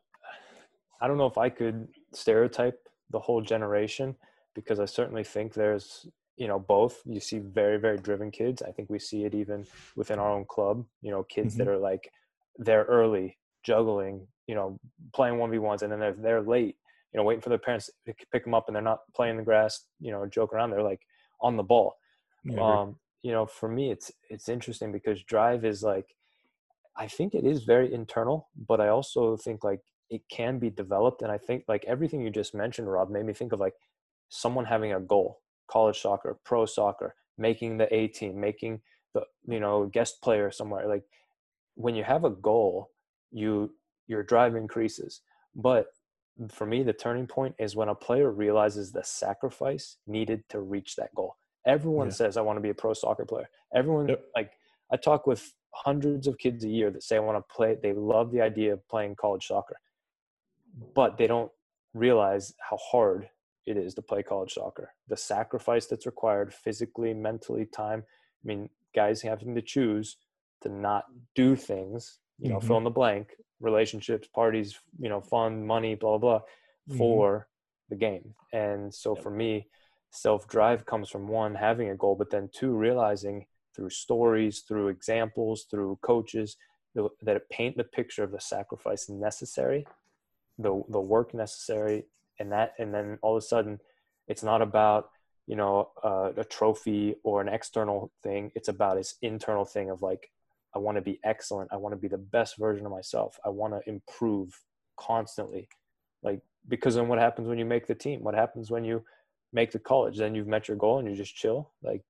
I 1.01 1.07
don't 1.07 1.17
know 1.17 1.25
if 1.25 1.37
I 1.37 1.49
could 1.49 1.87
stereotype 2.13 2.79
the 3.09 3.19
whole 3.19 3.41
generation 3.41 4.15
because 4.53 4.79
I 4.79 4.85
certainly 4.85 5.23
think 5.23 5.53
there's 5.53 6.07
you 6.37 6.47
know 6.47 6.59
both. 6.59 7.01
You 7.05 7.19
see 7.19 7.39
very 7.39 7.77
very 7.77 7.97
driven 7.97 8.29
kids. 8.29 8.61
I 8.61 8.71
think 8.71 8.89
we 8.89 8.99
see 8.99 9.23
it 9.25 9.33
even 9.33 9.65
within 9.95 10.19
our 10.19 10.31
own 10.31 10.45
club. 10.45 10.85
You 11.01 11.11
know, 11.11 11.23
kids 11.23 11.55
mm-hmm. 11.55 11.65
that 11.65 11.71
are 11.71 11.77
like 11.77 12.11
they're 12.57 12.85
early 12.85 13.37
juggling. 13.63 14.27
You 14.47 14.55
know, 14.55 14.77
playing 15.13 15.37
one 15.37 15.49
v 15.49 15.57
ones, 15.57 15.81
and 15.81 15.91
then 15.91 15.99
they're 15.99 16.13
they're 16.13 16.41
late 16.41 16.75
you 17.13 17.19
know, 17.19 17.23
waiting 17.23 17.41
for 17.41 17.49
their 17.49 17.57
parents 17.57 17.89
to 18.05 18.13
pick 18.31 18.43
them 18.43 18.53
up 18.53 18.65
and 18.67 18.75
they're 18.75 18.81
not 18.81 19.01
playing 19.15 19.37
the 19.37 19.43
grass, 19.43 19.85
you 19.99 20.11
know, 20.11 20.25
joke 20.25 20.53
around. 20.53 20.71
They're 20.71 20.81
like 20.81 21.01
on 21.41 21.57
the 21.57 21.63
ball. 21.63 21.95
Yeah, 22.43 22.59
um, 22.61 22.95
you 23.21 23.31
know, 23.31 23.45
for 23.45 23.69
me, 23.69 23.91
it's, 23.91 24.11
it's 24.29 24.49
interesting 24.49 24.91
because 24.91 25.23
drive 25.23 25.63
is 25.63 25.83
like, 25.83 26.15
I 26.97 27.07
think 27.07 27.33
it 27.33 27.45
is 27.45 27.63
very 27.63 27.93
internal, 27.93 28.49
but 28.67 28.81
I 28.81 28.89
also 28.89 29.37
think 29.37 29.63
like 29.63 29.81
it 30.09 30.21
can 30.29 30.59
be 30.59 30.69
developed. 30.69 31.21
And 31.21 31.31
I 31.31 31.37
think 31.37 31.63
like 31.67 31.85
everything 31.85 32.21
you 32.21 32.29
just 32.29 32.53
mentioned, 32.53 32.91
Rob, 32.91 33.09
made 33.09 33.25
me 33.25 33.33
think 33.33 33.53
of 33.53 33.59
like 33.59 33.75
someone 34.29 34.65
having 34.65 34.93
a 34.93 34.99
goal, 34.99 35.39
college 35.67 36.01
soccer, 36.01 36.37
pro 36.43 36.65
soccer, 36.65 37.15
making 37.37 37.77
the 37.77 37.93
A 37.95 38.07
team, 38.07 38.39
making 38.39 38.81
the, 39.13 39.23
you 39.47 39.59
know, 39.59 39.85
guest 39.85 40.21
player 40.21 40.51
somewhere. 40.51 40.87
Like 40.87 41.03
when 41.75 41.95
you 41.95 42.03
have 42.03 42.25
a 42.25 42.29
goal, 42.29 42.89
you, 43.31 43.73
your 44.07 44.23
drive 44.23 44.55
increases. 44.55 45.21
But 45.55 45.87
for 46.49 46.65
me, 46.65 46.83
the 46.83 46.93
turning 46.93 47.27
point 47.27 47.55
is 47.59 47.75
when 47.75 47.89
a 47.89 47.95
player 47.95 48.31
realizes 48.31 48.91
the 48.91 49.03
sacrifice 49.03 49.97
needed 50.07 50.43
to 50.49 50.59
reach 50.59 50.95
that 50.95 51.13
goal. 51.15 51.37
Everyone 51.65 52.07
yeah. 52.07 52.13
says, 52.13 52.37
I 52.37 52.41
want 52.41 52.57
to 52.57 52.61
be 52.61 52.69
a 52.69 52.73
pro 52.73 52.93
soccer 52.93 53.25
player. 53.25 53.49
Everyone, 53.73 54.09
yep. 54.09 54.25
like, 54.35 54.51
I 54.91 54.97
talk 54.97 55.27
with 55.27 55.53
hundreds 55.73 56.27
of 56.27 56.37
kids 56.37 56.63
a 56.63 56.69
year 56.69 56.91
that 56.91 57.03
say, 57.03 57.15
I 57.15 57.19
want 57.19 57.37
to 57.37 57.53
play. 57.55 57.77
They 57.81 57.93
love 57.93 58.31
the 58.31 58.41
idea 58.41 58.73
of 58.73 58.87
playing 58.87 59.15
college 59.15 59.47
soccer, 59.47 59.77
but 60.93 61.17
they 61.17 61.27
don't 61.27 61.51
realize 61.93 62.53
how 62.59 62.77
hard 62.77 63.29
it 63.65 63.77
is 63.77 63.93
to 63.93 64.01
play 64.01 64.23
college 64.23 64.53
soccer. 64.53 64.93
The 65.07 65.17
sacrifice 65.17 65.85
that's 65.85 66.05
required 66.05 66.53
physically, 66.53 67.13
mentally, 67.13 67.65
time. 67.65 68.03
I 68.43 68.47
mean, 68.47 68.69
guys 68.93 69.21
having 69.21 69.55
to 69.55 69.61
choose 69.61 70.17
to 70.61 70.69
not 70.69 71.05
do 71.35 71.55
things, 71.55 72.19
you 72.39 72.49
know, 72.49 72.57
mm-hmm. 72.57 72.67
fill 72.67 72.77
in 72.77 72.83
the 72.83 72.89
blank 72.89 73.29
relationships, 73.63 74.27
parties, 74.27 74.79
you 74.99 75.09
know, 75.09 75.21
fun, 75.21 75.65
money, 75.65 75.95
blah, 75.95 76.17
blah, 76.17 76.39
blah, 76.39 76.97
for 76.97 77.31
mm-hmm. 77.31 77.43
the 77.89 77.95
game. 77.95 78.35
And 78.51 78.93
so 78.93 79.15
for 79.15 79.31
me, 79.31 79.67
self 80.11 80.47
drive 80.47 80.85
comes 80.85 81.09
from 81.09 81.27
one, 81.27 81.55
having 81.55 81.89
a 81.89 81.95
goal, 81.95 82.15
but 82.15 82.29
then 82.29 82.49
two, 82.53 82.71
realizing 82.71 83.45
through 83.75 83.89
stories, 83.89 84.59
through 84.67 84.89
examples, 84.89 85.65
through 85.69 85.97
coaches, 86.01 86.57
that 86.95 87.49
paint 87.49 87.75
the 87.75 87.83
picture 87.83 88.23
of 88.23 88.31
the 88.31 88.39
sacrifice 88.39 89.09
necessary, 89.09 89.87
the 90.59 90.83
the 90.89 91.01
work 91.01 91.33
necessary, 91.33 92.05
and 92.39 92.51
that, 92.51 92.73
and 92.77 92.93
then 92.93 93.17
all 93.23 93.35
of 93.35 93.43
a 93.43 93.45
sudden, 93.45 93.79
it's 94.27 94.43
not 94.43 94.61
about 94.61 95.09
you 95.47 95.55
know 95.55 95.89
uh, 96.03 96.31
a 96.37 96.43
trophy 96.43 97.15
or 97.23 97.41
an 97.41 97.49
external 97.49 98.11
thing. 98.21 98.51
It's 98.53 98.67
about 98.67 98.97
this 98.97 99.15
internal 99.23 99.65
thing 99.65 99.89
of 99.89 100.03
like 100.03 100.29
I 100.75 100.79
want 100.79 100.97
to 100.97 101.01
be 101.01 101.19
excellent. 101.23 101.71
I 101.71 101.77
want 101.77 101.93
to 101.93 101.99
be 101.99 102.07
the 102.07 102.17
best 102.17 102.57
version 102.57 102.85
of 102.85 102.91
myself. 102.91 103.39
I 103.45 103.49
want 103.49 103.73
to 103.73 103.89
improve 103.89 104.59
constantly. 104.97 105.67
Like, 106.23 106.41
because 106.67 106.95
then 106.95 107.07
what 107.07 107.19
happens 107.19 107.47
when 107.47 107.59
you 107.59 107.65
make 107.65 107.87
the 107.87 107.95
team? 107.95 108.23
What 108.23 108.35
happens 108.35 108.71
when 108.71 108.83
you 108.83 109.03
make 109.51 109.71
the 109.71 109.79
college? 109.79 110.17
Then 110.17 110.35
you've 110.35 110.47
met 110.47 110.67
your 110.67 110.77
goal 110.77 110.99
and 110.99 111.07
you 111.07 111.15
just 111.15 111.35
chill. 111.35 111.71
Like, 111.81 112.01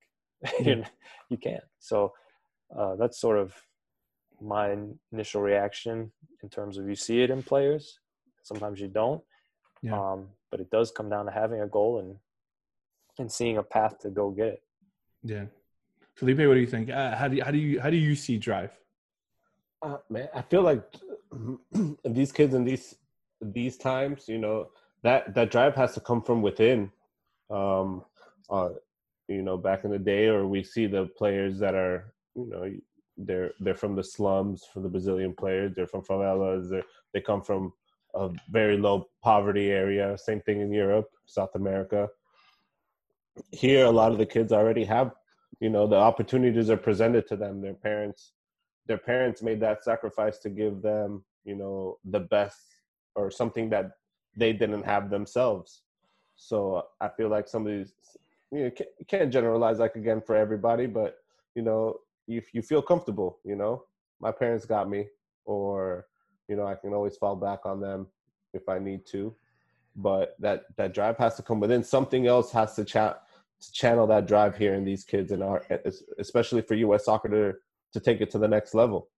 you 0.60 1.38
can't. 1.42 1.64
So 1.80 2.14
uh, 2.78 2.96
that's 2.96 3.20
sort 3.20 3.38
of 3.38 3.54
my 4.42 4.76
initial 5.12 5.42
reaction 5.42 6.12
in 6.42 6.50
terms 6.50 6.78
of 6.78 6.88
you 6.88 6.96
see 6.96 7.22
it 7.22 7.30
in 7.30 7.44
players. 7.44 8.00
Sometimes 8.44 8.80
you 8.80 8.88
don't. 8.88 9.22
Yeah. 9.82 10.00
Um, 10.00 10.30
but 10.52 10.60
it 10.60 10.70
does 10.70 10.92
come 10.92 11.10
down 11.10 11.26
to 11.26 11.32
having 11.32 11.62
a 11.62 11.68
goal 11.68 12.00
and 12.00 12.18
and 13.20 13.32
seeing 13.32 13.58
a 13.58 13.64
path 13.64 14.00
to 14.00 14.10
go 14.10 14.32
get 14.32 14.48
it. 14.48 14.64
Yeah. 15.24 15.46
Felipe, 16.16 16.38
what 16.40 16.54
do 16.54 16.60
you 16.60 16.68
think? 16.68 16.90
Uh, 16.90 17.16
how 17.16 17.28
do 17.28 17.36
you, 17.38 17.44
how 17.44 17.52
do 17.52 17.58
you 17.58 17.82
how 17.82 17.90
do 17.90 17.98
you 17.98 18.16
see 18.16 18.38
Drive? 18.38 18.72
Uh, 19.82 19.98
man, 20.10 20.30
I 20.34 20.42
feel 20.42 20.62
like 20.62 20.84
these 22.06 22.32
kids 22.32 22.54
in 22.54 22.64
these 22.64 22.96
these 23.42 23.78
times, 23.78 24.28
you 24.28 24.38
know, 24.38 24.70
that 25.02 25.34
that 25.34 25.52
drive 25.52 25.76
has 25.76 25.94
to 25.96 26.00
come 26.00 26.22
from 26.22 26.42
within. 26.42 26.92
Um, 27.50 28.04
uh, 28.50 28.70
you 29.28 29.42
know, 29.42 29.58
back 29.58 29.84
in 29.84 29.92
the 29.92 30.00
day, 30.00 30.28
or 30.28 30.48
we 30.48 30.64
see 30.64 30.86
the 30.86 31.08
players 31.18 31.58
that 31.60 31.76
are, 31.76 32.14
you 32.36 32.50
know, 32.50 32.72
they're 33.18 33.52
they're 33.60 33.76
from 33.76 33.96
the 33.96 34.04
slums, 34.04 34.64
from 34.72 34.84
the 34.84 34.90
Brazilian 34.90 35.34
players. 35.34 35.74
They're 35.76 35.88
from 35.88 36.02
favelas. 36.02 36.70
They 36.70 36.84
they 37.14 37.22
come 37.22 37.42
from 37.42 37.74
a 38.16 38.30
very 38.50 38.78
low 38.78 39.10
poverty 39.22 39.72
area. 39.72 40.18
Same 40.18 40.42
thing 40.42 40.62
in 40.62 40.72
Europe, 40.72 41.10
South 41.26 41.56
America. 41.56 42.10
Here, 43.52 43.86
a 43.86 43.92
lot 43.92 44.12
of 44.12 44.20
the 44.20 44.26
kids 44.26 44.52
already 44.52 44.84
have 44.86 45.12
you 45.64 45.70
know 45.70 45.86
the 45.88 46.02
opportunities 46.10 46.70
are 46.70 46.84
presented 46.88 47.28
to 47.28 47.36
them 47.36 47.62
their 47.62 47.74
parents 47.74 48.34
their 48.88 48.98
parents 48.98 49.42
made 49.42 49.60
that 49.60 49.84
sacrifice 49.84 50.38
to 50.40 50.50
give 50.50 50.82
them 50.82 51.24
you 51.46 51.56
know 51.56 51.98
the 52.16 52.20
best 52.20 52.66
or 53.16 53.32
something 53.32 53.70
that 53.70 53.92
they 54.36 54.52
didn't 54.52 54.84
have 54.84 55.10
themselves 55.10 55.84
so 56.36 56.84
i 57.02 57.08
feel 57.08 57.30
like 57.30 57.48
some 57.48 57.66
of 57.66 57.72
these 57.72 57.94
you, 58.54 58.66
know, 58.66 58.72
can't, 59.08 59.32
generalize 59.32 59.80
like 59.80 59.96
again 59.96 60.22
for 60.22 60.36
everybody, 60.36 60.86
but 60.86 61.18
you 61.56 61.64
know, 61.64 61.96
if 62.28 62.54
you 62.54 62.62
feel 62.62 62.82
comfortable, 62.82 63.40
you 63.44 63.56
know, 63.56 63.84
my 64.22 64.32
parents 64.32 64.66
got 64.66 64.90
me, 64.90 65.08
or 65.46 66.06
you 66.48 66.56
know, 66.56 66.66
I 66.66 66.76
can 66.76 66.94
always 66.94 67.18
fall 67.18 67.36
back 67.36 67.66
on 67.66 67.82
them 67.82 68.08
if 68.54 68.70
I 68.70 68.80
need 68.80 69.06
to. 69.08 69.34
But 69.96 70.36
that 70.40 70.66
that 70.78 70.94
drive 70.94 71.18
has 71.18 71.36
to 71.36 71.42
come 71.42 71.60
within. 71.60 71.84
Something 71.84 72.28
else 72.28 72.52
has 72.52 72.76
to 72.76 72.86
chat 72.86 73.24
channel 73.72 74.08
that 74.08 74.28
drive 74.28 74.58
here 74.58 74.74
in 74.76 74.84
these 74.84 75.04
kids 75.04 75.32
and 75.32 75.44
our 75.44 75.64
especially 76.20 76.62
for 76.62 76.76
U.S. 76.76 77.06
soccer 77.06 77.30
to 77.30 77.54
to 77.94 78.00
take 78.00 78.22
it 78.22 78.32
to 78.32 78.40
the 78.40 78.48
next 78.48 78.74
level. 78.74 79.10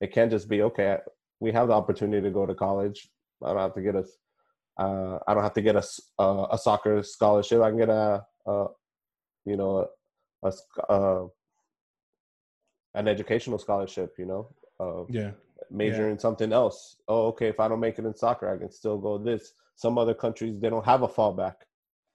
It 0.00 0.12
can't 0.12 0.30
just 0.30 0.48
be 0.48 0.62
okay. 0.62 0.98
We 1.40 1.52
have 1.52 1.68
the 1.68 1.74
opportunity 1.74 2.22
to 2.22 2.30
go 2.30 2.46
to 2.46 2.54
college. 2.54 3.08
I 3.44 3.48
don't 3.48 3.58
have 3.58 3.74
to 3.74 3.82
get 3.82 3.94
a 3.94 4.04
uh, 4.78 5.18
I 5.26 5.34
don't 5.34 5.42
have 5.42 5.54
to 5.54 5.62
get 5.62 5.76
a, 5.76 5.84
a, 6.18 6.46
a 6.52 6.58
soccer 6.58 7.02
scholarship. 7.02 7.62
I 7.62 7.70
can 7.70 7.78
get 7.78 7.88
a, 7.88 8.24
a 8.46 8.66
you 9.44 9.56
know 9.56 9.88
a, 10.42 10.52
a, 10.88 11.26
an 12.94 13.08
educational 13.08 13.58
scholarship. 13.58 14.14
You 14.18 14.26
know, 14.26 14.48
uh, 14.78 15.04
yeah, 15.08 15.30
major 15.70 16.06
yeah. 16.06 16.12
in 16.12 16.18
something 16.18 16.52
else. 16.52 16.96
Oh, 17.08 17.26
okay. 17.28 17.48
If 17.48 17.60
I 17.60 17.68
don't 17.68 17.80
make 17.80 17.98
it 17.98 18.04
in 18.04 18.14
soccer, 18.14 18.52
I 18.52 18.58
can 18.58 18.70
still 18.70 18.98
go 18.98 19.16
this. 19.18 19.52
Some 19.76 19.98
other 19.98 20.14
countries 20.14 20.58
they 20.60 20.70
don't 20.70 20.84
have 20.84 21.02
a 21.02 21.08
fallback. 21.08 21.54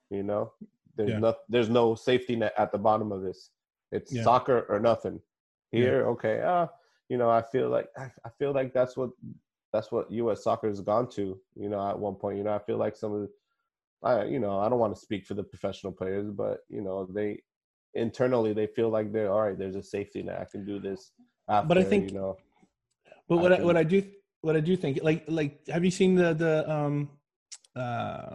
You 0.09 0.23
know, 0.23 0.53
there's 0.95 1.11
yeah. 1.11 1.19
no 1.19 1.35
there's 1.49 1.69
no 1.69 1.95
safety 1.95 2.35
net 2.35 2.53
at 2.57 2.71
the 2.71 2.77
bottom 2.77 3.11
of 3.11 3.21
this. 3.21 3.49
It's 3.91 4.13
yeah. 4.13 4.23
soccer 4.23 4.65
or 4.69 4.79
nothing. 4.79 5.19
Here, 5.71 6.05
okay, 6.07 6.41
ah, 6.43 6.63
uh, 6.63 6.67
you 7.09 7.17
know, 7.17 7.29
I 7.29 7.41
feel 7.41 7.69
like 7.69 7.87
I, 7.97 8.09
I 8.25 8.29
feel 8.37 8.53
like 8.53 8.73
that's 8.73 8.97
what 8.97 9.11
that's 9.71 9.91
what 9.91 10.11
U.S. 10.11 10.43
soccer 10.43 10.67
has 10.67 10.81
gone 10.81 11.09
to. 11.11 11.39
You 11.55 11.69
know, 11.69 11.87
at 11.89 11.97
one 11.97 12.15
point, 12.15 12.37
you 12.37 12.43
know, 12.43 12.53
I 12.53 12.59
feel 12.59 12.77
like 12.77 12.97
some 12.97 13.13
of, 13.13 13.21
the, 13.21 13.29
I, 14.03 14.25
you 14.25 14.39
know, 14.39 14.59
I 14.59 14.67
don't 14.67 14.79
want 14.79 14.93
to 14.93 14.99
speak 14.99 15.25
for 15.25 15.33
the 15.33 15.43
professional 15.43 15.93
players, 15.93 16.29
but 16.29 16.59
you 16.69 16.81
know, 16.81 17.05
they 17.05 17.41
internally 17.93 18.53
they 18.53 18.67
feel 18.67 18.89
like 18.89 19.11
they're 19.11 19.31
all 19.31 19.41
right. 19.41 19.57
There's 19.57 19.75
a 19.75 19.83
safety 19.83 20.23
net. 20.23 20.39
I 20.41 20.45
can 20.45 20.65
do 20.65 20.79
this. 20.79 21.11
After, 21.49 21.67
but 21.67 21.77
I 21.77 21.83
think, 21.83 22.11
you 22.11 22.17
know, 22.17 22.37
but 23.27 23.37
what 23.37 23.53
I, 23.53 23.57
I 23.57 23.63
what 23.63 23.77
I 23.77 23.83
do 23.83 24.03
what 24.41 24.55
I 24.55 24.59
do 24.59 24.75
think 24.75 24.99
like 25.01 25.23
like 25.27 25.67
have 25.67 25.85
you 25.85 25.91
seen 25.91 26.15
the 26.15 26.33
the 26.33 26.69
um 26.69 27.09
uh 27.75 28.33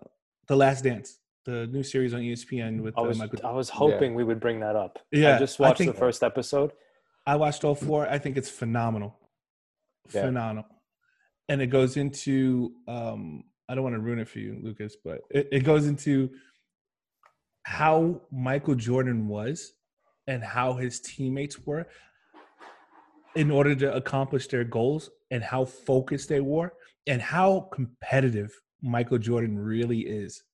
the 0.48 0.56
Last 0.56 0.84
Dance 0.84 1.18
the 1.46 1.66
new 1.68 1.82
series 1.82 2.12
on 2.12 2.20
ESPN 2.20 2.82
with 2.82 2.98
I 2.98 3.00
was, 3.00 3.18
uh, 3.18 3.24
Michael. 3.24 3.40
I 3.44 3.52
was 3.52 3.70
hoping 3.70 4.10
yeah. 4.10 4.16
we 4.16 4.24
would 4.24 4.40
bring 4.40 4.60
that 4.60 4.76
up. 4.76 4.98
Yeah, 5.10 5.36
I 5.36 5.38
just 5.38 5.58
watched 5.58 5.80
I 5.80 5.86
the 5.86 5.94
first 5.94 6.22
episode. 6.22 6.72
I 7.26 7.36
watched 7.36 7.64
all 7.64 7.74
four. 7.74 8.06
I 8.08 8.18
think 8.18 8.36
it's 8.36 8.50
phenomenal, 8.50 9.18
yeah. 10.12 10.22
phenomenal 10.22 10.66
and 11.48 11.62
it 11.62 11.68
goes 11.68 11.96
into 11.96 12.72
um 12.88 13.44
I 13.68 13.74
don't 13.74 13.82
want 13.82 13.96
to 13.96 14.00
ruin 14.00 14.20
it 14.20 14.28
for 14.28 14.38
you, 14.38 14.60
Lucas, 14.62 14.96
but 15.04 15.22
it, 15.28 15.48
it 15.50 15.60
goes 15.64 15.86
into 15.86 16.30
how 17.64 18.20
Michael 18.30 18.76
Jordan 18.76 19.26
was 19.26 19.72
and 20.28 20.42
how 20.42 20.74
his 20.74 21.00
teammates 21.00 21.58
were 21.66 21.88
in 23.34 23.50
order 23.50 23.74
to 23.74 23.92
accomplish 23.92 24.46
their 24.46 24.62
goals 24.62 25.10
and 25.32 25.42
how 25.42 25.64
focused 25.64 26.28
they 26.28 26.40
were 26.40 26.74
and 27.08 27.20
how 27.20 27.68
competitive 27.72 28.52
Michael 28.82 29.18
Jordan 29.18 29.58
really 29.58 30.00
is. 30.00 30.44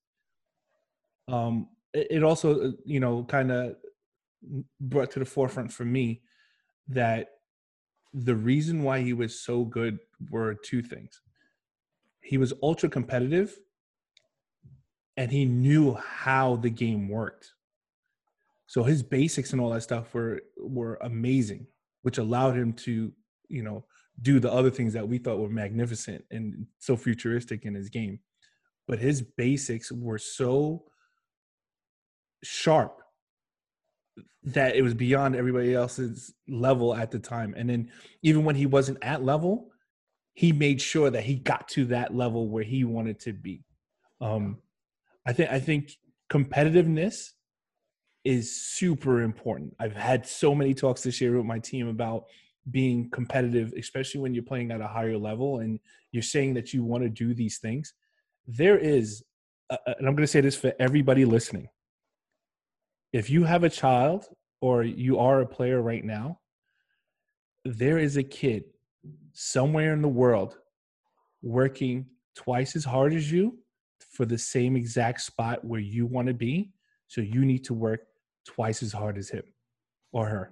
Um, 1.27 1.67
it, 1.93 2.07
it 2.09 2.23
also, 2.23 2.69
uh, 2.69 2.71
you 2.85 2.99
know, 2.99 3.23
kind 3.23 3.51
of 3.51 3.75
brought 4.79 5.11
to 5.11 5.19
the 5.19 5.25
forefront 5.25 5.71
for 5.71 5.85
me 5.85 6.21
that 6.89 7.27
the 8.13 8.35
reason 8.35 8.83
why 8.83 9.01
he 9.01 9.13
was 9.13 9.39
so 9.39 9.63
good 9.63 9.99
were 10.29 10.53
two 10.53 10.81
things. 10.81 11.21
He 12.21 12.37
was 12.37 12.53
ultra 12.61 12.89
competitive 12.89 13.57
and 15.17 15.31
he 15.31 15.45
knew 15.45 15.93
how 15.93 16.55
the 16.57 16.69
game 16.69 17.09
worked. 17.09 17.53
So 18.67 18.83
his 18.83 19.03
basics 19.03 19.51
and 19.51 19.61
all 19.61 19.69
that 19.71 19.83
stuff 19.83 20.13
were 20.13 20.41
were 20.57 20.97
amazing, 21.01 21.67
which 22.01 22.17
allowed 22.17 22.55
him 22.55 22.73
to, 22.73 23.11
you 23.47 23.63
know, 23.63 23.85
do 24.21 24.39
the 24.39 24.51
other 24.51 24.71
things 24.71 24.93
that 24.93 25.07
we 25.07 25.17
thought 25.17 25.39
were 25.39 25.49
magnificent 25.49 26.23
and 26.31 26.65
so 26.79 26.95
futuristic 26.95 27.65
in 27.65 27.75
his 27.75 27.89
game. 27.89 28.19
But 28.87 28.99
his 28.99 29.21
basics 29.21 29.91
were 29.91 30.17
so 30.17 30.85
sharp 32.43 32.99
that 34.45 34.75
it 34.75 34.81
was 34.81 34.93
beyond 34.93 35.35
everybody 35.35 35.73
else's 35.73 36.33
level 36.47 36.93
at 36.93 37.11
the 37.11 37.19
time. 37.19 37.53
And 37.55 37.69
then 37.69 37.89
even 38.21 38.43
when 38.43 38.55
he 38.55 38.65
wasn't 38.65 38.97
at 39.01 39.23
level, 39.23 39.69
he 40.33 40.51
made 40.51 40.81
sure 40.81 41.09
that 41.09 41.23
he 41.23 41.35
got 41.35 41.67
to 41.69 41.85
that 41.85 42.13
level 42.13 42.49
where 42.49 42.63
he 42.63 42.83
wanted 42.83 43.19
to 43.21 43.33
be. 43.33 43.63
Um, 44.19 44.57
I 45.25 45.33
think 45.33 45.51
I 45.51 45.59
think 45.59 45.91
competitiveness 46.29 47.29
is 48.25 48.55
super 48.55 49.21
important. 49.21 49.75
I've 49.79 49.95
had 49.95 50.25
so 50.25 50.55
many 50.55 50.73
talks 50.73 51.03
this 51.03 51.21
year 51.21 51.37
with 51.37 51.45
my 51.45 51.59
team 51.59 51.87
about 51.87 52.25
being 52.71 53.09
competitive, 53.11 53.73
especially 53.77 54.21
when 54.21 54.33
you're 54.33 54.43
playing 54.43 54.71
at 54.71 54.81
a 54.81 54.87
higher 54.87 55.17
level 55.17 55.59
and 55.59 55.79
you're 56.11 56.23
saying 56.23 56.53
that 56.55 56.73
you 56.73 56.83
want 56.83 57.03
to 57.03 57.09
do 57.09 57.33
these 57.33 57.57
things. 57.59 57.93
There 58.47 58.77
is, 58.77 59.23
and 59.69 60.07
I'm 60.07 60.15
going 60.15 60.17
to 60.17 60.27
say 60.27 60.41
this 60.41 60.55
for 60.55 60.73
everybody 60.79 61.25
listening 61.25 61.67
if 63.13 63.29
you 63.29 63.43
have 63.43 63.63
a 63.63 63.69
child 63.69 64.25
or 64.59 64.83
you 64.83 65.19
are 65.19 65.41
a 65.41 65.45
player 65.45 65.81
right 65.81 66.03
now, 66.03 66.39
there 67.63 67.99
is 67.99 68.17
a 68.17 68.23
kid 68.23 68.63
somewhere 69.33 69.93
in 69.93 70.01
the 70.01 70.07
world 70.07 70.57
working 71.41 72.07
twice 72.35 72.75
as 72.75 72.83
hard 72.83 73.13
as 73.13 73.31
you 73.31 73.59
for 74.11 74.25
the 74.25 74.37
same 74.37 74.75
exact 74.75 75.21
spot 75.21 75.63
where 75.63 75.79
you 75.79 76.05
want 76.05 76.27
to 76.27 76.33
be. 76.33 76.71
So 77.07 77.21
you 77.21 77.45
need 77.45 77.63
to 77.65 77.73
work 77.73 78.01
twice 78.45 78.81
as 78.81 78.91
hard 78.91 79.17
as 79.17 79.29
him 79.29 79.43
or 80.11 80.27
her. 80.27 80.51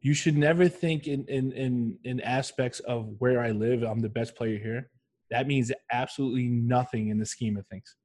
You 0.00 0.14
should 0.14 0.36
never 0.36 0.68
think 0.68 1.08
in, 1.08 1.24
in, 1.26 1.52
in, 1.52 1.98
in 2.04 2.20
aspects 2.20 2.78
of 2.80 3.08
where 3.18 3.40
I 3.40 3.50
live, 3.50 3.82
I'm 3.82 4.00
the 4.00 4.08
best 4.08 4.36
player 4.36 4.58
here. 4.58 4.90
That 5.30 5.48
means 5.48 5.72
absolutely 5.90 6.46
nothing 6.46 7.08
in 7.08 7.18
the 7.18 7.26
scheme 7.26 7.56
of 7.56 7.66
things. 7.66 7.96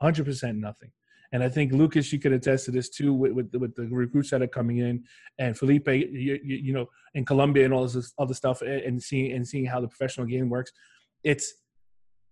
100% 0.00 0.56
nothing. 0.56 0.92
And 1.32 1.42
I 1.42 1.48
think 1.48 1.72
Lucas, 1.72 2.12
you 2.12 2.18
could 2.18 2.32
attest 2.32 2.64
to 2.64 2.70
this 2.70 2.88
too 2.88 3.12
with 3.12 3.32
with, 3.32 3.54
with 3.54 3.74
the 3.76 3.86
recruits 3.86 4.30
that 4.30 4.42
are 4.42 4.48
coming 4.48 4.78
in, 4.78 5.04
and 5.38 5.56
Felipe, 5.56 5.88
you, 5.88 6.40
you, 6.42 6.56
you 6.56 6.72
know, 6.72 6.86
in 7.14 7.24
Colombia 7.24 7.64
and 7.64 7.72
all 7.72 7.86
this 7.86 8.12
other 8.18 8.34
stuff, 8.34 8.62
and 8.62 9.00
seeing 9.02 9.32
and 9.32 9.46
seeing 9.46 9.64
how 9.64 9.80
the 9.80 9.88
professional 9.88 10.26
game 10.26 10.48
works. 10.48 10.72
It's 11.22 11.54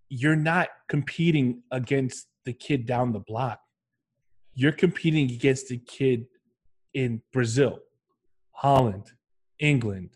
you're 0.08 0.36
not 0.36 0.68
competing 0.88 1.62
against 1.70 2.26
the 2.44 2.52
kid 2.52 2.86
down 2.86 3.12
the 3.12 3.20
block. 3.20 3.60
You're 4.54 4.72
competing 4.72 5.30
against 5.30 5.68
the 5.68 5.78
kid 5.78 6.26
in 6.94 7.22
Brazil, 7.32 7.78
Holland, 8.52 9.12
England, 9.60 10.10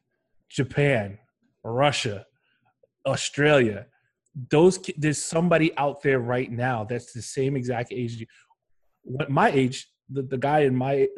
Japan, 0.48 1.18
Russia, 1.62 2.26
Australia. 3.06 3.86
Those 4.50 4.80
there's 4.96 5.22
somebody 5.22 5.76
out 5.76 6.02
there 6.02 6.18
right 6.18 6.50
now 6.50 6.84
that's 6.84 7.12
the 7.12 7.22
same 7.22 7.54
exact 7.54 7.92
age 7.92 8.26
my 9.28 9.50
age, 9.50 9.88
the, 10.08 10.22
the 10.22 10.38
guy 10.38 10.60
in 10.60 10.74
my 10.74 11.08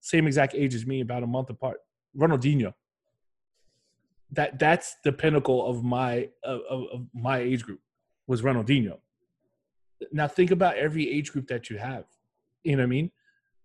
same 0.00 0.26
exact 0.26 0.54
age 0.54 0.74
as 0.74 0.86
me, 0.86 1.00
about 1.00 1.22
a 1.22 1.26
month 1.26 1.50
apart, 1.50 1.78
Ronaldinho. 2.16 2.74
That 4.32 4.58
that's 4.58 4.96
the 5.04 5.12
pinnacle 5.12 5.66
of 5.66 5.84
my 5.84 6.28
of, 6.42 6.60
of 6.70 7.06
my 7.14 7.38
age 7.38 7.64
group 7.64 7.80
was 8.26 8.42
Ronaldinho. 8.42 8.98
Now 10.10 10.26
think 10.26 10.50
about 10.50 10.76
every 10.76 11.10
age 11.10 11.32
group 11.32 11.48
that 11.48 11.68
you 11.68 11.78
have. 11.78 12.04
You 12.64 12.76
know 12.76 12.82
what 12.82 12.84
I 12.84 12.86
mean? 12.86 13.10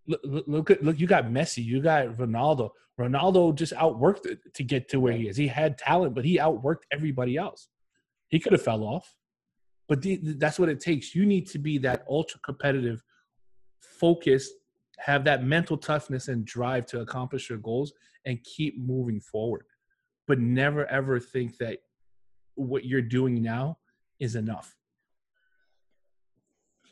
Look, 0.06 0.20
look, 0.24 0.70
look. 0.82 1.00
You 1.00 1.06
got 1.06 1.26
Messi. 1.26 1.64
You 1.64 1.80
got 1.80 2.08
Ronaldo. 2.16 2.70
Ronaldo 2.98 3.54
just 3.54 3.72
outworked 3.74 4.26
it 4.26 4.40
to 4.54 4.64
get 4.64 4.88
to 4.88 5.00
where 5.00 5.12
he 5.12 5.28
is. 5.28 5.36
He 5.36 5.46
had 5.46 5.78
talent, 5.78 6.14
but 6.14 6.24
he 6.24 6.38
outworked 6.38 6.82
everybody 6.92 7.36
else. 7.36 7.68
He 8.28 8.40
could 8.40 8.52
have 8.52 8.62
fell 8.62 8.82
off, 8.82 9.14
but 9.88 10.04
that's 10.38 10.58
what 10.58 10.68
it 10.68 10.80
takes. 10.80 11.14
You 11.14 11.24
need 11.24 11.46
to 11.48 11.58
be 11.58 11.78
that 11.78 12.04
ultra 12.10 12.40
competitive 12.40 13.02
focus, 13.80 14.50
have 14.98 15.24
that 15.24 15.44
mental 15.44 15.76
toughness 15.76 16.28
and 16.28 16.44
drive 16.44 16.86
to 16.86 17.00
accomplish 17.00 17.48
your 17.48 17.58
goals 17.58 17.92
and 18.26 18.42
keep 18.44 18.78
moving 18.78 19.20
forward. 19.20 19.64
But 20.26 20.40
never 20.40 20.86
ever 20.86 21.18
think 21.20 21.56
that 21.58 21.78
what 22.54 22.84
you're 22.84 23.02
doing 23.02 23.42
now 23.42 23.78
is 24.18 24.34
enough. 24.34 24.74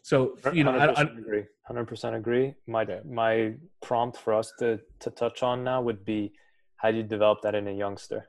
So 0.03 0.37
you 0.53 0.63
know, 0.63 0.73
100% 0.73 0.97
I, 0.97 1.01
I 1.01 1.03
agree. 1.03 1.45
Hundred 1.67 1.87
percent 1.87 2.15
agree. 2.15 2.55
My 2.69 2.87
my 3.05 3.55
prompt 3.83 4.19
for 4.19 4.35
us 4.35 4.53
to 4.61 4.79
to 5.01 5.11
touch 5.11 5.43
on 5.43 5.65
now 5.65 5.83
would 5.83 6.05
be, 6.05 6.33
how 6.77 6.93
do 6.93 6.99
you 6.99 7.03
develop 7.03 7.41
that 7.43 7.57
in 7.57 7.67
a 7.67 7.73
youngster? 7.73 8.29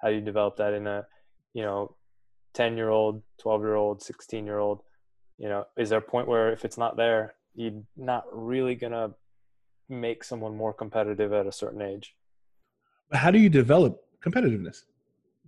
How 0.00 0.08
do 0.08 0.14
you 0.14 0.22
develop 0.22 0.56
that 0.56 0.72
in 0.72 0.86
a, 0.86 1.04
you 1.52 1.62
know, 1.62 1.94
ten 2.54 2.78
year 2.78 2.88
old, 2.88 3.22
twelve 3.38 3.60
year 3.60 3.74
old, 3.74 4.02
sixteen 4.02 4.46
year 4.46 4.58
old? 4.58 4.80
You 5.36 5.50
know, 5.50 5.64
is 5.76 5.90
there 5.90 5.98
a 5.98 6.02
point 6.02 6.26
where 6.26 6.52
if 6.52 6.64
it's 6.64 6.78
not 6.78 6.96
there, 6.96 7.34
you're 7.54 7.82
not 7.96 8.24
really 8.32 8.74
gonna 8.74 9.10
make 9.88 10.22
someone 10.24 10.56
more 10.56 10.72
competitive 10.72 11.32
at 11.32 11.46
a 11.46 11.52
certain 11.52 11.82
age. 11.82 12.14
But 13.10 13.18
how 13.18 13.30
do 13.30 13.38
you 13.38 13.48
develop 13.48 14.00
competitiveness? 14.24 14.84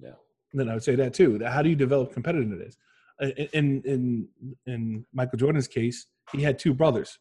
Yeah. 0.03 0.15
then 0.53 0.69
I 0.69 0.75
would 0.75 0.83
say 0.83 0.97
that 0.97 1.15
too. 1.15 1.41
How 1.45 1.63
do 1.63 1.69
you 1.69 1.77
develop 1.77 2.15
competitiveness? 2.15 2.77
In 3.53 3.83
in 3.85 4.29
in 4.67 5.07
Michael 5.13 5.39
Jordan's 5.39 5.69
case, 5.69 6.07
he 6.33 6.43
had 6.43 6.59
two 6.59 6.75
brothers, 6.75 7.19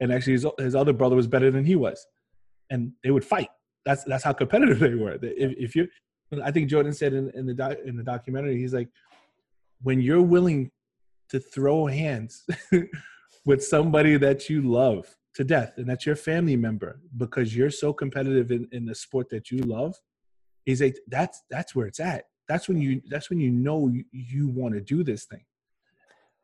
and 0.00 0.12
actually 0.12 0.34
his, 0.34 0.46
his 0.58 0.76
other 0.76 0.92
brother 0.92 1.16
was 1.16 1.26
better 1.26 1.50
than 1.50 1.64
he 1.64 1.74
was, 1.74 2.06
and 2.70 2.92
they 3.02 3.10
would 3.10 3.24
fight. 3.24 3.48
That's 3.84 4.04
that's 4.04 4.22
how 4.22 4.32
competitive 4.32 4.78
they 4.86 4.94
were. 4.94 5.18
If, 5.20 5.54
if 5.58 5.76
you, 5.76 5.88
I 6.44 6.52
think 6.52 6.70
Jordan 6.70 6.92
said 6.92 7.12
in, 7.12 7.30
in 7.34 7.46
the 7.46 7.54
doc, 7.54 7.76
in 7.84 7.96
the 7.96 8.04
documentary, 8.04 8.58
he's 8.58 8.74
like, 8.74 8.88
when 9.82 10.00
you're 10.00 10.22
willing 10.22 10.70
to 11.30 11.40
throw 11.40 11.86
hands 11.86 12.44
with 13.44 13.64
somebody 13.64 14.16
that 14.16 14.48
you 14.48 14.62
love 14.62 15.16
to 15.34 15.44
death 15.44 15.72
and 15.78 15.88
that's 15.88 16.04
your 16.04 16.16
family 16.16 16.56
member 16.56 17.00
because 17.16 17.56
you're 17.56 17.70
so 17.70 17.92
competitive 17.92 18.50
in, 18.50 18.68
in 18.72 18.84
the 18.84 18.94
sport 18.94 19.28
that 19.30 19.50
you 19.50 19.58
love 19.62 19.94
is 20.66 20.82
a 20.82 20.92
that's 21.08 21.42
that's 21.50 21.74
where 21.74 21.86
it's 21.86 22.00
at. 22.00 22.26
That's 22.48 22.68
when 22.68 22.80
you 22.80 23.02
that's 23.08 23.30
when 23.30 23.40
you 23.40 23.50
know 23.50 23.88
you, 23.88 24.04
you 24.12 24.48
want 24.48 24.74
to 24.74 24.80
do 24.80 25.02
this 25.02 25.24
thing. 25.24 25.44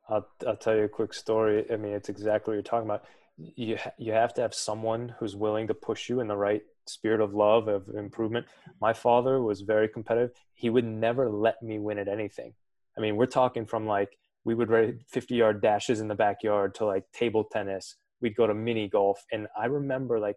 I'll, 0.09 0.27
I'll 0.47 0.57
tell 0.57 0.75
you 0.75 0.85
a 0.85 0.89
quick 0.89 1.13
story. 1.13 1.65
I 1.71 1.77
mean 1.77 1.93
it's 1.93 2.09
exactly 2.09 2.53
what 2.53 2.55
you're 2.55 2.63
talking 2.63 2.89
about. 2.89 3.05
You 3.37 3.79
you 3.99 4.13
have 4.13 4.35
to 4.35 4.41
have 4.41 4.55
someone 4.55 5.15
who's 5.19 5.37
willing 5.37 5.67
to 5.69 5.75
push 5.75 6.09
you 6.09 6.21
in 6.21 6.29
the 6.29 6.37
right 6.37 6.63
spirit 6.87 7.21
of 7.21 7.35
love 7.35 7.69
of 7.69 7.89
improvement. 7.91 8.47
My 8.81 8.93
father 8.93 9.43
was 9.43 9.61
very 9.61 9.89
competitive. 9.89 10.33
He 10.55 10.71
would 10.71 10.85
never 10.85 11.29
let 11.29 11.63
me 11.63 11.79
win 11.79 11.99
at 11.99 12.09
anything. 12.09 12.55
I 12.97 13.01
mean 13.01 13.17
we're 13.17 13.27
talking 13.27 13.67
from 13.67 13.87
like 13.87 14.19
we 14.49 14.55
would 14.55 14.71
ride 14.71 14.99
50 15.09 15.35
yard 15.35 15.61
dashes 15.61 16.01
in 16.01 16.09
the 16.09 16.15
backyard 16.15 16.75
to 16.77 16.87
like 16.87 17.05
table 17.13 17.45
tennis. 17.53 17.97
We'd 18.23 18.35
go 18.35 18.47
to 18.47 18.55
mini 18.55 18.89
golf. 18.89 19.19
And 19.31 19.47
i 19.63 19.67
remember 19.67 20.19
like 20.19 20.37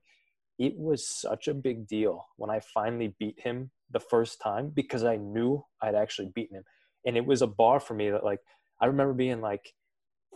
it 0.60 0.74
was 0.78 1.08
such 1.08 1.48
a 1.48 1.54
big 1.68 1.78
deal 1.88 2.16
when 2.36 2.50
i 2.56 2.60
finally 2.78 3.10
beat 3.22 3.40
him 3.48 3.72
the 3.98 4.02
first 4.14 4.36
time 4.48 4.66
because 4.82 5.04
i 5.14 5.16
knew 5.16 5.64
i'd 5.82 5.96
actually 6.04 6.30
beaten 6.36 6.58
him. 6.58 6.66
And 7.06 7.16
it 7.20 7.26
was 7.32 7.42
a 7.42 7.48
bar 7.62 7.80
for 7.80 7.94
me 7.94 8.10
that 8.14 8.26
like 8.32 8.42
i 8.82 8.86
remember 8.86 9.14
being 9.14 9.40
like 9.52 9.66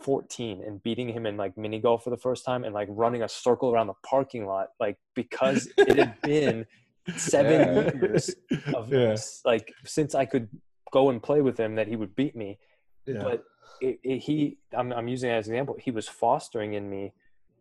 14 0.02 0.62
and 0.66 0.82
beating 0.82 1.08
him 1.16 1.24
in 1.26 1.36
like 1.36 1.54
mini 1.64 1.78
golf 1.86 2.04
for 2.04 2.10
the 2.16 2.22
first 2.28 2.42
time 2.46 2.64
and 2.64 2.74
like 2.80 2.88
running 2.90 3.22
a 3.24 3.28
circle 3.28 3.68
around 3.72 3.88
the 3.88 4.00
parking 4.12 4.46
lot 4.52 4.68
like 4.80 4.96
because 5.14 5.68
it 5.76 5.96
had 5.98 6.14
been 6.32 6.64
seven 7.16 7.60
Yeah. 7.60 7.92
years 8.00 8.24
of 8.74 8.90
Yeah. 8.92 9.16
like 9.44 9.66
since 9.84 10.14
i 10.14 10.24
could 10.24 10.48
go 10.92 11.10
and 11.10 11.22
play 11.22 11.40
with 11.42 11.58
him 11.58 11.74
that 11.78 11.88
he 11.88 11.96
would 11.96 12.14
beat 12.16 12.34
me. 12.44 12.58
Yeah. 13.06 13.22
But 13.22 13.44
it, 13.80 13.98
it, 14.02 14.18
he 14.18 14.58
I'm, 14.76 14.92
I'm 14.92 15.08
using 15.08 15.30
it 15.30 15.34
as 15.34 15.48
an 15.48 15.54
example. 15.54 15.76
He 15.80 15.90
was 15.90 16.08
fostering 16.08 16.74
in 16.74 16.88
me 16.88 17.12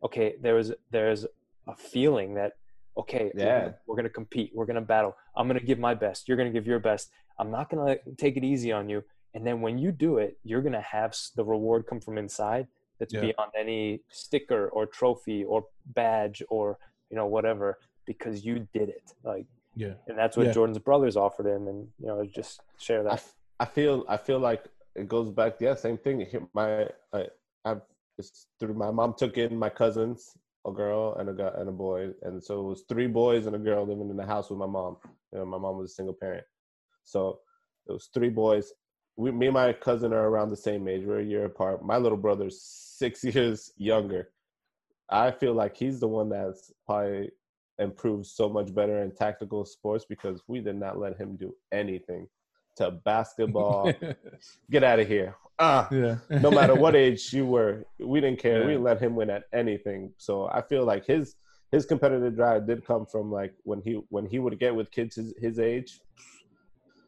okay 0.04 0.36
there 0.42 0.56
was 0.56 0.74
there's 0.92 1.26
a 1.68 1.76
feeling 1.76 2.36
that 2.36 2.54
okay 2.98 3.32
we're 3.34 3.44
Yeah. 3.44 3.60
gonna- 3.60 3.76
we're 3.88 3.96
gonna 3.96 4.10
compete 4.10 4.52
we're 4.54 4.66
gonna 4.66 4.82
battle. 4.82 5.16
I'm 5.36 5.48
gonna 5.48 5.60
give 5.60 5.80
my 5.80 5.94
best. 5.94 6.28
You're 6.28 6.38
gonna 6.38 6.52
give 6.52 6.68
your 6.68 6.80
best. 6.80 7.10
I'm 7.40 7.52
not 7.52 7.70
gonna 7.70 7.98
take 8.18 8.38
it 8.38 8.44
easy 8.44 8.72
on 8.72 8.90
you. 8.90 9.04
And 9.34 9.46
then 9.46 9.60
when 9.62 9.78
you 9.78 9.92
do 9.92 10.18
it 10.18 10.38
you're 10.44 10.62
gonna 10.62 10.82
have 10.82 11.16
the 11.36 11.44
reward 11.44 11.86
come 11.88 12.00
from 12.00 12.18
inside 12.18 12.68
that's 13.00 13.14
Yeah. 13.14 13.22
beyond 13.22 13.52
any 13.58 14.02
sticker 14.10 14.70
or 14.70 14.86
trophy 14.86 15.44
or 15.44 15.66
badge 15.88 16.42
or 16.50 16.78
you 17.10 17.18
know 17.18 17.26
whatever 17.28 17.78
because 18.06 18.46
you 18.46 18.68
did 18.74 18.88
it 18.90 19.12
like 19.24 19.46
yeah. 19.76 19.96
and 20.08 20.18
that's 20.18 20.38
what 20.38 20.46
Yeah. 20.46 20.54
jordan's 20.54 20.80
brothers 20.80 21.18
offered 21.18 21.48
him 21.48 21.68
and 21.68 21.90
you 22.00 22.08
know 22.08 22.24
just 22.26 22.62
share 22.78 23.04
that. 23.04 23.14
F- 23.14 23.36
I 23.60 23.66
feel 23.66 24.06
I 24.08 24.18
feel 24.18 24.40
like 24.40 24.64
it 24.96 25.08
goes 25.08 25.30
back. 25.30 25.56
Yeah, 25.60 25.76
same 25.76 25.98
thing. 25.98 26.26
My 26.54 26.88
I 27.14 27.26
I've 27.64 27.82
it's 28.18 28.48
through 28.60 28.74
my 28.74 28.92
mom 28.92 29.14
took 29.18 29.38
in 29.38 29.58
my 29.58 29.70
cousins, 29.70 30.38
a 30.66 30.72
girl 30.72 31.16
and 31.16 31.30
a 31.30 31.34
guy 31.34 31.52
and 31.58 31.68
a 31.68 31.72
boy, 31.72 32.10
and 32.22 32.42
so 32.42 32.62
it 32.62 32.64
was 32.64 32.84
three 32.88 33.08
boys 33.08 33.46
and 33.46 33.56
a 33.56 33.60
girl 33.60 33.86
living 33.86 34.10
in 34.10 34.18
the 34.18 34.26
house 34.26 34.50
with 34.50 34.60
my 34.60 34.66
mom. 34.66 34.98
You 35.34 35.40
know, 35.40 35.46
my 35.46 35.58
mom 35.58 35.78
was 35.78 35.92
a 35.92 35.94
single 35.94 36.14
parent, 36.14 36.46
so 37.04 37.40
it 37.88 37.92
was 37.92 38.10
three 38.14 38.30
boys. 38.30 38.72
We, 39.18 39.32
me 39.32 39.48
and 39.48 39.54
my 39.54 39.74
cousin 39.74 40.14
are 40.14 40.28
around 40.30 40.50
the 40.50 40.58
same 40.58 40.88
age. 40.88 41.04
We're 41.06 41.20
a 41.20 41.26
year 41.26 41.46
apart. 41.46 41.86
My 41.86 41.98
little 41.98 42.18
brother's 42.18 42.62
six 42.62 43.24
years 43.36 43.72
younger. 43.78 44.30
I 45.10 45.32
feel 45.32 45.54
like 45.54 45.78
he's 45.78 46.00
the 46.00 46.08
one 46.08 46.30
that's 46.30 46.72
probably 46.86 47.32
improved 47.78 48.26
so 48.26 48.50
much 48.50 48.74
better 48.74 49.04
in 49.04 49.12
tactical 49.12 49.66
sports 49.66 50.06
because 50.08 50.42
we 50.48 50.62
did 50.62 50.78
not 50.78 50.98
let 50.98 51.18
him 51.18 51.36
do 51.36 51.54
anything 51.72 52.28
to 52.78 52.92
basketball. 52.92 53.92
Get 54.72 54.84
out 54.84 55.00
of 55.00 55.08
here. 55.08 55.36
Ah, 55.58 55.88
yeah 55.92 56.18
no 56.30 56.52
matter 56.52 56.76
what 56.76 56.96
age 56.98 57.32
you 57.32 57.46
were, 57.46 57.86
we 58.00 58.20
didn't 58.20 58.40
care. 58.40 58.60
We 58.60 58.66
Yeah. 58.66 58.68
didn't 58.72 58.84
let 58.84 59.02
him 59.02 59.16
win 59.16 59.30
at 59.30 59.44
anything. 59.54 60.14
So 60.18 60.48
I 60.48 60.62
feel 60.62 60.84
like 60.86 61.06
his 61.06 61.36
his 61.72 61.86
competitive 61.86 62.36
drive 62.36 62.68
did 62.68 62.86
come 62.86 63.06
from 63.06 63.32
like 63.32 63.54
when 63.64 63.82
he 63.82 63.94
when 64.10 64.26
he 64.26 64.40
would 64.40 64.60
get 64.60 64.76
with 64.76 64.92
kids 64.92 65.16
his, 65.16 65.34
his 65.40 65.60
age. 65.60 66.00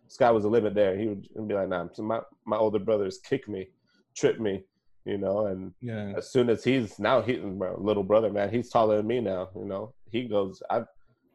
Sky 0.07 0.31
was 0.31 0.43
the 0.43 0.49
limit 0.49 0.73
there. 0.73 0.97
He 0.97 1.07
would 1.07 1.47
be 1.47 1.53
like, 1.53 1.67
"Nah, 1.67 1.87
my 1.97 2.21
my 2.45 2.57
older 2.57 2.79
brothers 2.79 3.19
kick 3.19 3.47
me, 3.49 3.67
trip 4.15 4.39
me, 4.39 4.63
you 5.05 5.17
know." 5.17 5.47
And 5.47 5.73
yeah 5.81 6.13
as 6.15 6.31
soon 6.31 6.49
as 6.49 6.63
he's 6.63 6.97
now 6.99 7.21
he 7.21 7.37
my 7.37 7.71
little 7.71 8.03
brother, 8.03 8.31
man, 8.31 8.49
he's 8.49 8.69
taller 8.69 8.97
than 8.97 9.07
me 9.07 9.19
now. 9.19 9.49
You 9.55 9.65
know, 9.65 9.93
he 10.09 10.27
goes. 10.27 10.63
I 10.69 10.83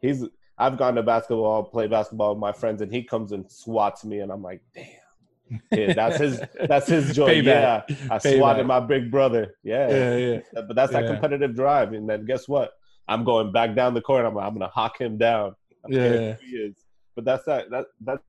he's 0.00 0.24
I've 0.58 0.76
gone 0.78 0.94
to 0.96 1.02
basketball, 1.02 1.64
play 1.64 1.86
basketball 1.86 2.34
with 2.34 2.40
my 2.40 2.52
friends, 2.52 2.82
and 2.82 2.92
he 2.92 3.02
comes 3.02 3.32
and 3.32 3.50
swats 3.50 4.04
me, 4.04 4.20
and 4.20 4.30
I'm 4.30 4.42
like, 4.42 4.62
damn, 4.74 5.60
kid, 5.72 5.96
that's 5.96 6.18
his 6.18 6.40
that's 6.68 6.88
his 6.88 7.14
joy. 7.14 7.28
Payback. 7.42 7.84
Yeah, 7.88 7.96
I 8.10 8.18
Payback. 8.18 8.36
swatted 8.38 8.66
my 8.66 8.80
big 8.80 9.10
brother. 9.10 9.54
Yeah, 9.62 9.88
yeah 9.90 10.16
yeah 10.16 10.40
but 10.54 10.76
that's 10.76 10.92
that 10.92 11.04
Yeah. 11.04 11.10
competitive 11.12 11.54
drive, 11.54 11.92
and 11.92 12.08
then 12.08 12.24
guess 12.26 12.46
what? 12.48 12.72
I'm 13.08 13.24
going 13.24 13.50
back 13.52 13.74
down 13.74 13.94
the 13.94 14.00
court. 14.02 14.24
I'm 14.24 14.36
I'm 14.38 14.52
gonna 14.54 14.68
hawk 14.68 15.00
him 15.00 15.18
down. 15.18 15.54
I 15.84 15.90
don't 15.90 16.00
Yeah. 16.02 16.34
who 16.34 16.46
he 16.46 16.56
is. 16.56 16.76
But 17.16 17.24
that's 17.24 17.44
that 17.44 17.70
that 17.70 17.86
that's 18.00 18.22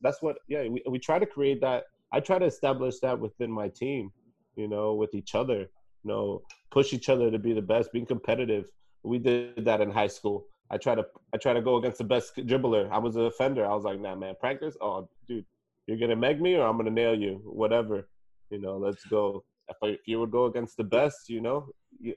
that's 0.00 0.22
what 0.22 0.36
yeah 0.48 0.62
we 0.68 0.82
we 0.88 0.98
try 0.98 1.18
to 1.18 1.26
create 1.26 1.60
that. 1.60 1.84
I 2.12 2.20
try 2.20 2.38
to 2.38 2.46
establish 2.46 3.00
that 3.00 3.18
within 3.18 3.50
my 3.50 3.68
team, 3.68 4.10
you 4.54 4.68
know, 4.68 4.94
with 4.94 5.14
each 5.14 5.34
other. 5.34 5.58
You 6.04 6.12
know, 6.12 6.42
push 6.70 6.92
each 6.92 7.08
other 7.08 7.30
to 7.32 7.38
be 7.38 7.52
the 7.52 7.62
best, 7.62 7.92
being 7.92 8.06
competitive. 8.06 8.66
We 9.02 9.18
did 9.18 9.64
that 9.64 9.80
in 9.80 9.90
high 9.90 10.06
school. 10.06 10.46
I 10.70 10.76
try 10.78 10.94
to 10.94 11.04
I 11.32 11.36
try 11.36 11.52
to 11.52 11.62
go 11.62 11.76
against 11.76 11.98
the 11.98 12.04
best 12.04 12.36
dribbler. 12.36 12.90
I 12.90 12.98
was 12.98 13.16
a 13.16 13.22
defender. 13.24 13.64
I 13.66 13.74
was 13.74 13.84
like, 13.84 14.00
nah, 14.00 14.14
man, 14.14 14.34
practice. 14.40 14.76
Oh, 14.80 15.08
dude, 15.28 15.44
you're 15.86 15.98
gonna 15.98 16.16
meg 16.16 16.40
me 16.40 16.54
or 16.56 16.66
I'm 16.66 16.76
gonna 16.76 16.90
nail 16.90 17.14
you. 17.14 17.40
Whatever, 17.44 18.08
you 18.50 18.60
know. 18.60 18.76
Let's 18.76 19.04
go. 19.04 19.44
If, 19.68 19.76
I, 19.82 19.86
if 19.88 20.00
you 20.06 20.20
would 20.20 20.30
go 20.30 20.46
against 20.46 20.76
the 20.76 20.84
best, 20.84 21.28
you 21.28 21.40
know, 21.40 21.68
you, 22.00 22.14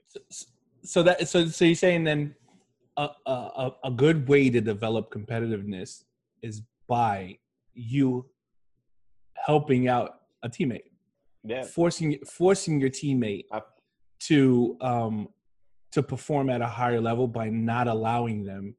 so 0.82 1.02
that 1.02 1.28
so 1.28 1.46
so 1.46 1.64
you're 1.64 1.74
saying 1.74 2.04
then 2.04 2.34
a, 2.96 3.08
a 3.26 3.30
a- 3.32 3.76
a 3.84 3.90
good 3.90 4.28
way 4.28 4.50
to 4.50 4.60
develop 4.60 5.12
competitiveness 5.12 6.04
is 6.42 6.62
by 6.88 7.36
you 7.74 8.26
helping 9.36 9.88
out 9.88 10.20
a 10.42 10.48
teammate 10.48 10.82
yeah, 11.44 11.62
forcing 11.64 12.18
forcing 12.26 12.80
your 12.80 12.90
teammate 12.90 13.44
I- 13.52 13.62
to 14.20 14.76
um 14.80 15.28
to 15.92 16.02
perform 16.02 16.50
at 16.50 16.60
a 16.60 16.66
higher 16.66 17.00
level 17.00 17.26
by 17.26 17.48
not 17.48 17.88
allowing 17.88 18.44
them 18.44 18.76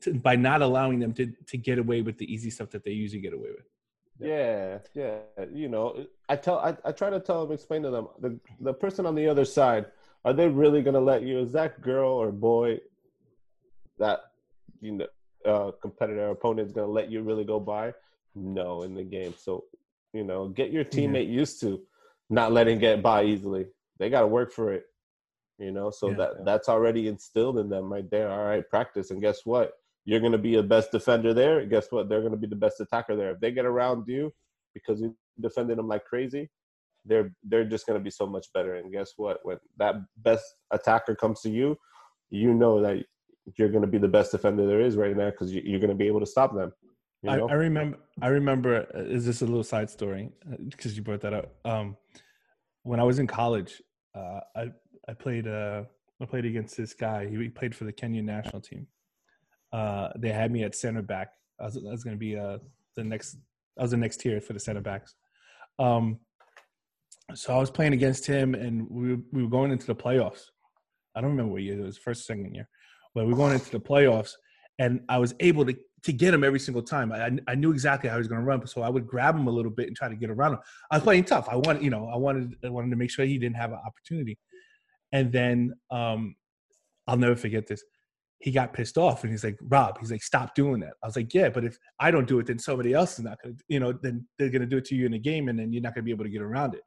to- 0.00 0.14
by 0.14 0.36
not 0.36 0.62
allowing 0.62 1.00
them 1.00 1.12
to 1.12 1.32
to 1.46 1.56
get 1.56 1.78
away 1.78 2.00
with 2.00 2.16
the 2.18 2.32
easy 2.32 2.50
stuff 2.50 2.70
that 2.70 2.84
they 2.84 2.92
usually 2.92 3.20
get 3.20 3.32
away 3.32 3.50
with 3.50 3.66
yeah, 4.18 4.78
yeah. 4.94 5.18
You 5.52 5.68
know, 5.68 6.06
I 6.28 6.36
tell 6.36 6.58
I, 6.58 6.76
I 6.84 6.92
try 6.92 7.10
to 7.10 7.20
tell 7.20 7.44
them, 7.44 7.54
explain 7.54 7.82
to 7.82 7.90
them 7.90 8.08
the 8.20 8.38
the 8.60 8.72
person 8.72 9.06
on 9.06 9.14
the 9.14 9.28
other 9.28 9.44
side. 9.44 9.86
Are 10.24 10.32
they 10.32 10.48
really 10.48 10.82
gonna 10.82 11.00
let 11.00 11.22
you? 11.22 11.38
Is 11.38 11.52
that 11.52 11.80
girl 11.80 12.10
or 12.12 12.32
boy 12.32 12.80
that 13.98 14.20
you 14.80 14.92
know 14.92 15.06
uh, 15.44 15.70
competitor 15.80 16.28
or 16.28 16.30
opponent 16.30 16.66
is 16.66 16.72
gonna 16.72 16.86
let 16.86 17.10
you 17.10 17.22
really 17.22 17.44
go 17.44 17.60
by? 17.60 17.92
No, 18.34 18.82
in 18.82 18.94
the 18.94 19.04
game. 19.04 19.34
So 19.38 19.64
you 20.12 20.24
know, 20.24 20.48
get 20.48 20.72
your 20.72 20.84
teammate 20.84 21.30
used 21.30 21.60
to 21.60 21.82
not 22.30 22.52
letting 22.52 22.78
get 22.78 23.02
by 23.02 23.24
easily. 23.24 23.66
They 23.98 24.10
got 24.10 24.20
to 24.20 24.26
work 24.26 24.52
for 24.52 24.72
it. 24.72 24.84
You 25.58 25.72
know, 25.72 25.90
so 25.90 26.10
Yeah. 26.10 26.16
that 26.16 26.44
that's 26.44 26.68
already 26.68 27.08
instilled 27.08 27.58
in 27.58 27.68
them 27.70 27.90
right 27.90 28.08
there. 28.10 28.30
All 28.30 28.44
right, 28.44 28.68
practice, 28.68 29.10
and 29.10 29.22
guess 29.22 29.40
what? 29.44 29.72
You're 30.04 30.20
going 30.20 30.32
to 30.32 30.38
be 30.38 30.54
the 30.54 30.62
best 30.62 30.92
defender 30.92 31.32
there. 31.34 31.64
Guess 31.66 31.90
what? 31.90 32.08
They're 32.08 32.20
going 32.20 32.32
to 32.32 32.38
be 32.38 32.46
the 32.46 32.54
best 32.56 32.80
attacker 32.80 33.16
there. 33.16 33.30
If 33.32 33.40
they 33.40 33.50
get 33.52 33.64
around 33.64 34.04
you 34.06 34.32
because 34.74 35.00
you 35.00 35.16
defended 35.40 35.78
them 35.78 35.88
like 35.88 36.04
crazy, 36.04 36.50
they're 37.06 37.32
they're 37.42 37.64
just 37.64 37.86
going 37.86 37.98
to 37.98 38.04
be 38.04 38.10
so 38.10 38.26
much 38.26 38.46
better. 38.52 38.74
And 38.74 38.92
guess 38.92 39.14
what? 39.16 39.38
When 39.44 39.56
that 39.78 39.94
best 40.18 40.44
attacker 40.70 41.14
comes 41.14 41.40
to 41.40 41.50
you, 41.50 41.76
you 42.30 42.52
know 42.52 42.82
that 42.82 43.04
you're 43.56 43.70
going 43.70 43.82
to 43.82 43.88
be 43.88 43.98
the 43.98 44.08
best 44.08 44.32
defender 44.32 44.66
there 44.66 44.80
is 44.80 44.96
right 44.96 45.16
now 45.16 45.30
because 45.30 45.52
you, 45.52 45.62
you're 45.64 45.80
going 45.80 45.88
to 45.88 45.96
be 45.96 46.06
able 46.06 46.20
to 46.20 46.26
stop 46.26 46.54
them. 46.54 46.72
You 47.22 47.30
I, 47.30 47.36
know? 47.38 47.48
I 47.48 47.54
remember. 47.54 47.98
I 48.20 48.28
remember. 48.28 48.86
uh, 48.94 49.00
Is 49.00 49.24
this 49.24 49.40
a 49.40 49.46
little 49.46 49.64
side 49.64 49.88
story? 49.88 50.30
Because 50.68 50.96
you 50.96 51.02
brought 51.02 51.22
that 51.22 51.32
up. 51.32 51.54
Um, 51.64 51.96
when 52.86 53.00
I 53.00 53.02
was 53.02 53.18
in 53.18 53.26
college, 53.26 53.82
uh, 54.14 54.40
I 54.54 54.70
I 55.08 55.12
played. 55.14 55.46
Uh, 55.46 55.84
I 56.20 56.24
played 56.24 56.46
against 56.46 56.76
this 56.78 56.94
guy. 56.94 57.28
He 57.28 57.48
played 57.50 57.74
for 57.74 57.84
the 57.84 57.92
Kenyan 57.92 58.24
national 58.24 58.62
team. 58.62 58.86
Uh, 59.70 60.08
they 60.16 60.30
had 60.30 60.50
me 60.50 60.62
at 60.62 60.74
center 60.74 61.02
back. 61.02 61.28
I 61.60 61.64
was, 61.64 61.78
was 61.78 62.04
going 62.04 62.16
to 62.16 62.18
be 62.18 62.38
uh, 62.38 62.58
the 62.94 63.04
next. 63.04 63.36
I 63.78 63.82
was 63.82 63.90
the 63.90 63.98
next 63.98 64.20
tier 64.20 64.40
for 64.40 64.54
the 64.54 64.60
center 64.60 64.80
backs. 64.80 65.14
Um, 65.78 66.20
so 67.34 67.54
I 67.54 67.58
was 67.58 67.70
playing 67.70 67.92
against 67.92 68.24
him, 68.24 68.54
and 68.54 68.88
we 68.88 69.10
were, 69.10 69.22
we 69.32 69.42
were 69.42 69.50
going 69.50 69.72
into 69.72 69.86
the 69.86 69.94
playoffs. 69.94 70.44
I 71.14 71.20
don't 71.20 71.30
remember 71.30 71.52
what 71.52 71.62
year 71.62 71.78
it 71.78 71.84
was, 71.84 71.98
first 71.98 72.24
second 72.24 72.54
year, 72.54 72.68
but 73.14 73.24
we 73.24 73.32
were 73.32 73.36
going 73.36 73.54
into 73.54 73.70
the 73.70 73.80
playoffs, 73.80 74.32
and 74.78 75.00
I 75.08 75.18
was 75.18 75.34
able 75.40 75.66
to 75.66 75.76
to 76.02 76.12
get 76.12 76.34
him 76.34 76.44
every 76.44 76.60
single 76.60 76.82
time. 76.82 77.12
I 77.12 77.30
I 77.48 77.54
knew 77.54 77.72
exactly 77.72 78.08
how 78.08 78.16
he 78.16 78.20
was 78.20 78.28
going 78.28 78.40
to 78.40 78.46
run, 78.46 78.66
so 78.66 78.82
I 78.82 78.88
would 78.88 79.06
grab 79.06 79.34
him 79.34 79.46
a 79.46 79.50
little 79.50 79.70
bit 79.70 79.88
and 79.88 79.96
try 79.96 80.08
to 80.08 80.16
get 80.16 80.30
around 80.30 80.54
him. 80.54 80.58
I 80.90 80.96
was 80.96 81.02
playing 81.02 81.24
tough. 81.24 81.48
I 81.48 81.56
wanted, 81.56 81.82
you 81.82 81.90
know, 81.90 82.08
I 82.08 82.16
wanted 82.16 82.56
I 82.64 82.68
wanted 82.68 82.90
to 82.90 82.96
make 82.96 83.10
sure 83.10 83.24
he 83.24 83.38
didn't 83.38 83.56
have 83.56 83.72
an 83.72 83.80
opportunity. 83.84 84.38
And 85.12 85.32
then 85.32 85.74
um, 85.90 86.36
I'll 87.06 87.16
never 87.16 87.36
forget 87.36 87.66
this. 87.66 87.82
He 88.38 88.50
got 88.50 88.74
pissed 88.74 88.98
off 88.98 89.22
and 89.22 89.32
he's 89.32 89.44
like, 89.44 89.58
Rob, 89.62 89.98
he's 89.98 90.10
like, 90.10 90.22
stop 90.22 90.54
doing 90.54 90.80
that. 90.80 90.94
I 91.02 91.06
was 91.06 91.16
like, 91.16 91.32
yeah, 91.32 91.48
but 91.48 91.64
if 91.64 91.78
I 91.98 92.10
don't 92.10 92.28
do 92.28 92.38
it, 92.38 92.46
then 92.46 92.58
somebody 92.58 92.92
else 92.92 93.18
is 93.18 93.24
not 93.24 93.38
going 93.42 93.56
to, 93.56 93.64
you 93.68 93.80
know, 93.80 93.92
then 93.92 94.26
they're 94.38 94.50
going 94.50 94.60
to 94.60 94.66
do 94.66 94.76
it 94.76 94.84
to 94.86 94.94
you 94.94 95.06
in 95.06 95.14
a 95.14 95.18
game 95.18 95.48
and 95.48 95.58
then 95.58 95.72
you're 95.72 95.82
not 95.82 95.94
going 95.94 96.02
to 96.02 96.06
be 96.06 96.10
able 96.10 96.24
to 96.24 96.30
get 96.30 96.42
around 96.42 96.74
it. 96.74 96.82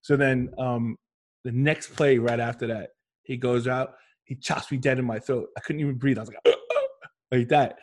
So 0.00 0.16
then 0.16 0.50
um, 0.56 0.96
the 1.44 1.52
next 1.52 1.94
play 1.94 2.16
right 2.16 2.40
after 2.40 2.66
that, 2.68 2.90
he 3.22 3.36
goes 3.36 3.68
out, 3.68 3.94
he 4.24 4.34
chops 4.34 4.72
me 4.72 4.78
dead 4.78 4.98
in 4.98 5.04
my 5.04 5.18
throat. 5.18 5.48
I 5.56 5.60
couldn't 5.60 5.80
even 5.80 5.96
breathe. 5.96 6.16
I 6.16 6.22
was 6.22 6.30
like, 6.30 6.56
like 7.30 7.48
that. 7.48 7.78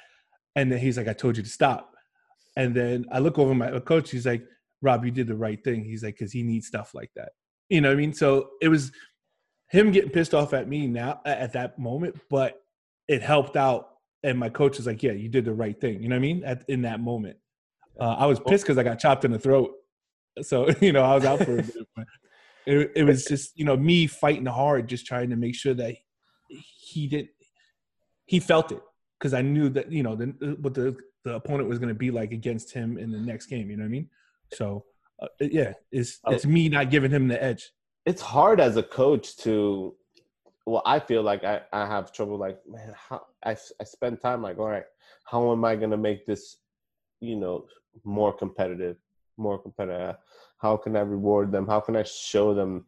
And 0.56 0.72
then 0.72 0.80
he's 0.80 0.98
like, 0.98 1.08
I 1.08 1.14
told 1.14 1.38
you 1.38 1.44
to 1.44 1.50
stop. 1.50 1.94
And 2.58 2.76
then 2.76 3.06
I 3.12 3.20
look 3.20 3.40
over 3.40 3.54
my 3.56 3.80
coach. 3.80 4.12
He's 4.12 4.26
like, 4.26 4.44
Rob, 4.82 5.06
you 5.06 5.12
did 5.12 5.28
the 5.28 5.36
right 5.36 5.64
thing. 5.64 5.84
He's 5.84 6.04
like, 6.04 6.16
because 6.16 6.32
he 6.32 6.44
needs 6.44 6.68
stuff 6.68 6.94
like 6.94 7.12
that. 7.16 7.30
You 7.70 7.80
know 7.82 7.90
what 7.90 7.94
I 7.94 7.98
mean? 7.98 8.14
So 8.14 8.50
it 8.62 8.68
was 8.68 8.92
him 9.70 9.92
getting 9.92 10.12
pissed 10.12 10.34
off 10.34 10.54
at 10.54 10.68
me 10.68 10.88
now 10.88 11.22
at 11.26 11.54
that 11.54 11.80
moment, 11.80 12.20
but 12.30 12.62
it 13.08 13.22
helped 13.22 13.56
out. 13.56 13.88
And 14.24 14.38
my 14.38 14.50
coach 14.50 14.78
was 14.78 14.86
like, 14.86 15.02
"Yeah, 15.02 15.14
you 15.14 15.30
did 15.30 15.46
the 15.46 15.54
right 15.54 15.80
thing." 15.80 16.04
You 16.04 16.10
know 16.10 16.16
what 16.16 16.20
I 16.20 16.22
mean? 16.22 16.44
At 16.44 16.64
in 16.68 16.84
that 16.84 17.00
moment, 17.00 17.38
uh, 18.00 18.16
I 18.20 18.28
was 18.28 18.40
pissed 18.40 18.66
because 18.66 18.78
I 18.78 18.84
got 18.84 19.00
chopped 19.00 19.26
in 19.26 19.32
the 19.32 19.40
throat. 19.40 19.72
So 20.44 20.70
you 20.82 20.92
know, 20.92 21.02
I 21.02 21.16
was 21.16 21.26
out 21.26 21.44
for 21.44 21.60
a 21.60 21.64
bit. 21.64 21.76
It, 22.68 22.92
it 22.96 23.04
was 23.06 23.26
just 23.26 23.58
you 23.58 23.66
know 23.66 23.76
me 23.76 24.06
fighting 24.06 24.46
hard, 24.46 24.88
just 24.88 25.08
trying 25.08 25.32
to 25.32 25.36
make 25.36 25.56
sure 25.56 25.74
that 25.74 25.96
he 26.48 27.08
didn't, 27.08 27.32
He 28.28 28.40
felt 28.40 28.72
it 28.72 28.84
because 29.22 29.36
I 29.36 29.44
knew 29.44 29.70
that 29.70 29.92
you 29.92 30.02
know 30.02 30.16
the, 30.16 30.26
what 30.62 30.74
the 30.74 30.98
the 31.24 31.36
opponent 31.36 31.70
was 31.70 31.78
going 31.78 31.90
to 31.90 31.96
be 31.96 32.10
like 32.10 32.32
against 32.32 32.74
him 32.74 32.98
in 32.98 33.12
the 33.12 33.20
next 33.20 33.46
game. 33.46 33.70
You 33.70 33.78
know 33.78 33.84
what 33.84 33.90
I 33.90 33.92
mean? 33.92 34.10
So 34.54 34.86
uh, 35.22 35.28
yeah, 35.40 35.74
it's 35.92 36.20
oh. 36.26 36.32
it's 36.32 36.46
me 36.46 36.68
not 36.68 36.90
giving 36.90 37.12
him 37.12 37.28
the 37.28 37.42
edge 37.42 37.72
it's 38.06 38.22
hard 38.22 38.60
as 38.60 38.78
a 38.78 38.84
coach 38.84 39.38
to 39.38 39.96
well 40.66 40.82
i 40.86 41.00
feel 41.00 41.22
like 41.22 41.44
i, 41.44 41.62
I 41.72 41.86
have 41.86 42.12
trouble 42.12 42.38
like 42.38 42.60
man 42.68 42.94
how 43.10 43.22
I, 43.44 43.52
I 43.80 43.84
spend 43.84 44.22
time 44.22 44.42
like 44.42 44.58
all 44.58 44.70
right 44.70 44.86
how 45.26 45.52
am 45.52 45.66
i 45.66 45.76
going 45.76 45.92
to 45.92 45.98
make 45.98 46.26
this 46.26 46.58
you 47.20 47.36
know 47.36 47.66
more 48.04 48.34
competitive 48.34 48.98
more 49.38 49.60
competitive 49.60 50.16
how 50.58 50.78
can 50.78 50.96
i 50.96 51.02
reward 51.02 51.52
them 51.52 51.68
how 51.68 51.80
can 51.80 51.96
i 51.96 52.04
show 52.04 52.54
them 52.54 52.86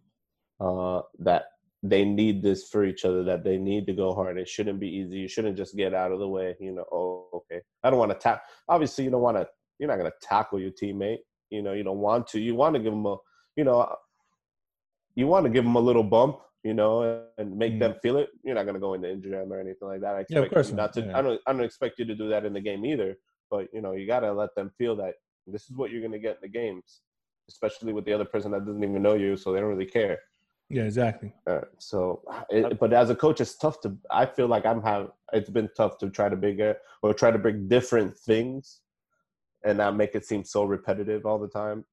uh, 0.60 1.02
that 1.20 1.46
they 1.86 2.06
need 2.06 2.42
this 2.42 2.70
for 2.70 2.86
each 2.86 3.04
other 3.04 3.24
that 3.24 3.44
they 3.44 3.58
need 3.58 3.86
to 3.86 3.94
go 3.94 4.14
hard 4.14 4.38
it 4.38 4.48
shouldn't 4.48 4.80
be 4.80 4.88
easy 4.88 5.18
you 5.18 5.28
shouldn't 5.28 5.58
just 5.58 5.76
get 5.76 5.94
out 5.94 6.12
of 6.12 6.20
the 6.20 6.28
way 6.28 6.56
you 6.60 6.72
know 6.72 6.86
oh 6.92 7.28
okay 7.34 7.62
i 7.84 7.90
don't 7.90 8.00
want 8.00 8.12
to 8.12 8.18
tap 8.18 8.44
obviously 8.70 9.04
you 9.04 9.12
don't 9.12 9.22
want 9.22 9.38
to 9.38 9.46
you're 9.80 9.90
not 9.90 9.98
going 9.98 10.10
to 10.10 10.28
tackle 10.28 10.60
your 10.60 10.72
teammate 10.72 11.20
you 11.50 11.62
know 11.62 11.74
you 11.74 11.84
don't 11.84 12.00
want 12.00 12.26
to 12.26 12.40
you 12.40 12.56
want 12.56 12.74
to 12.74 12.80
give 12.80 12.94
them 12.94 13.06
a 13.06 13.18
you 13.58 13.64
know 13.64 13.94
you 15.16 15.28
want 15.28 15.46
to 15.46 15.50
give 15.50 15.64
them 15.64 15.76
a 15.76 15.80
little 15.80 16.04
bump, 16.04 16.40
you 16.64 16.74
know, 16.74 17.24
and 17.38 17.58
make 17.58 17.74
mm 17.74 17.80
them 17.80 17.96
feel 18.02 18.18
it. 18.18 18.30
You're 18.44 18.56
not 18.56 18.64
going 18.64 18.76
to 18.76 18.80
go 18.80 18.94
into 18.94 19.12
injury 19.12 19.36
or 19.36 19.60
anything 19.60 19.88
like 19.88 20.02
that. 20.02 20.16
I 20.16 20.20
expect 20.22 20.40
yeah, 20.40 20.46
of 20.46 20.52
course 20.52 20.70
you 20.70 20.76
not 20.76 20.94
to. 20.94 21.02
Yeah. 21.02 21.18
I 21.18 21.22
don't. 21.22 21.42
I 21.46 21.54
don't 21.54 21.64
expect 21.64 22.00
you 22.00 22.06
to 22.06 22.16
do 22.16 22.30
that 22.30 22.46
in 22.46 22.54
the 22.54 22.62
game 22.62 22.86
either. 22.86 23.16
But 23.52 23.68
you 23.74 23.82
know, 23.82 23.94
you 23.94 24.08
got 24.08 24.22
to 24.22 24.34
let 24.34 24.56
them 24.56 24.72
feel 24.78 24.96
that 24.98 25.16
this 25.46 25.64
is 25.70 25.76
what 25.76 25.92
you're 25.92 26.02
going 26.02 26.14
to 26.14 26.20
get 26.20 26.38
in 26.42 26.42
the 26.42 26.48
games, 26.48 27.02
especially 27.50 27.94
with 27.94 28.06
the 28.06 28.14
other 28.14 28.26
person 28.26 28.52
that 28.52 28.66
doesn't 28.66 28.84
even 28.84 29.02
know 29.02 29.16
you, 29.16 29.38
so 29.38 29.52
they 29.52 29.60
don't 29.60 29.70
really 29.70 29.86
care. 29.86 30.20
Yeah, 30.70 30.84
exactly. 30.84 31.34
Uh, 31.46 31.62
so, 31.78 32.24
it, 32.50 32.80
but 32.80 32.94
as 32.94 33.10
a 33.10 33.16
coach, 33.16 33.42
it's 33.42 33.56
tough 33.56 33.82
to. 33.82 33.96
I 34.10 34.26
feel 34.26 34.48
like 34.48 34.66
I'm 34.66 34.82
have. 34.82 35.12
It's 35.32 35.50
been 35.50 35.70
tough 35.76 35.98
to 36.00 36.10
try 36.10 36.30
to 36.30 36.36
bigger 36.36 36.78
or 37.02 37.14
try 37.14 37.32
to 37.32 37.38
bring 37.38 37.68
different 37.68 38.18
things, 38.18 38.82
and 39.64 39.78
not 39.78 39.96
make 39.96 40.16
it 40.16 40.26
seem 40.26 40.44
so 40.44 40.64
repetitive 40.64 41.26
all 41.26 41.38
the 41.38 41.48
time, 41.48 41.86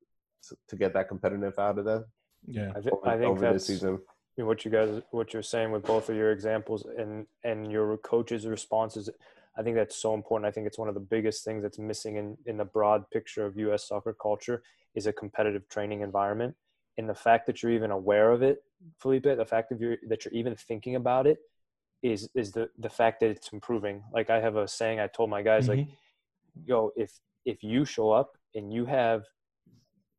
to, 0.48 0.56
to 0.68 0.76
get 0.76 0.94
that 0.94 1.08
competitive 1.08 1.58
out 1.58 1.78
of 1.78 1.84
them. 1.84 2.04
Yeah, 2.46 2.72
I, 2.74 2.80
th- 2.80 2.92
over, 2.92 3.08
I 3.08 3.18
think 3.18 3.40
that's 3.40 3.66
season. 3.66 3.98
what 4.36 4.64
you 4.64 4.70
guys, 4.70 5.02
what 5.10 5.34
you're 5.34 5.42
saying 5.42 5.72
with 5.72 5.84
both 5.84 6.08
of 6.08 6.16
your 6.16 6.32
examples 6.32 6.86
and 6.96 7.26
and 7.44 7.70
your 7.70 7.96
coaches' 7.98 8.46
responses. 8.46 9.10
I 9.58 9.62
think 9.62 9.76
that's 9.76 9.96
so 9.96 10.14
important. 10.14 10.48
I 10.48 10.52
think 10.52 10.66
it's 10.66 10.78
one 10.78 10.88
of 10.88 10.94
the 10.94 11.00
biggest 11.00 11.44
things 11.44 11.62
that's 11.62 11.78
missing 11.78 12.16
in 12.16 12.38
in 12.46 12.56
the 12.56 12.64
broad 12.64 13.10
picture 13.10 13.44
of 13.44 13.58
U.S. 13.58 13.88
soccer 13.88 14.14
culture 14.14 14.62
is 14.94 15.06
a 15.06 15.12
competitive 15.12 15.68
training 15.68 16.00
environment. 16.00 16.54
And 16.98 17.08
the 17.08 17.14
fact 17.14 17.46
that 17.46 17.62
you're 17.62 17.72
even 17.72 17.90
aware 17.90 18.30
of 18.30 18.42
it, 18.42 18.62
Felipe, 18.98 19.24
the 19.24 19.44
fact 19.44 19.70
that 19.70 19.80
you're 19.80 19.96
that 20.08 20.24
you're 20.24 20.34
even 20.34 20.54
thinking 20.54 20.96
about 20.96 21.26
it, 21.26 21.38
is 22.02 22.28
is 22.34 22.52
the 22.52 22.68
the 22.78 22.90
fact 22.90 23.20
that 23.20 23.30
it's 23.30 23.48
improving. 23.52 24.02
Like 24.12 24.30
I 24.30 24.40
have 24.40 24.56
a 24.56 24.66
saying 24.68 25.00
I 25.00 25.06
told 25.06 25.30
my 25.30 25.42
guys, 25.42 25.68
mm-hmm. 25.68 25.80
like, 25.80 25.88
yo, 26.64 26.92
if 26.96 27.12
if 27.44 27.62
you 27.62 27.84
show 27.84 28.10
up 28.10 28.36
and 28.54 28.72
you 28.72 28.84
have 28.86 29.24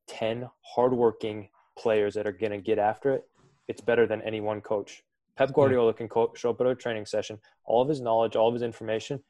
ten 0.08 0.50
hardworking 0.62 1.50
players 1.78 2.14
that 2.16 2.28
are 2.28 2.32
going 2.32 2.52
to 2.52 2.58
get 2.58 2.80
after 2.80 3.14
it, 3.14 3.24
it's 3.68 3.82
better 3.82 4.08
than 4.08 4.22
any 4.22 4.42
one 4.42 4.62
coach. 4.62 5.04
Pep 5.38 5.54
Guardiola 5.54 5.94
can 5.94 6.08
co- 6.08 6.34
show 6.36 6.52
up 6.52 6.62
at 6.62 6.68
a 6.68 6.76
training 6.76 7.06
session, 7.06 7.40
all 7.64 7.82
of 7.82 7.90
his 7.90 8.02
knowledge, 8.02 8.36
all 8.36 8.48
of 8.48 8.54
his 8.54 8.64
information. 8.64 9.24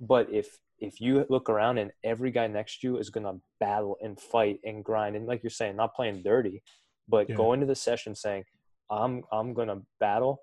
But 0.00 0.32
if 0.32 0.58
if 0.78 1.00
you 1.00 1.26
look 1.28 1.50
around 1.50 1.78
and 1.78 1.92
every 2.02 2.30
guy 2.30 2.46
next 2.46 2.80
to 2.80 2.86
you 2.86 2.98
is 2.98 3.10
going 3.10 3.24
to 3.24 3.38
battle 3.58 3.98
and 4.02 4.18
fight 4.18 4.60
and 4.64 4.82
grind, 4.82 5.14
and 5.14 5.26
like 5.26 5.42
you're 5.42 5.50
saying, 5.50 5.76
not 5.76 5.94
playing 5.94 6.22
dirty, 6.22 6.62
but 7.06 7.28
yeah. 7.28 7.36
go 7.36 7.52
into 7.52 7.66
the 7.66 7.74
session 7.74 8.14
saying, 8.14 8.44
"I'm 8.90 9.22
I'm 9.30 9.52
going 9.52 9.68
to 9.68 9.82
battle," 9.98 10.42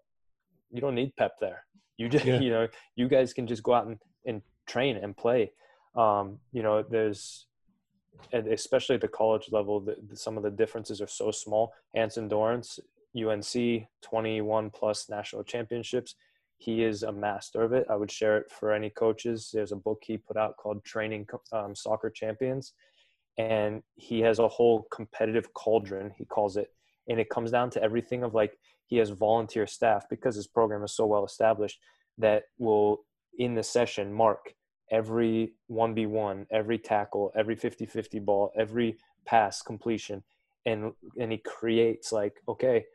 you 0.71 0.81
don't 0.81 0.95
need 0.95 1.15
Pep 1.15 1.33
there. 1.41 1.63
You 1.97 2.09
just 2.09 2.25
yeah. 2.25 2.39
you 2.45 2.49
know 2.51 2.67
you 2.95 3.07
guys 3.07 3.33
can 3.33 3.47
just 3.47 3.63
go 3.63 3.73
out 3.73 3.87
and, 3.87 3.97
and 4.25 4.41
train 4.67 4.97
and 4.97 5.17
play. 5.17 5.51
Um, 5.95 6.37
you 6.51 6.61
know, 6.61 6.83
there's 6.83 7.47
and 8.31 8.47
especially 8.47 8.95
at 8.95 9.01
the 9.01 9.07
college 9.07 9.49
level, 9.51 9.79
the, 9.79 9.95
the, 10.09 10.15
some 10.15 10.37
of 10.37 10.43
the 10.43 10.51
differences 10.51 11.01
are 11.01 11.07
so 11.07 11.31
small. 11.31 11.73
Anson 11.95 12.27
Dorrance, 12.27 12.79
UNC, 13.15 13.87
21 14.01 14.69
plus 14.71 15.09
national 15.09 15.43
championships. 15.43 16.15
He 16.57 16.83
is 16.83 17.03
a 17.03 17.11
master 17.11 17.61
of 17.61 17.73
it. 17.73 17.85
I 17.89 17.95
would 17.95 18.11
share 18.11 18.37
it 18.37 18.51
for 18.51 18.73
any 18.73 18.89
coaches. 18.89 19.51
There's 19.53 19.71
a 19.71 19.75
book 19.77 20.01
he 20.05 20.17
put 20.17 20.37
out 20.37 20.57
called 20.57 20.83
Training 20.83 21.27
um, 21.51 21.75
Soccer 21.75 22.09
Champions. 22.09 22.73
And 23.37 23.83
he 23.95 24.19
has 24.21 24.39
a 24.39 24.47
whole 24.47 24.87
competitive 24.91 25.53
cauldron, 25.53 26.11
he 26.17 26.25
calls 26.25 26.57
it. 26.57 26.73
And 27.07 27.19
it 27.19 27.29
comes 27.29 27.51
down 27.51 27.69
to 27.71 27.83
everything 27.83 28.23
of 28.23 28.33
like, 28.33 28.57
he 28.87 28.97
has 28.97 29.09
volunteer 29.09 29.67
staff 29.67 30.05
because 30.09 30.35
his 30.35 30.47
program 30.47 30.83
is 30.83 30.95
so 30.95 31.05
well 31.05 31.25
established 31.25 31.79
that 32.17 32.43
will, 32.57 33.03
in 33.37 33.53
the 33.53 33.63
session, 33.63 34.11
mark 34.11 34.55
every 34.91 35.53
1v1 35.69 36.45
every 36.51 36.77
tackle 36.77 37.31
every 37.35 37.55
50-50 37.55 38.23
ball 38.23 38.51
every 38.57 38.97
pass 39.25 39.61
completion 39.61 40.23
and 40.65 40.93
and 41.19 41.31
he 41.31 41.37
creates 41.39 42.11
like 42.11 42.35
okay 42.47 42.85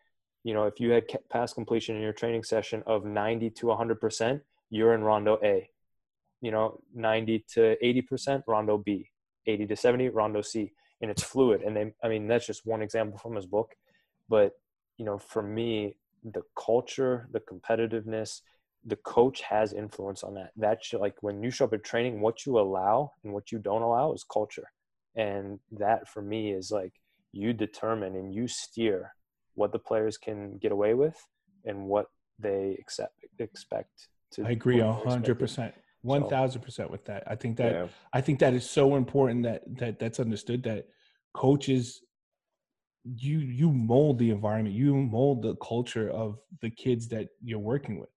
you 0.44 0.54
know 0.54 0.64
if 0.64 0.80
you 0.80 0.90
had 0.90 1.04
pass 1.30 1.52
completion 1.52 1.96
in 1.96 2.02
your 2.02 2.12
training 2.12 2.42
session 2.42 2.82
of 2.86 3.04
90 3.04 3.50
to 3.50 3.66
100% 3.66 4.40
you're 4.70 4.94
in 4.94 5.02
rondo 5.02 5.38
a. 5.42 5.68
You 6.40 6.50
know 6.50 6.80
90 6.94 7.44
to 7.54 7.76
80% 7.82 8.42
rondo 8.48 8.78
b. 8.78 9.10
80 9.46 9.66
to 9.66 9.76
70 9.76 10.08
rondo 10.08 10.42
c. 10.42 10.72
And 11.00 11.10
it's 11.10 11.22
fluid. 11.22 11.62
And 11.62 11.76
they 11.76 11.92
i 12.02 12.08
mean 12.08 12.26
that's 12.26 12.46
just 12.46 12.66
one 12.66 12.82
example 12.82 13.18
from 13.18 13.36
his 13.36 13.46
book. 13.46 13.74
But 14.28 14.52
you 14.98 15.04
know 15.04 15.18
for 15.18 15.42
me 15.42 15.96
the 16.24 16.42
culture 16.56 17.28
the 17.32 17.40
competitiveness 17.40 18.40
the 18.84 18.96
coach 18.96 19.42
has 19.42 19.72
influence 19.72 20.24
on 20.24 20.34
that. 20.34 20.50
That's 20.56 20.92
like 20.92 21.14
when 21.20 21.42
you 21.42 21.50
show 21.50 21.66
up 21.66 21.72
at 21.72 21.84
training, 21.84 22.20
what 22.20 22.44
you 22.44 22.58
allow 22.58 23.12
and 23.22 23.32
what 23.32 23.52
you 23.52 23.58
don't 23.58 23.82
allow 23.82 24.12
is 24.12 24.24
culture. 24.24 24.72
And 25.14 25.60
that 25.70 26.08
for 26.08 26.20
me 26.20 26.52
is 26.52 26.72
like 26.72 26.94
you 27.32 27.52
determine 27.52 28.16
and 28.16 28.34
you 28.34 28.48
steer 28.48 29.14
what 29.54 29.72
the 29.72 29.78
players 29.78 30.16
can 30.16 30.58
get 30.58 30.72
away 30.72 30.94
with 30.94 31.16
and 31.64 31.86
what 31.86 32.06
they 32.38 32.76
accept 32.80 33.14
expect 33.38 34.08
to. 34.32 34.44
I 34.44 34.50
agree 34.50 34.80
a 34.80 34.92
hundred 34.92 35.38
percent, 35.38 35.74
one 36.02 36.28
thousand 36.28 36.62
percent 36.62 36.90
with 36.90 37.04
that. 37.06 37.24
I 37.26 37.36
think 37.36 37.56
that 37.58 37.72
yeah. 37.72 37.86
I 38.12 38.20
think 38.20 38.38
that 38.40 38.54
is 38.54 38.68
so 38.68 38.96
important 38.96 39.44
that 39.44 39.62
that 39.78 39.98
that's 39.98 40.20
understood 40.20 40.62
that 40.64 40.86
coaches 41.34 42.02
you 43.04 43.38
you 43.38 43.72
mold 43.72 44.18
the 44.18 44.30
environment 44.30 44.76
you 44.76 44.94
mold 44.94 45.42
the 45.42 45.56
culture 45.56 46.08
of 46.10 46.38
the 46.60 46.70
kids 46.70 47.08
that 47.08 47.26
you're 47.42 47.58
working 47.58 47.98
with 47.98 48.10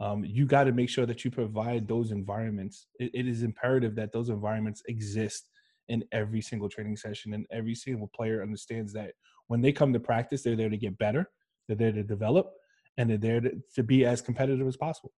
um, 0.00 0.24
you 0.24 0.46
got 0.46 0.64
to 0.64 0.72
make 0.72 0.88
sure 0.88 1.04
that 1.04 1.24
you 1.24 1.30
provide 1.30 1.86
those 1.86 2.10
environments. 2.10 2.86
It, 2.98 3.10
it 3.12 3.28
is 3.28 3.42
imperative 3.42 3.94
that 3.96 4.12
those 4.12 4.30
environments 4.30 4.82
exist 4.88 5.49
in 5.90 6.04
every 6.12 6.40
single 6.40 6.68
training 6.68 6.96
session, 6.96 7.34
and 7.34 7.46
every 7.50 7.74
single 7.74 8.08
player 8.08 8.42
understands 8.42 8.92
that 8.94 9.12
when 9.48 9.60
they 9.60 9.72
come 9.72 9.92
to 9.92 10.00
practice, 10.00 10.42
they're 10.42 10.56
there 10.56 10.68
to 10.70 10.76
get 10.76 10.96
better, 10.96 11.28
they're 11.66 11.76
there 11.76 11.92
to 11.92 12.02
develop, 12.02 12.52
and 12.96 13.10
they're 13.10 13.18
there 13.18 13.40
to, 13.40 13.50
to 13.74 13.82
be 13.82 14.04
as 14.04 14.22
competitive 14.22 14.66
as 14.66 14.76
possible. 14.76 15.12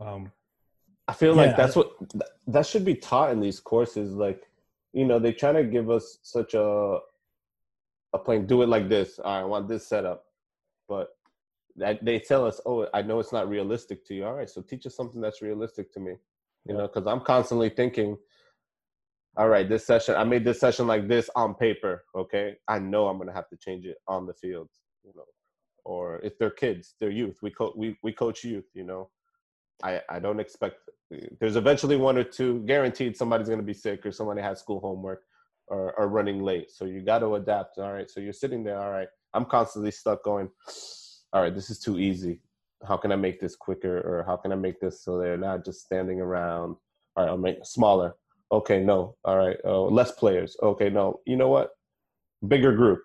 Um, 0.00 0.32
I 1.08 1.12
feel 1.12 1.34
yeah, 1.34 1.42
like 1.42 1.56
that's 1.56 1.76
I, 1.76 1.80
what 1.80 1.92
that 2.46 2.66
should 2.66 2.84
be 2.84 2.94
taught 2.94 3.32
in 3.32 3.40
these 3.40 3.60
courses. 3.60 4.12
Like, 4.14 4.44
you 4.92 5.04
know, 5.04 5.18
they 5.18 5.32
try 5.32 5.52
to 5.52 5.64
give 5.64 5.90
us 5.90 6.18
such 6.22 6.54
a 6.54 6.98
a 8.12 8.18
plane 8.18 8.46
Do 8.46 8.62
it 8.62 8.68
like 8.68 8.88
this. 8.88 9.18
I 9.24 9.44
want 9.44 9.68
this 9.68 9.86
setup, 9.86 10.24
but 10.88 11.08
that 11.76 12.04
they 12.04 12.18
tell 12.20 12.46
us, 12.46 12.60
"Oh, 12.64 12.86
I 12.94 13.02
know 13.02 13.18
it's 13.20 13.32
not 13.32 13.48
realistic 13.48 14.04
to 14.06 14.14
you. 14.14 14.24
All 14.24 14.34
right, 14.34 14.48
so 14.48 14.62
teach 14.62 14.86
us 14.86 14.94
something 14.94 15.20
that's 15.20 15.42
realistic 15.42 15.92
to 15.94 16.00
me." 16.00 16.14
You 16.66 16.74
know, 16.74 16.86
because 16.86 17.06
I'm 17.06 17.20
constantly 17.20 17.70
thinking, 17.70 18.18
all 19.36 19.48
right, 19.48 19.68
this 19.68 19.86
session, 19.86 20.16
I 20.16 20.24
made 20.24 20.44
this 20.44 20.60
session 20.60 20.86
like 20.86 21.06
this 21.06 21.30
on 21.36 21.54
paper. 21.54 22.04
Okay, 22.16 22.56
I 22.66 22.78
know 22.78 23.08
I'm 23.08 23.18
gonna 23.18 23.32
have 23.32 23.48
to 23.50 23.56
change 23.56 23.86
it 23.86 23.98
on 24.08 24.26
the 24.26 24.34
field. 24.34 24.68
You 25.04 25.12
know, 25.14 25.24
or 25.84 26.20
if 26.22 26.38
they're 26.38 26.50
kids, 26.50 26.94
they're 27.00 27.10
youth. 27.10 27.38
We 27.42 27.50
coach 27.50 27.74
we 27.76 27.96
we 28.02 28.12
coach 28.12 28.44
youth. 28.44 28.66
You 28.74 28.84
know, 28.84 29.10
I 29.82 30.00
I 30.08 30.18
don't 30.18 30.40
expect. 30.40 30.76
There's 31.40 31.56
eventually 31.56 31.96
one 31.96 32.18
or 32.18 32.24
two 32.24 32.60
guaranteed 32.66 33.16
somebody's 33.16 33.48
gonna 33.48 33.62
be 33.62 33.74
sick 33.74 34.04
or 34.04 34.12
somebody 34.12 34.42
has 34.42 34.60
school 34.60 34.80
homework 34.80 35.22
or 35.68 35.92
or 35.98 36.08
running 36.08 36.42
late. 36.42 36.70
So 36.70 36.84
you 36.84 37.00
got 37.00 37.20
to 37.20 37.34
adapt. 37.36 37.78
All 37.78 37.92
right, 37.92 38.10
so 38.10 38.20
you're 38.20 38.32
sitting 38.32 38.64
there. 38.64 38.80
All 38.80 38.90
right, 38.90 39.08
I'm 39.34 39.44
constantly 39.44 39.90
stuck 39.90 40.24
going. 40.24 40.48
All 41.32 41.42
right, 41.42 41.54
this 41.54 41.70
is 41.70 41.78
too 41.78 41.98
easy. 41.98 42.40
How 42.86 42.96
can 42.96 43.12
I 43.12 43.16
make 43.16 43.40
this 43.40 43.56
quicker, 43.56 43.98
or 44.00 44.24
how 44.24 44.36
can 44.36 44.52
I 44.52 44.56
make 44.56 44.80
this 44.80 45.02
so 45.02 45.18
they're 45.18 45.36
not 45.36 45.64
just 45.64 45.82
standing 45.82 46.20
around? 46.20 46.76
All 47.16 47.24
right, 47.24 47.28
I'll 47.28 47.36
make 47.36 47.58
smaller. 47.64 48.14
Okay, 48.50 48.80
no. 48.80 49.16
All 49.24 49.36
right, 49.36 49.56
uh, 49.64 49.82
less 49.82 50.12
players. 50.12 50.56
Okay, 50.62 50.88
no. 50.90 51.20
You 51.26 51.36
know 51.36 51.48
what? 51.48 51.70
Bigger 52.46 52.72
group, 52.74 53.02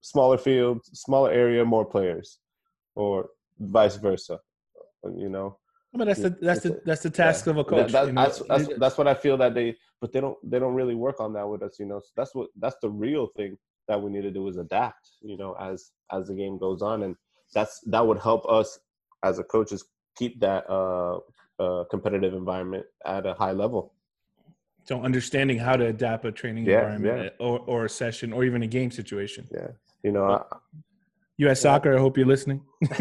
smaller 0.00 0.38
field, 0.38 0.80
smaller 0.84 1.30
area, 1.30 1.64
more 1.64 1.84
players, 1.84 2.38
or 2.96 3.28
vice 3.58 3.96
versa. 3.96 4.40
You 5.04 5.28
know. 5.28 5.58
But 5.92 6.06
that's 6.06 6.20
the 6.22 6.36
that's 6.40 6.62
the 6.62 6.80
that's 6.84 7.02
the 7.02 7.10
task 7.10 7.46
Yeah. 7.46 7.52
of 7.52 7.58
a 7.58 7.64
coach. 7.64 7.92
That- 7.92 8.06
you 8.06 8.12
know? 8.12 8.22
that's, 8.22 8.38
that's 8.48 8.68
that's 8.78 8.98
what 8.98 9.08
I 9.08 9.14
feel 9.14 9.36
that 9.38 9.54
they, 9.54 9.76
but 10.00 10.12
they 10.12 10.20
don't 10.20 10.38
they 10.48 10.58
don't 10.58 10.74
really 10.74 10.94
work 10.94 11.20
on 11.20 11.32
that 11.34 11.48
with 11.48 11.62
us. 11.62 11.78
You 11.78 11.86
know, 11.86 12.00
so 12.00 12.10
that's 12.16 12.34
what 12.34 12.48
that's 12.56 12.76
the 12.82 12.90
real 12.90 13.28
thing 13.36 13.56
that 13.88 14.00
we 14.00 14.10
need 14.10 14.22
to 14.22 14.30
do 14.30 14.46
is 14.48 14.56
adapt. 14.56 15.08
You 15.20 15.36
know, 15.36 15.54
as 15.60 15.90
as 16.12 16.28
the 16.28 16.34
game 16.34 16.58
goes 16.58 16.82
on, 16.82 17.02
and 17.04 17.16
that's 17.54 17.80
that 17.86 18.06
would 18.06 18.18
help 18.18 18.48
us 18.48 18.78
as 19.22 19.38
a 19.38 19.44
coaches 19.44 19.84
keep 20.16 20.40
that 20.40 20.68
uh, 20.70 21.18
uh, 21.58 21.84
competitive 21.90 22.34
environment 22.34 22.86
at 23.04 23.26
a 23.26 23.34
high 23.34 23.52
level. 23.52 23.94
So 24.90 25.00
understanding 25.02 25.56
how 25.56 25.76
to 25.76 25.86
adapt 25.86 26.24
a 26.24 26.32
training 26.32 26.64
Yeah, 26.66 26.80
environment 26.80 27.32
or 27.38 27.60
or 27.72 27.78
a 27.84 27.88
session 28.02 28.32
or 28.32 28.40
even 28.48 28.60
a 28.64 28.66
game 28.78 28.90
situation. 29.00 29.42
Yeah. 29.58 29.68
You 30.02 30.10
know, 30.16 30.24
I- 30.24 30.56
U.S. 31.44 31.60
Soccer, 31.66 31.96
I 31.96 32.00
hope 32.04 32.18
you're 32.18 32.32
listening. 32.36 32.60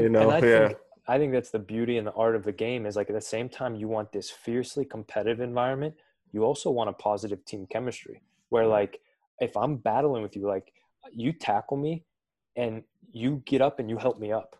You 0.00 0.08
know, 0.14 0.22
and 0.30 0.32
I 0.38 0.40
yeah. 0.46 0.68
think 0.68 0.78
I 1.08 1.14
think 1.18 1.32
that's 1.32 1.50
the 1.50 1.64
beauty 1.74 1.94
and 1.98 2.06
the 2.06 2.12
art 2.24 2.36
of 2.36 2.44
the 2.44 2.52
game 2.66 2.82
is 2.88 2.94
like 2.98 3.08
at 3.12 3.16
the 3.22 3.28
same 3.36 3.48
time 3.48 3.72
you 3.82 3.88
want 3.96 4.12
this 4.12 4.28
fiercely 4.46 4.84
competitive 4.84 5.40
environment, 5.40 5.94
you 6.34 6.40
also 6.44 6.68
want 6.78 6.88
a 6.90 6.96
positive 7.10 7.40
team 7.50 7.66
chemistry 7.74 8.18
where 8.50 8.66
like 8.78 9.00
if 9.46 9.56
I'm 9.62 9.74
battling 9.90 10.22
with 10.22 10.36
you, 10.36 10.44
like 10.54 10.66
you 11.22 11.32
tackle 11.32 11.78
me 11.86 12.04
and 12.62 12.72
you 13.10 13.42
get 13.52 13.60
up 13.66 13.74
and 13.80 13.88
you 13.90 13.96
help 14.06 14.18
me 14.24 14.30
up. 14.40 14.50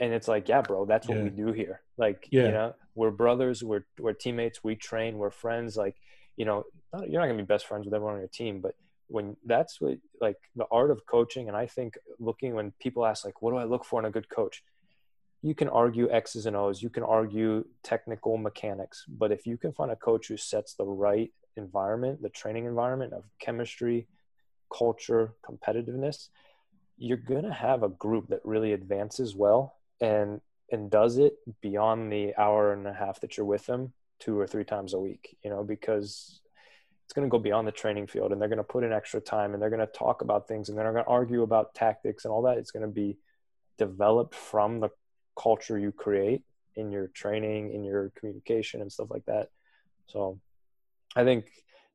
And 0.00 0.08
it's 0.16 0.28
like, 0.34 0.48
yeah, 0.52 0.62
bro, 0.68 0.86
that's 0.86 1.06
what 1.08 1.18
Yeah. 1.18 1.24
we 1.28 1.30
do 1.44 1.52
here. 1.52 1.76
Like, 1.98 2.28
Yeah. 2.30 2.44
you 2.44 2.52
know, 2.52 2.74
we're 2.94 3.10
brothers, 3.10 3.62
we're 3.62 3.84
we're 3.98 4.12
teammates, 4.12 4.62
we 4.62 4.74
train, 4.76 5.18
we're 5.18 5.30
friends. 5.30 5.76
Like, 5.76 5.96
you 6.36 6.44
know, 6.44 6.64
not, 6.92 7.08
you're 7.10 7.20
not 7.20 7.26
gonna 7.26 7.38
be 7.38 7.44
best 7.44 7.66
friends 7.66 7.84
with 7.84 7.94
everyone 7.94 8.14
on 8.14 8.20
your 8.20 8.28
team, 8.28 8.60
but 8.60 8.74
when 9.08 9.36
that's 9.44 9.80
what 9.80 9.98
like 10.20 10.36
the 10.56 10.66
art 10.70 10.90
of 10.90 11.06
coaching, 11.06 11.48
and 11.48 11.56
I 11.56 11.66
think 11.66 11.96
looking 12.18 12.54
when 12.54 12.72
people 12.80 13.06
ask 13.06 13.24
like, 13.24 13.40
what 13.42 13.52
do 13.52 13.56
I 13.56 13.64
look 13.64 13.84
for 13.84 14.00
in 14.00 14.06
a 14.06 14.10
good 14.10 14.28
coach? 14.28 14.62
You 15.42 15.54
can 15.54 15.68
argue 15.68 16.10
X's 16.10 16.46
and 16.46 16.56
O's, 16.56 16.82
you 16.82 16.90
can 16.90 17.02
argue 17.04 17.64
technical 17.82 18.36
mechanics, 18.36 19.04
but 19.08 19.30
if 19.30 19.46
you 19.46 19.56
can 19.56 19.72
find 19.72 19.90
a 19.90 19.96
coach 19.96 20.28
who 20.28 20.36
sets 20.36 20.74
the 20.74 20.84
right 20.84 21.32
environment, 21.56 22.20
the 22.20 22.30
training 22.30 22.64
environment 22.64 23.12
of 23.12 23.24
chemistry, 23.38 24.08
culture, 24.76 25.34
competitiveness, 25.44 26.28
you're 26.98 27.16
gonna 27.16 27.52
have 27.52 27.82
a 27.82 27.88
group 27.90 28.28
that 28.28 28.40
really 28.44 28.72
advances 28.72 29.36
well 29.36 29.76
and 30.00 30.40
and 30.70 30.90
does 30.90 31.18
it 31.18 31.34
beyond 31.60 32.12
the 32.12 32.34
hour 32.36 32.72
and 32.72 32.86
a 32.86 32.92
half 32.92 33.20
that 33.20 33.36
you're 33.36 33.46
with 33.46 33.66
them 33.66 33.92
two 34.18 34.38
or 34.38 34.46
three 34.46 34.64
times 34.64 34.94
a 34.94 34.98
week, 34.98 35.36
you 35.44 35.50
know, 35.50 35.62
because 35.62 36.40
it's 37.04 37.12
going 37.12 37.26
to 37.26 37.30
go 37.30 37.38
beyond 37.38 37.68
the 37.68 37.72
training 37.72 38.06
field 38.06 38.32
and 38.32 38.40
they're 38.40 38.48
going 38.48 38.56
to 38.58 38.64
put 38.64 38.82
in 38.82 38.92
extra 38.92 39.20
time 39.20 39.52
and 39.52 39.62
they're 39.62 39.70
going 39.70 39.78
to 39.78 39.86
talk 39.86 40.22
about 40.22 40.48
things 40.48 40.68
and 40.68 40.76
they're 40.76 40.92
going 40.92 41.04
to 41.04 41.10
argue 41.10 41.42
about 41.42 41.74
tactics 41.74 42.24
and 42.24 42.32
all 42.32 42.42
that. 42.42 42.58
It's 42.58 42.72
going 42.72 42.82
to 42.82 42.92
be 42.92 43.16
developed 43.78 44.34
from 44.34 44.80
the 44.80 44.88
culture 45.40 45.78
you 45.78 45.92
create 45.92 46.42
in 46.74 46.90
your 46.90 47.08
training, 47.08 47.72
in 47.72 47.84
your 47.84 48.10
communication 48.16 48.80
and 48.80 48.90
stuff 48.90 49.08
like 49.10 49.24
that. 49.26 49.50
So 50.08 50.40
I 51.14 51.24
think, 51.24 51.46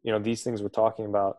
you 0.04 0.12
know, 0.12 0.20
these 0.20 0.44
things 0.44 0.62
we're 0.62 0.70
talking 0.70 1.06
about 1.06 1.38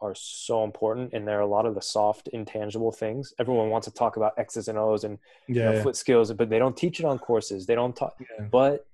are 0.00 0.14
so 0.14 0.64
important 0.64 1.12
and 1.12 1.26
they're 1.26 1.40
a 1.40 1.46
lot 1.46 1.66
of 1.66 1.74
the 1.74 1.82
soft 1.82 2.28
intangible 2.28 2.92
things. 2.92 3.32
Everyone 3.38 3.70
wants 3.70 3.86
to 3.86 3.92
talk 3.94 4.16
about 4.16 4.32
X's 4.38 4.68
and 4.68 4.78
O's 4.78 5.04
and 5.04 5.18
you 5.46 5.56
Yeah, 5.56 5.72
know, 5.72 5.82
foot 5.82 5.96
skills, 5.96 6.32
but 6.32 6.48
they 6.50 6.58
don't 6.58 6.76
teach 6.76 7.00
it 7.00 7.06
on 7.06 7.18
courses. 7.18 7.66
They 7.66 7.74
don't 7.74 7.94
talk 7.94 8.14
yeah. 8.20 8.46
but 8.50 8.86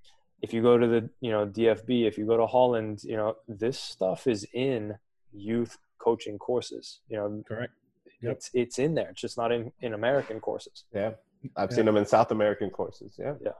if 0.42 0.52
you 0.52 0.62
go 0.62 0.76
to 0.76 0.86
the 0.86 1.08
you 1.20 1.30
know 1.30 1.46
dfb 1.46 2.06
if 2.06 2.18
you 2.18 2.26
go 2.26 2.36
to 2.36 2.46
holland 2.46 3.02
you 3.04 3.16
know 3.16 3.36
this 3.48 3.78
stuff 3.80 4.26
is 4.26 4.46
in 4.52 4.94
youth 5.32 5.78
coaching 5.98 6.36
courses 6.38 7.00
you 7.08 7.16
know 7.16 7.42
correct. 7.48 7.72
Yep. 8.20 8.32
it's 8.32 8.50
it's 8.52 8.78
in 8.78 8.94
there 8.94 9.08
it's 9.08 9.20
just 9.20 9.38
not 9.38 9.50
in 9.50 9.72
in 9.80 9.94
american 9.94 10.38
courses 10.38 10.84
yeah, 10.92 11.12
I've 11.56 11.70
Yeah. 11.70 11.76
seen 11.76 11.86
them 11.86 11.96
in 11.96 12.04
South 12.04 12.30
American 12.32 12.68
courses. 12.68 13.14
Yeah. 13.18 13.34
Yeah 13.40 13.52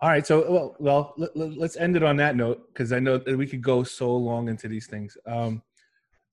all 0.00 0.10
right, 0.10 0.26
so 0.26 0.50
well, 0.50 0.76
well, 0.78 1.14
let, 1.16 1.34
let, 1.36 1.58
us 1.70 1.76
end 1.76 1.96
it 1.96 2.02
on 2.02 2.16
that 2.18 2.36
note 2.36 2.68
because 2.68 2.92
I 2.92 2.98
know 2.98 3.16
that 3.16 3.36
we 3.36 3.46
could 3.46 3.62
go 3.62 3.82
so 3.82 4.14
long 4.14 4.48
into 4.48 4.68
these 4.68 4.86
things. 4.86 5.16
Um, 5.26 5.62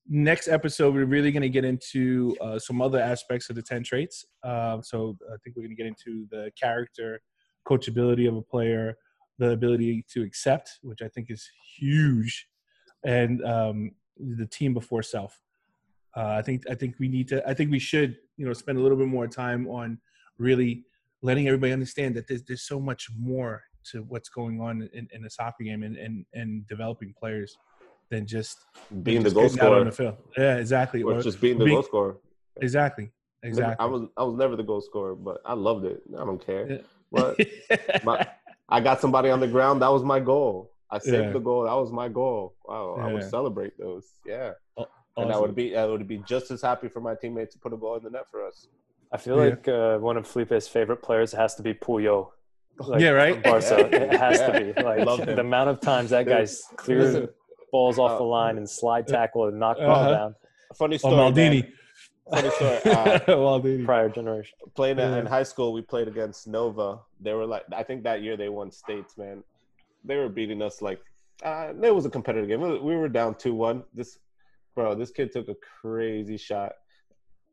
next 0.07 0.47
episode, 0.47 0.93
we're 0.93 1.05
really 1.05 1.31
going 1.31 1.43
to 1.43 1.49
get 1.49 1.65
into 1.65 2.35
uh, 2.41 2.59
some 2.59 2.81
other 2.81 2.99
aspects 2.99 3.49
of 3.49 3.55
the 3.55 3.61
ten 3.61 3.83
traits. 3.83 4.25
Uh, 4.43 4.81
so 4.81 5.17
I 5.31 5.37
think 5.43 5.55
we're 5.55 5.63
going 5.63 5.75
to 5.75 5.81
get 5.83 5.87
into 5.87 6.27
the 6.29 6.51
character, 6.59 7.21
coachability 7.67 8.27
of 8.27 8.35
a 8.35 8.41
player, 8.41 8.97
the 9.39 9.51
ability 9.51 10.05
to 10.13 10.21
accept, 10.23 10.79
which 10.81 11.01
I 11.01 11.07
think 11.07 11.31
is 11.31 11.47
huge, 11.77 12.47
and 13.03 13.43
um, 13.45 13.91
the 14.17 14.45
team 14.45 14.73
before 14.73 15.03
self. 15.03 15.39
Uh, 16.15 16.35
I 16.37 16.41
think 16.41 16.63
I 16.69 16.75
think 16.75 16.95
we 16.99 17.07
need 17.07 17.27
to. 17.29 17.47
I 17.47 17.53
think 17.53 17.71
we 17.71 17.79
should, 17.79 18.17
you 18.37 18.45
know, 18.45 18.53
spend 18.53 18.77
a 18.77 18.81
little 18.81 18.97
bit 18.97 19.07
more 19.07 19.27
time 19.27 19.67
on 19.67 19.99
really 20.37 20.85
letting 21.21 21.47
everybody 21.47 21.71
understand 21.71 22.15
that 22.15 22.27
there's, 22.27 22.43
there's 22.43 22.63
so 22.63 22.79
much 22.79 23.07
more 23.17 23.63
to 23.91 24.03
what's 24.03 24.29
going 24.29 24.61
on 24.61 24.89
in, 24.93 25.07
in 25.11 25.25
a 25.25 25.29
soccer 25.29 25.63
game 25.63 25.83
and, 25.83 25.97
and, 25.97 26.25
and 26.33 26.67
developing 26.67 27.13
players 27.17 27.55
than 28.13 28.25
just 28.27 28.57
Being 29.07 29.23
the 29.23 29.29
just 29.31 29.35
goal 29.35 29.43
getting 29.49 29.59
on 29.59 29.65
scorer, 29.65 29.83
the 29.85 29.91
field. 29.91 30.15
Yeah, 30.37 30.55
exactly. 30.63 31.01
or 31.03 31.13
Or 31.17 31.21
just 31.29 31.39
being 31.45 31.57
the 31.57 31.65
being- 31.65 31.77
goal 31.77 31.83
scorer. 31.91 32.15
exactly. 32.67 33.05
Exactly. 33.49 33.75
I 33.83 33.87
was 33.93 34.01
I 34.21 34.23
was 34.27 34.35
never 34.43 34.55
the 34.61 34.67
goal 34.71 34.81
scorer, 34.89 35.15
but 35.27 35.37
I 35.51 35.53
loved 35.67 35.83
it. 35.93 35.99
I 36.21 36.23
don't 36.29 36.43
care. 36.49 36.65
Yeah. 36.71 36.77
But 37.17 37.31
my- 38.09 38.25
I 38.75 38.77
got 38.87 39.01
somebody 39.05 39.29
on 39.35 39.39
the 39.45 39.51
ground. 39.55 39.75
That 39.83 39.91
was 39.97 40.03
my 40.15 40.19
goal. 40.33 40.53
I 40.95 40.99
saved 40.99 41.25
Yeah. 41.27 41.31
the 41.37 41.43
goal. 41.49 41.61
That 41.69 41.77
was 41.83 41.91
my 41.91 42.07
goal. 42.21 42.39
Wow, 42.69 42.85
I 43.05 43.07
would 43.13 43.27
celebrate 43.37 43.73
those. 43.85 44.05
Yeah, 44.33 44.51
and 45.17 45.27
I 45.35 45.37
would 45.41 45.55
be 45.61 45.65
I 45.75 45.85
would 45.91 46.07
be 46.13 46.17
just 46.33 46.47
as 46.55 46.61
happy 46.69 46.87
for 46.95 47.01
my 47.09 47.15
teammates 47.21 47.51
to 47.55 47.59
put 47.63 47.71
a 47.77 47.77
goal 47.83 47.95
in 47.97 48.03
the 48.07 48.11
net 48.17 48.27
for 48.33 48.39
us. 48.49 48.57
i 49.15 49.17
feel 49.25 49.37
Yeah. 49.39 49.49
like 49.51 49.67
uh, 49.79 49.97
one 50.09 50.15
of 50.19 50.25
felipe's 50.33 50.67
favorite 50.77 51.01
players 51.07 51.29
has 51.41 51.51
to 51.57 51.61
be 51.67 51.73
Puyol 51.85 52.21
like, 52.89 53.01
Yeah, 53.05 53.13
right? 53.23 53.33
from 53.35 53.51
Barca. 53.51 53.77
Yeah. 53.91 53.97
it 54.15 54.19
has 54.27 54.37
to 54.47 54.51
be 54.59 54.65
like 54.89 54.99
Love 55.11 55.19
him. 55.27 55.35
the 55.39 55.45
amount 55.49 55.69
of 55.73 55.77
times 55.91 56.07
that 56.15 56.25
guy's 56.33 56.53
cleared 56.83 57.01
Listen, 57.03 57.29
balls 57.73 57.97
off 57.99 58.17
the 58.19 58.23
uh, 58.23 58.27
line 58.39 58.57
and 58.57 58.69
slide 58.69 59.05
tackle 59.07 59.47
and 59.47 59.59
knock 59.59 59.77
ball 59.77 59.89
Uh-huh. 59.89 60.11
down 60.19 60.35
funny 60.75 60.95
Oh, 60.95 60.97
story. 60.99 61.15
Maldini. 61.15 61.61
Funny 62.31 62.49
story. 62.57 62.79
Uh, 62.85 63.19
Maldini. 63.45 63.85
prior 63.85 64.09
generation 64.09 64.55
playing 64.75 64.97
Yeah. 64.99 65.17
in 65.19 65.25
high 65.25 65.43
school, 65.51 65.69
we 65.73 65.81
played 65.93 66.07
against 66.07 66.47
Nova. 66.47 66.99
They 67.19 67.33
were 67.33 67.45
like, 67.45 67.63
I 67.81 67.83
think 67.83 68.03
that 68.03 68.21
year 68.25 68.35
they 68.37 68.49
won 68.49 68.71
states, 68.71 69.17
man. 69.17 69.43
They 70.07 70.15
were 70.21 70.29
beating 70.29 70.61
us 70.67 70.81
like, 70.81 70.99
uh, 71.43 71.73
it 71.89 71.93
was 71.99 72.05
a 72.05 72.09
competitive 72.17 72.47
game. 72.51 72.61
We 72.61 72.95
were 72.95 73.09
down 73.09 73.35
2 73.35 73.53
1. 73.53 73.83
This, 73.93 74.17
bro, 74.75 74.95
this 74.95 75.11
kid 75.11 75.31
took 75.31 75.47
a 75.49 75.55
crazy 75.81 76.37
shot. 76.37 76.71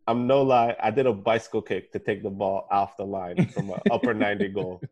I'm 0.08 0.26
no 0.26 0.42
lie. 0.42 0.74
I 0.82 0.90
did 0.90 1.06
a 1.06 1.12
bicycle 1.12 1.62
kick 1.62 1.92
to 1.92 1.98
take 1.98 2.22
the 2.22 2.30
ball 2.30 2.66
off 2.70 2.96
the 2.96 3.04
line 3.18 3.46
from 3.54 3.70
an 3.70 3.80
upper 3.90 4.12
90 4.14 4.48
goal. 4.48 4.80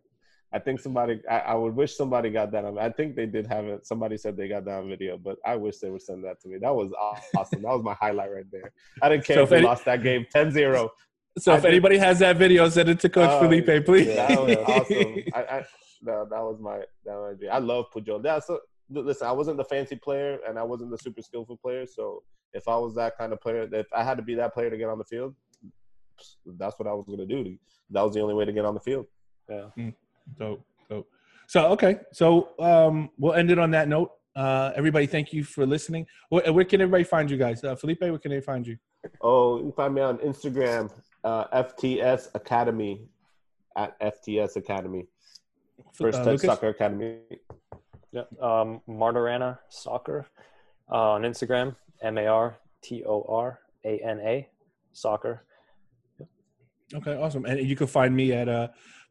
I 0.53 0.59
think 0.59 0.80
somebody, 0.80 1.20
I, 1.30 1.38
I 1.40 1.55
would 1.55 1.74
wish 1.76 1.94
somebody 1.96 2.30
got 2.30 2.51
that 2.53 2.64
on. 2.64 2.78
I 2.78 2.88
think 2.90 3.16
they 3.16 3.26
did 3.26 3.46
have 3.49 3.66
it. 3.66 3.86
Somebody 3.86 4.16
said 4.16 4.36
they 4.36 4.49
got 4.49 4.64
that 4.64 4.78
on 4.78 4.88
video, 4.88 5.18
but 5.18 5.36
I 5.44 5.57
wish 5.57 5.76
they 5.78 5.90
would 5.90 6.01
send 6.03 6.24
that 6.24 6.40
to 6.40 6.49
me. 6.49 6.57
That 6.59 6.74
was 6.74 6.90
awesome. 7.36 7.61
that 7.62 7.68
was 7.68 7.82
my 7.84 7.94
highlight 7.94 8.32
right 8.32 8.51
there. 8.51 8.72
I 9.03 9.11
didn't 9.11 9.24
care 9.26 9.36
So 9.36 9.42
if 9.42 9.49
if 9.49 9.51
we 9.51 9.57
any- 9.59 9.66
lost 9.66 9.84
that 9.84 10.03
game 10.03 10.26
10 10.32 10.51
0. 10.51 10.90
So 11.38 11.53
I 11.53 11.57
if 11.57 11.62
did- 11.62 11.68
anybody 11.68 11.99
has 11.99 12.18
that 12.20 12.36
video, 12.38 12.68
send 12.70 12.88
it 12.88 12.99
to 13.01 13.09
Coach 13.11 13.28
Oh, 13.30 13.40
Felipe, 13.40 13.84
please. 13.84 14.07
That 14.07 14.30
was 14.42 14.57
awesome. 14.66 15.16
I, 15.34 15.42
I 15.59 15.64
no, 16.03 16.26
that 16.30 16.40
was 16.40 16.59
my 16.61 16.78
that 17.05 17.14
was 17.14 17.32
my 17.34 17.38
dream. 17.38 17.51
I 17.53 17.59
love 17.59 17.86
Puyol. 17.94 18.22
That's 18.22 18.46
so, 18.46 18.61
listen. 18.90 19.26
I 19.26 19.32
wasn't 19.32 19.59
the 19.59 19.64
fancy 19.64 19.96
player, 19.96 20.38
and 20.49 20.59
I 20.59 20.62
wasn't 20.62 20.90
the 20.90 20.99
super 20.99 21.20
skillful 21.22 21.59
player. 21.59 21.84
So 21.86 22.22
if 22.55 22.66
I 22.68 22.76
was 22.78 22.94
that 22.94 23.18
kind 23.18 23.32
of 23.34 23.40
player, 23.42 23.68
if 23.70 23.86
I 23.94 24.03
had 24.03 24.16
to 24.16 24.22
be 24.22 24.34
that 24.36 24.55
player 24.55 24.70
to 24.70 24.78
get 24.78 24.88
on 24.88 24.96
the 24.99 25.05
field, 25.05 25.34
that's 26.59 26.78
what 26.78 26.88
I 26.88 26.92
was 26.94 27.05
going 27.07 27.18
to 27.18 27.26
do. 27.26 27.57
That 27.90 28.03
was 28.03 28.14
the 28.14 28.20
only 28.20 28.34
way 28.34 28.44
to 28.46 28.53
get 28.53 28.64
on 28.64 28.74
the 28.74 28.80
field. 28.80 29.07
yeah 29.49 29.66
mm. 29.76 29.94
Dope, 30.37 30.64
dope. 30.91 31.09
So 31.47 31.68
okay, 31.68 32.01
so 32.12 32.51
um, 32.59 33.11
we'll 33.18 33.35
end 33.35 33.51
it 33.51 33.59
on 33.59 33.70
that 33.70 33.89
note. 33.89 34.12
Uh, 34.37 34.72
everybody, 34.76 35.07
thank 35.07 35.33
you 35.33 35.43
for 35.43 35.66
listening. 35.66 36.07
Where, 36.29 36.53
where 36.53 36.64
can 36.64 36.81
everybody 36.81 37.05
find 37.05 37.31
you 37.31 37.37
guys? 37.37 37.64
Uh, 37.64 37.74
Felipe, 37.74 38.03
where 38.03 38.18
can 38.18 38.31
they 38.31 38.41
find 38.41 38.66
you? 38.66 38.76
Oh, 39.20 39.57
you 39.57 39.62
can 39.64 39.72
find 39.72 39.95
me 39.95 40.01
on 40.03 40.18
Instagram, 40.18 40.93
uh, 41.24 41.45
FTS 41.64 42.35
Academy, 42.35 43.09
at 43.76 43.99
FTS 44.01 44.57
Academy. 44.57 45.07
First 45.95 46.18
Uh, 46.20 46.24
Touch 46.24 46.41
Soccer 46.41 46.68
Academy. 46.68 47.18
Yeah. 48.12 48.22
Um, 48.41 48.81
Martorana 48.89 49.59
Soccer 49.68 50.26
uh, 50.91 51.12
on 51.12 51.22
Instagram. 51.22 51.74
M 52.03 52.18
A 52.18 52.26
R 52.26 52.59
T 52.83 53.03
O 53.05 53.24
R 53.29 53.61
A 53.85 53.99
N 53.99 54.20
A 54.20 54.49
Soccer. 54.93 55.45
Okay, 56.95 57.16
awesome. 57.16 57.45
And 57.45 57.61
you 57.61 57.76
can 57.76 57.87
find 57.87 58.14
me 58.14 58.33
at 58.33 58.49
uh, 58.49 58.68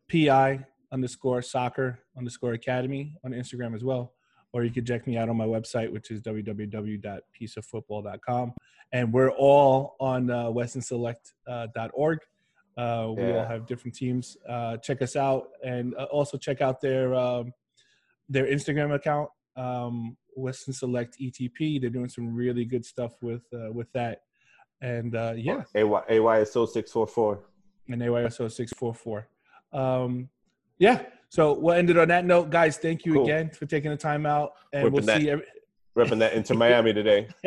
pi 0.10 0.66
underscore 0.92 1.42
soccer 1.42 2.00
underscore 2.18 2.54
academy 2.54 3.14
on 3.24 3.32
Instagram 3.32 3.74
as 3.76 3.84
well. 3.84 4.14
Or 4.54 4.64
you 4.64 4.72
could 4.72 4.88
check 4.88 5.06
me 5.06 5.18
out 5.18 5.28
on 5.30 5.36
my 5.36 5.46
website, 5.46 5.92
which 5.92 6.10
is 6.10 6.22
www.pieceoffootball.com. 6.22 8.54
And 8.94 9.12
we're 9.12 9.32
all 9.32 9.98
on 10.00 10.32
uh, 10.32 10.46
westernselect.org. 10.46 12.20
Uh, 12.78 13.12
we 13.18 13.32
all 13.32 13.46
have 13.46 13.66
different 13.66 13.96
teams. 13.96 14.38
Uh, 14.48 14.78
check 14.78 15.02
us 15.02 15.16
out, 15.16 15.48
and 15.66 15.96
uh, 15.96 16.04
also 16.06 16.38
check 16.38 16.62
out 16.62 16.80
their 16.80 17.16
um, 17.16 17.52
their 18.30 18.46
Instagram 18.46 18.94
account, 18.94 19.30
um, 19.56 20.16
Western 20.36 20.76
Select 20.76 21.18
ETP. 21.20 21.82
They're 21.82 21.90
doing 21.90 22.08
some 22.08 22.36
really 22.36 22.66
good 22.66 22.86
stuff 22.86 23.14
with 23.22 23.42
uh, 23.52 23.72
with 23.72 23.92
that. 23.94 24.22
And 24.82 25.16
uh, 25.16 25.34
yeah, 25.36 25.64
AY, 25.74 25.82
AYSO 25.84 26.70
six 26.70 26.92
four 26.92 27.08
four. 27.08 27.40
and 27.90 28.00
AYSO 28.00 28.52
644. 28.52 29.28
Um, 29.74 30.30
yeah, 30.80 31.04
so 31.30 31.54
we'll 31.54 31.76
end 31.76 31.90
it 31.90 31.98
on 31.98 32.08
that 32.10 32.26
note. 32.26 32.50
Guys, 32.50 32.78
thank 32.78 33.06
you 33.06 33.14
Cool. 33.14 33.24
again 33.26 33.50
for 33.50 33.66
taking 33.66 33.92
the 33.92 33.98
time 33.98 34.26
out. 34.26 34.54
And 34.74 34.84
Whipping 34.84 34.94
we'll 34.96 35.06
that. 35.06 35.22
see 35.22 35.30
every, 35.30 35.46
Repping 35.98 36.20
that 36.20 36.34
Inter 36.34 36.54
Miami 36.56 36.94
today. 36.94 37.28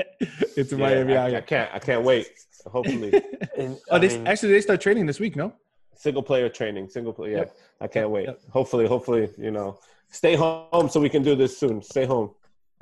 into 0.56 0.76
Yeah, 0.76 0.76
Miami. 0.76 1.16
I, 1.16 1.36
I 1.36 1.40
can't 1.40 1.70
I 1.74 1.78
can't 1.78 2.02
wait. 2.04 2.26
Hopefully, 2.66 3.12
And, 3.58 3.78
oh, 3.90 3.98
they, 3.98 4.08
mean, 4.08 4.26
actually, 4.26 4.52
they 4.52 4.60
start 4.60 4.80
training 4.80 5.06
this 5.06 5.18
week, 5.20 5.34
no? 5.36 5.52
single 5.94 6.22
player 6.22 6.48
training, 6.48 6.88
single 6.88 7.12
player. 7.12 7.30
Yeah, 7.32 7.38
Yep. 7.38 7.56
I 7.82 7.86
can't 7.86 8.10
wait. 8.10 8.26
Yep. 8.26 8.40
Hopefully, 8.50 8.86
hopefully, 8.86 9.28
you 9.38 9.50
know, 9.50 9.78
stay 10.10 10.34
home 10.34 10.88
so 10.88 10.98
we 10.98 11.08
can 11.10 11.22
do 11.22 11.34
this 11.36 11.58
soon. 11.58 11.82
Stay 11.82 12.06
home. 12.06 12.30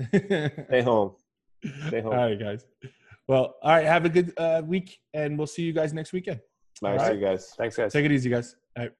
Stay 0.14 0.82
home. 0.82 1.14
Stay 1.88 2.00
home. 2.00 2.12
all 2.12 2.26
right, 2.28 2.38
guys. 2.38 2.64
Well, 3.26 3.56
all 3.62 3.72
right. 3.72 3.84
Have 3.84 4.04
a 4.04 4.08
good 4.08 4.32
uh, 4.38 4.62
week, 4.64 5.00
and 5.14 5.36
we'll 5.36 5.48
see 5.48 5.62
you 5.62 5.72
guys 5.72 5.92
next 5.92 6.12
weekend. 6.12 6.40
Nice, 6.80 7.00
All 7.00 7.12
you 7.14 7.20
guys. 7.20 7.52
thanks, 7.58 7.76
guys. 7.76 7.92
Take 7.92 8.04
it 8.04 8.12
easy, 8.12 8.30
guys. 8.30 8.54
All 8.76 8.84
right. 8.84 8.90
Bye. 8.90 8.96